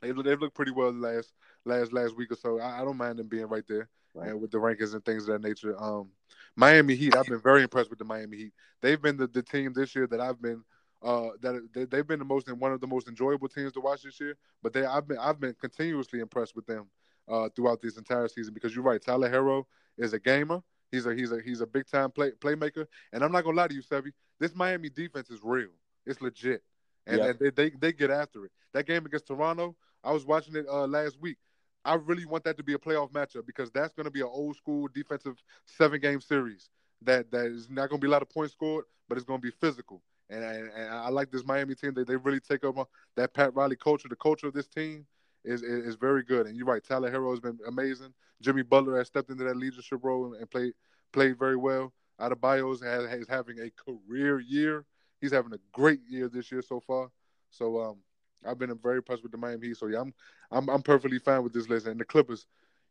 [0.00, 1.32] they they've looked pretty well the last
[1.64, 2.58] last last week or so.
[2.60, 4.28] I, I don't mind them being right there Right.
[4.28, 5.74] and with the rankings and things of that nature.
[5.82, 6.10] Um,
[6.54, 8.52] Miami Heat, I've been very impressed with the Miami Heat.
[8.80, 10.62] They've been the, the team this year that I've been
[11.02, 14.02] uh that they, they've been the most one of the most enjoyable teams to watch
[14.02, 14.36] this year.
[14.62, 16.86] But they I've been I've been continuously impressed with them
[17.28, 19.00] uh throughout this entire season because you're right.
[19.02, 19.64] Tyler Herro
[19.98, 20.62] is a gamer.
[20.90, 22.86] He's a he's a he's a big time play playmaker.
[23.12, 24.12] And I'm not gonna lie to you, Sevy.
[24.38, 25.70] This Miami defense is real.
[26.06, 26.62] It's legit,
[27.06, 27.26] and, Yeah.
[27.28, 28.52] and they, they they get after it.
[28.74, 31.36] That game against Toronto, I was watching it uh, last week.
[31.84, 34.28] I really want that to be a playoff matchup because that's going to be an
[34.30, 35.36] old school defensive
[35.66, 36.70] seven game series.
[37.02, 39.40] That that is not going to be a lot of points scored, but it's going
[39.40, 40.02] to be physical.
[40.30, 41.92] And, and, and I like this Miami team.
[41.94, 42.84] They they really take over
[43.16, 44.08] that Pat Riley culture.
[44.08, 45.06] The culture of this team
[45.44, 46.46] is is, is very good.
[46.46, 48.12] And you're right, Tyler Herro has been amazing.
[48.40, 50.72] Jimmy Butler has stepped into that leadership role and, and played
[51.12, 51.92] played very well.
[52.20, 54.84] Adebayo has is having a career year.
[55.20, 57.10] He's having a great year this year so far.
[57.50, 57.98] So um,
[58.46, 59.76] I've been very impressed with the Miami Heat.
[59.76, 60.14] So yeah, I'm
[60.50, 61.86] I'm I'm perfectly fine with this list.
[61.86, 62.46] And the Clippers,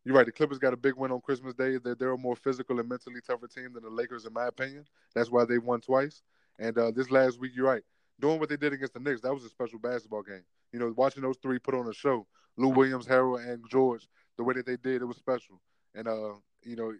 [0.05, 0.25] you're right.
[0.25, 1.77] The Clippers got a big win on Christmas Day.
[1.77, 4.85] They're, they're a more physical and mentally tougher team than the Lakers, in my opinion.
[5.13, 6.21] That's why they won twice.
[6.59, 7.83] And uh, this last week, you're right.
[8.19, 10.43] Doing what they did against the Knicks, that was a special basketball game.
[10.71, 14.07] You know, watching those three put on a show, Lou Williams, Harrell, and George,
[14.37, 15.61] the way that they did, it was special.
[15.95, 16.33] And uh,
[16.63, 16.93] you know,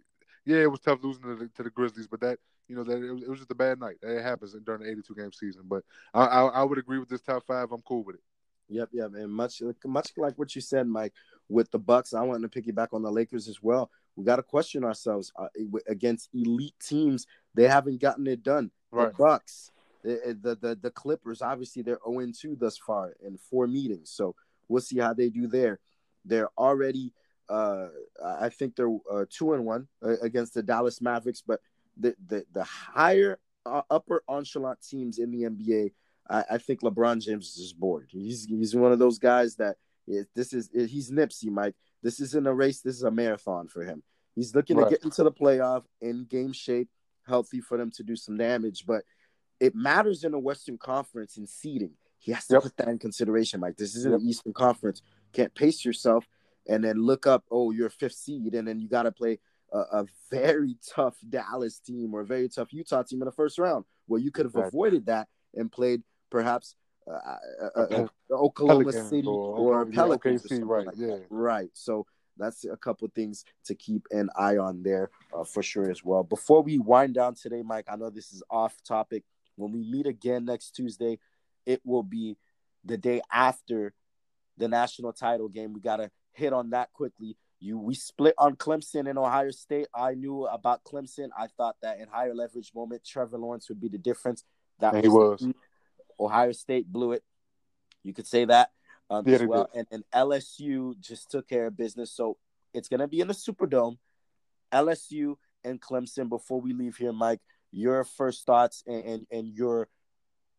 [0.45, 3.03] yeah, it was tough losing to the, to the Grizzlies, but that you know that
[3.03, 3.97] it was, it was just a bad night.
[4.01, 5.63] It happens during the 82 game season.
[5.65, 5.83] But
[6.13, 7.71] I, I, I would agree with this top five.
[7.71, 8.21] I'm cool with it.
[8.69, 11.13] Yep, yep, and much much like what you said, Mike,
[11.49, 12.13] with the Bucks.
[12.13, 13.91] I want to piggyback on the Lakers as well.
[14.15, 15.47] We got to question ourselves uh,
[15.87, 17.27] against elite teams.
[17.53, 18.71] They haven't gotten it done.
[18.91, 19.09] Right.
[19.09, 19.71] The Bucks,
[20.03, 21.41] the, the the the Clippers.
[21.41, 24.09] Obviously, they're 0 2 thus far in four meetings.
[24.09, 24.35] So
[24.71, 25.79] we'll see how they do there.
[26.25, 27.13] They're already,
[27.49, 27.87] uh,
[28.23, 31.43] I think they're uh, two and one uh, against the Dallas Mavericks.
[31.45, 31.59] But
[31.97, 35.91] the the the higher uh, upper echelon teams in the NBA
[36.31, 38.09] I, I think LeBron James is bored.
[38.11, 39.75] He's he's one of those guys that
[40.07, 41.75] is, this is he's Nipsey, Mike.
[42.01, 42.81] This isn't a race.
[42.81, 44.01] This is a marathon for him.
[44.35, 44.85] He's looking right.
[44.85, 46.89] to get into the playoff in game shape,
[47.27, 48.85] healthy for them to do some damage.
[48.87, 49.03] But
[49.59, 51.91] it matters in the Western Conference in seeding.
[52.21, 52.63] He has to yep.
[52.63, 53.77] put that in consideration, Mike.
[53.77, 54.21] This isn't yep.
[54.21, 55.01] an Eastern Conference.
[55.33, 56.27] Can't pace yourself
[56.67, 59.39] and then look up, oh, you're fifth seed, and then you got to play
[59.73, 63.57] a, a, very tough Dallas team or a very tough Utah team in the first
[63.57, 63.85] round.
[64.07, 64.67] Well, you could have right.
[64.67, 66.75] avoided that and played perhaps
[67.09, 70.43] uh, uh, uh, uh Oklahoma Pelicans City or, or Pelicans.
[70.43, 71.17] OKC, right, like yeah.
[71.31, 71.69] Right.
[71.73, 72.05] So
[72.37, 76.23] that's a couple things to keep an eye on there uh, for sure as well.
[76.23, 79.23] Before we wind down today, Mike, I know this is off topic.
[79.55, 81.19] When we meet again next Tuesday,
[81.65, 82.37] it will be
[82.85, 83.93] the day after
[84.57, 85.73] the national title game.
[85.73, 87.37] We got to hit on that quickly.
[87.59, 89.87] You we split on Clemson and Ohio State.
[89.93, 91.29] I knew about Clemson.
[91.37, 94.43] I thought that in higher leverage moment, Trevor Lawrence would be the difference.
[94.79, 95.47] That he was.
[96.19, 97.23] Ohio State blew it.
[98.03, 98.71] You could say that
[99.11, 99.69] um, yeah, as well.
[99.75, 102.11] And, and LSU just took care of business.
[102.11, 102.37] So
[102.73, 103.97] it's going to be in the Superdome.
[104.73, 106.29] LSU and Clemson.
[106.29, 109.89] Before we leave here, Mike, your first thoughts and, and, and your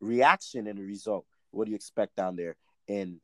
[0.02, 1.24] reaction and the result.
[1.52, 2.56] What do you expect down there
[2.88, 3.20] in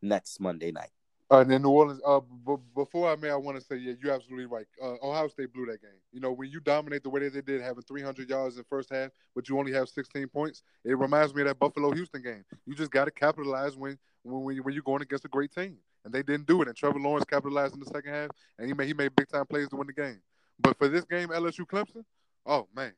[0.00, 0.90] next Monday night?
[1.28, 3.94] Uh, and in New Orleans, uh, b- before I may, I want to say, yeah,
[4.00, 4.66] you're absolutely right.
[4.80, 5.90] Uh, Ohio State blew that game.
[6.12, 8.66] You know, when you dominate the way that they did, having 300 yards in the
[8.68, 12.22] first half, but you only have 16 points, it reminds me of that Buffalo Houston
[12.22, 12.44] game.
[12.64, 16.14] You just got to capitalize when when when you're going against a great team, and
[16.14, 16.68] they didn't do it.
[16.68, 19.46] And Trevor Lawrence capitalized in the second half, and he made he made big time
[19.46, 20.20] plays to win the game.
[20.60, 22.04] But for this game, LSU Clemson,
[22.46, 22.92] oh man,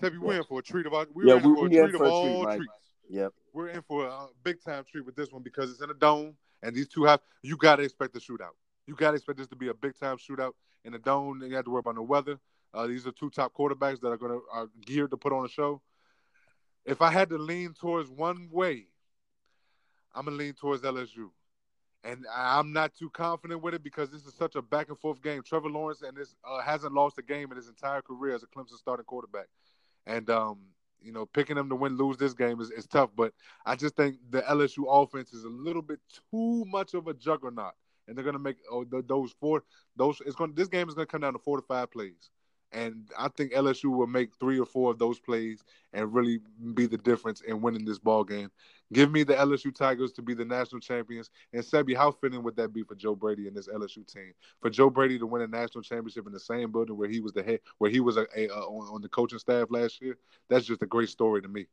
[0.00, 1.94] Sebby, we're in for a treat of our, we're yeah, in we, for a treat
[1.94, 2.72] of all treat, treats.
[3.10, 5.94] Yep, we're in for a big time treat with this one because it's in a
[5.94, 8.54] dome and these two have you got to expect the shootout.
[8.86, 10.52] You got to expect this to be a big time shootout
[10.84, 11.42] in the dome.
[11.42, 12.38] You have to worry about the weather.
[12.74, 15.44] Uh, these are two top quarterbacks that are going to are geared to put on
[15.44, 15.80] a show.
[16.84, 18.86] If I had to lean towards one way,
[20.14, 21.30] I'm gonna lean towards LSU,
[22.02, 25.22] and I'm not too confident with it because this is such a back and forth
[25.22, 25.42] game.
[25.42, 28.46] Trevor Lawrence and this uh, hasn't lost a game in his entire career as a
[28.46, 29.46] Clemson starting quarterback,
[30.08, 30.58] and um,
[31.00, 33.10] you know, picking them to win, lose this game is, is tough.
[33.16, 33.32] But
[33.64, 36.00] I just think the LSU offense is a little bit
[36.32, 37.74] too much of a juggernaut,
[38.08, 39.62] and they're gonna make oh, the, those four.
[39.96, 42.30] Those it's going to This game is gonna come down to four to five plays.
[42.72, 45.64] And I think LSU will make three or four of those plays
[45.94, 46.40] and really
[46.74, 48.50] be the difference in winning this ball game.
[48.92, 51.30] Give me the LSU Tigers to be the national champions.
[51.52, 54.32] And Sebby, how fitting would that be for Joe Brady and this LSU team?
[54.60, 57.32] For Joe Brady to win a national championship in the same building where he was
[57.32, 60.18] the head, where he was a, a, a on, on, the coaching staff last year,
[60.48, 61.66] that's just a great story to me.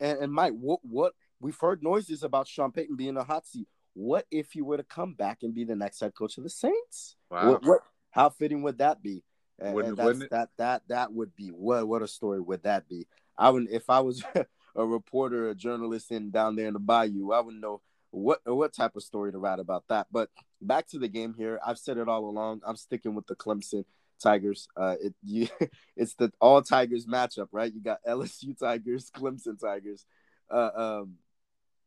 [0.00, 3.68] And, and Mike, what what we've heard noises about Sean Payton being a hot seat.
[3.94, 6.50] What if he were to come back and be the next head coach of the
[6.50, 7.16] Saints?
[7.30, 7.52] Wow.
[7.52, 9.24] What, what how fitting would that be?
[9.60, 12.88] And, wouldn't, and wouldn't that that that would be what what a story would that
[12.88, 13.06] be?
[13.36, 14.22] I would if I was
[14.76, 17.80] a reporter, a journalist in down there in the bayou, I wouldn't know
[18.10, 20.06] what what type of story to write about that.
[20.12, 20.30] But
[20.60, 21.60] back to the game here.
[21.64, 22.62] I've said it all along.
[22.64, 23.84] I'm sticking with the Clemson
[24.22, 24.68] Tigers.
[24.76, 25.48] Uh, it you,
[25.96, 27.72] it's the all Tigers matchup, right?
[27.72, 30.04] You got LSU Tigers, Clemson Tigers.
[30.50, 31.14] Uh, um,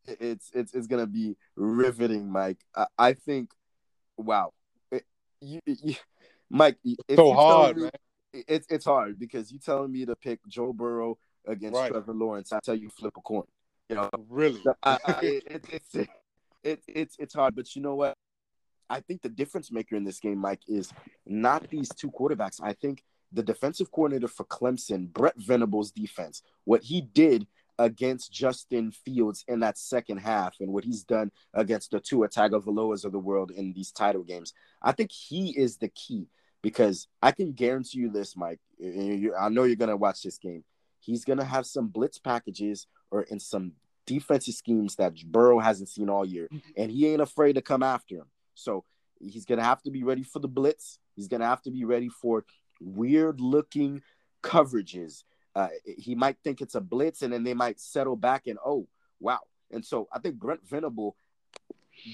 [0.06, 2.60] it's it's it's gonna be riveting, Mike.
[2.76, 3.52] I, I think,
[4.18, 4.54] wow,
[4.92, 5.06] it,
[5.42, 5.96] you, you
[6.52, 6.78] Mike,
[7.16, 7.92] so hard, me, man.
[8.34, 11.18] It's it's hard because you telling me to pick Joe Burrow
[11.48, 11.92] against right.
[11.92, 12.52] Trevor Lawrence.
[12.52, 13.44] I tell you, flip a coin.
[13.90, 15.96] You know, really, I, I, it, it's
[16.64, 18.16] it, it's it's hard, but you know what?
[18.90, 20.92] I think the difference maker in this game, Mike, is
[21.26, 22.60] not these two quarterbacks.
[22.62, 27.48] I think the defensive coordinator for Clemson, Brent Venables' defense, what he did
[27.80, 33.06] against Justin Fields in that second half and what he's done against the Tua Tagovailoas
[33.06, 36.28] of the world in these title games, I think he is the key
[36.62, 38.60] because I can guarantee you this, Mike.
[38.82, 40.64] I know you're gonna watch this game.
[41.00, 43.74] He's gonna have some blitz packages or in some
[44.06, 46.70] defensive schemes that Burrow hasn't seen all year, mm-hmm.
[46.78, 48.28] and he ain't afraid to come after him.
[48.56, 48.84] So
[49.20, 51.00] he's gonna have to be ready for the blitz.
[51.16, 52.46] He's gonna have to be ready for
[52.80, 54.02] weird looking
[54.44, 55.24] coverages.
[55.56, 55.68] Uh,
[55.98, 58.88] he might think it's a blitz, and then they might settle back and oh
[59.20, 59.40] wow.
[59.72, 61.16] And so I think Brent Venable,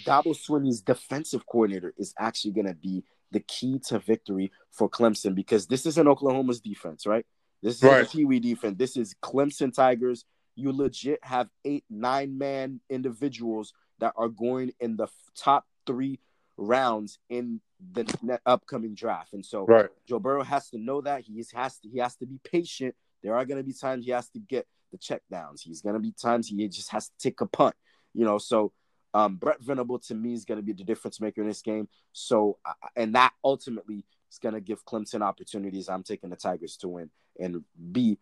[0.06, 5.68] Dabo Swinney's defensive coordinator, is actually gonna be the key to victory for Clemson because
[5.68, 7.26] this isn't Oklahoma's defense, right?
[7.62, 8.06] This is Right.
[8.06, 8.78] a Pee Wee defense.
[8.78, 10.26] This is Clemson Tigers.
[10.56, 16.20] You legit have eight, nine man individuals that are going in the top three
[16.58, 17.62] rounds in
[17.94, 19.34] the upcoming draft.
[19.34, 19.90] And so Right.
[20.08, 22.95] Joe Burrow has to know that he has to he has to be patient.
[23.24, 25.62] There are going to be times he has to get the check downs.
[25.62, 27.76] He's going to be times he just has to take a punt.
[28.14, 28.72] You know, so
[29.18, 31.88] um, Brent Venable to me is going to be the difference maker in this game.
[32.14, 32.60] So
[32.95, 35.89] and that ultimately is going to give Clemson opportunities.
[35.89, 38.19] I'm taking the Tigers to win and be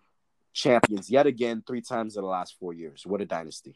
[0.54, 3.06] champions yet again three times in the last four years.
[3.06, 3.76] What a dynasty!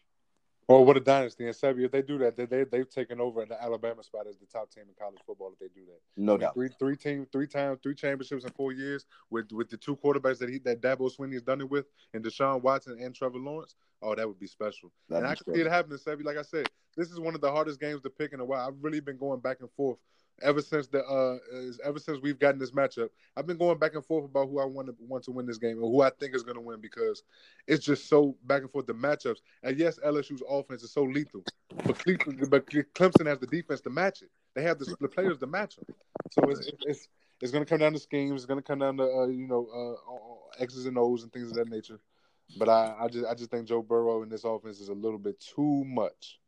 [0.70, 1.48] Well, what a dynasty.
[1.48, 4.28] And Sebi, if they do that, they, they they've taken over in the Alabama spot
[4.28, 5.52] as the top team in college football.
[5.52, 6.54] If they do that, No I mean, doubt.
[6.54, 10.38] three three team three times three championships in four years with with the two quarterbacks
[10.38, 13.74] that he that Dabo Swinney has done it with, and Deshaun Watson and Trevor Lawrence.
[14.04, 14.92] Oh, that would be special.
[15.10, 16.24] That'd and be I can see it happening, Sebi.
[16.24, 18.68] Like I said, this is one of the hardest games to pick in a while.
[18.68, 19.98] I've really been going back and forth
[20.42, 21.38] ever since the uh
[21.84, 23.10] ever since we've gotten this matchup.
[23.36, 25.58] I've been going back and forth about who I want to want to win this
[25.58, 27.24] game or who I think is going to win because
[27.68, 29.38] it's just so back and forth the matchups.
[29.64, 31.44] And yes, LSU's offense is so lethal,
[31.86, 34.30] but Cleveland, but Clemson has the defense to match it.
[34.56, 35.86] They have the, the players to match them.
[36.32, 37.08] So it's it's
[37.42, 38.42] it's going to come down to schemes.
[38.42, 41.50] It's going to come down to uh, you know uh, X's and O's and things
[41.50, 42.00] of that nature.
[42.58, 45.20] But I, I just I just think Joe Burrow in this offense is a little
[45.20, 46.39] bit too much.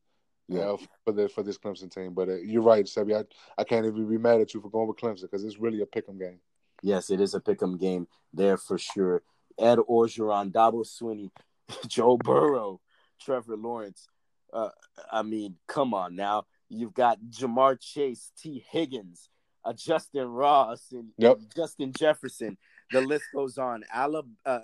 [0.51, 0.75] Yeah.
[1.05, 3.15] For the for this Clemson team, but uh, you're right, Sebi.
[3.17, 3.23] I,
[3.61, 5.85] I can't even be mad at you for going with Clemson because it's really a
[5.85, 6.39] pick'em game.
[6.83, 9.23] Yes, it is a pick'em game there for sure.
[9.59, 11.29] Ed Orgeron, Dabo Swinney,
[11.87, 12.81] Joe Burrow,
[13.19, 14.07] Trevor Lawrence.
[14.51, 14.69] Uh,
[15.11, 16.45] I mean, come on now.
[16.69, 19.29] You've got Ja'Marr Chase, Tee Higgins,
[19.63, 21.37] uh, Justyn Ross, and Yep.
[21.55, 22.57] Justin Jefferson.
[22.91, 23.83] The list goes on.
[23.93, 24.59] Alab- uh,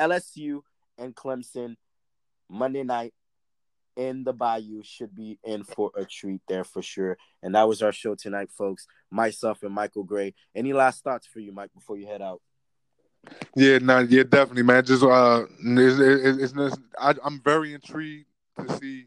[0.00, 0.62] LSU
[0.98, 1.76] and Clemson
[2.48, 3.12] Monday night
[3.96, 7.16] in the Bayou should be in for a treat there for sure.
[7.42, 8.86] And that was our show tonight, folks.
[9.10, 10.34] Myself and Michael Gray.
[10.54, 12.40] Any last thoughts for you, Mike, before you head out?
[13.54, 14.84] Yeah, no, yeah, definitely, man.
[14.84, 18.26] Just uh, it's, it's, it's, I, I'm very intrigued
[18.58, 19.06] to see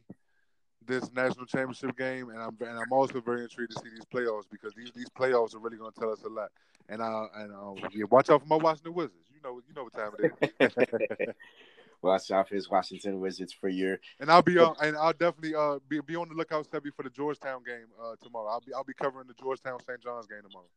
[0.88, 4.46] this national championship game, and I'm and I'm also very intrigued to see these playoffs
[4.50, 6.50] because these these playoffs are really going to tell us a lot.
[6.88, 9.28] And uh, and uh, yeah, watch out for my Washington Wizards.
[9.34, 11.28] You know, you know what time it is.
[12.02, 15.56] Watch out for his Washington Wizards for your And I'll be on, and I'll definitely
[15.56, 18.50] uh be, be on the lookout, Sebi, for the Georgetown game uh tomorrow.
[18.50, 20.02] I'll be I'll be covering the Georgetown St.
[20.02, 20.68] John's game tomorrow.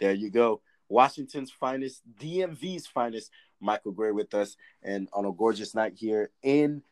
[0.00, 0.60] There you go.
[0.88, 3.30] Washington's finest, DMV's finest,
[3.60, 6.82] Michael Gray with us, and on a gorgeous night here in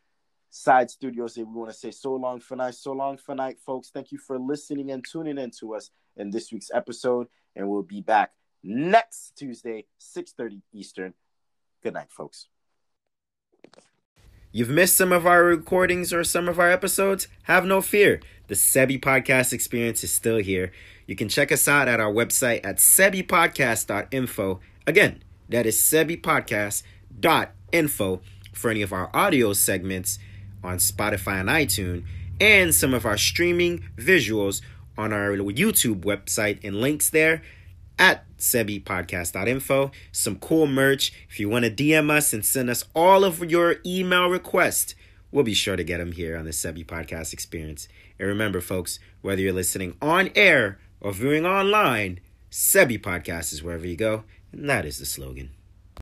[0.51, 1.37] Side Studios.
[1.37, 3.91] We want to say so long for night, so long for night, folks.
[3.91, 7.83] Thank you for listening and tuning in to us in this week's episode, and we'll
[7.83, 11.15] be back next Tuesday, 6:30 Eastern.
[11.83, 12.49] Good night, folks.
[14.53, 17.29] You've missed some of our recordings or some of our episodes?
[17.43, 18.21] Have no fear.
[18.49, 20.73] The Sebi Podcast experience is still here.
[21.07, 24.61] You can check us out at our website at sebipodcast.info.
[24.87, 28.21] Again, that is sebipodcast.info
[28.53, 30.19] for any of our audio segments
[30.65, 32.05] on Spotify and iTunes
[32.41, 34.63] and some of our streaming visuals
[34.97, 37.43] on our YouTube website and links there
[37.99, 39.91] at sebipodcast.info.
[40.13, 41.13] Some cool merch.
[41.29, 44.95] If you want to DM us and send us all of your email requests,
[45.31, 47.89] we'll be sure to get them here on the Sebi Podcast Experience.
[48.19, 52.21] And remember, folks, whether you're listening on air or viewing online,
[52.51, 55.51] Sebi Podcast is wherever you go, and that is the slogan.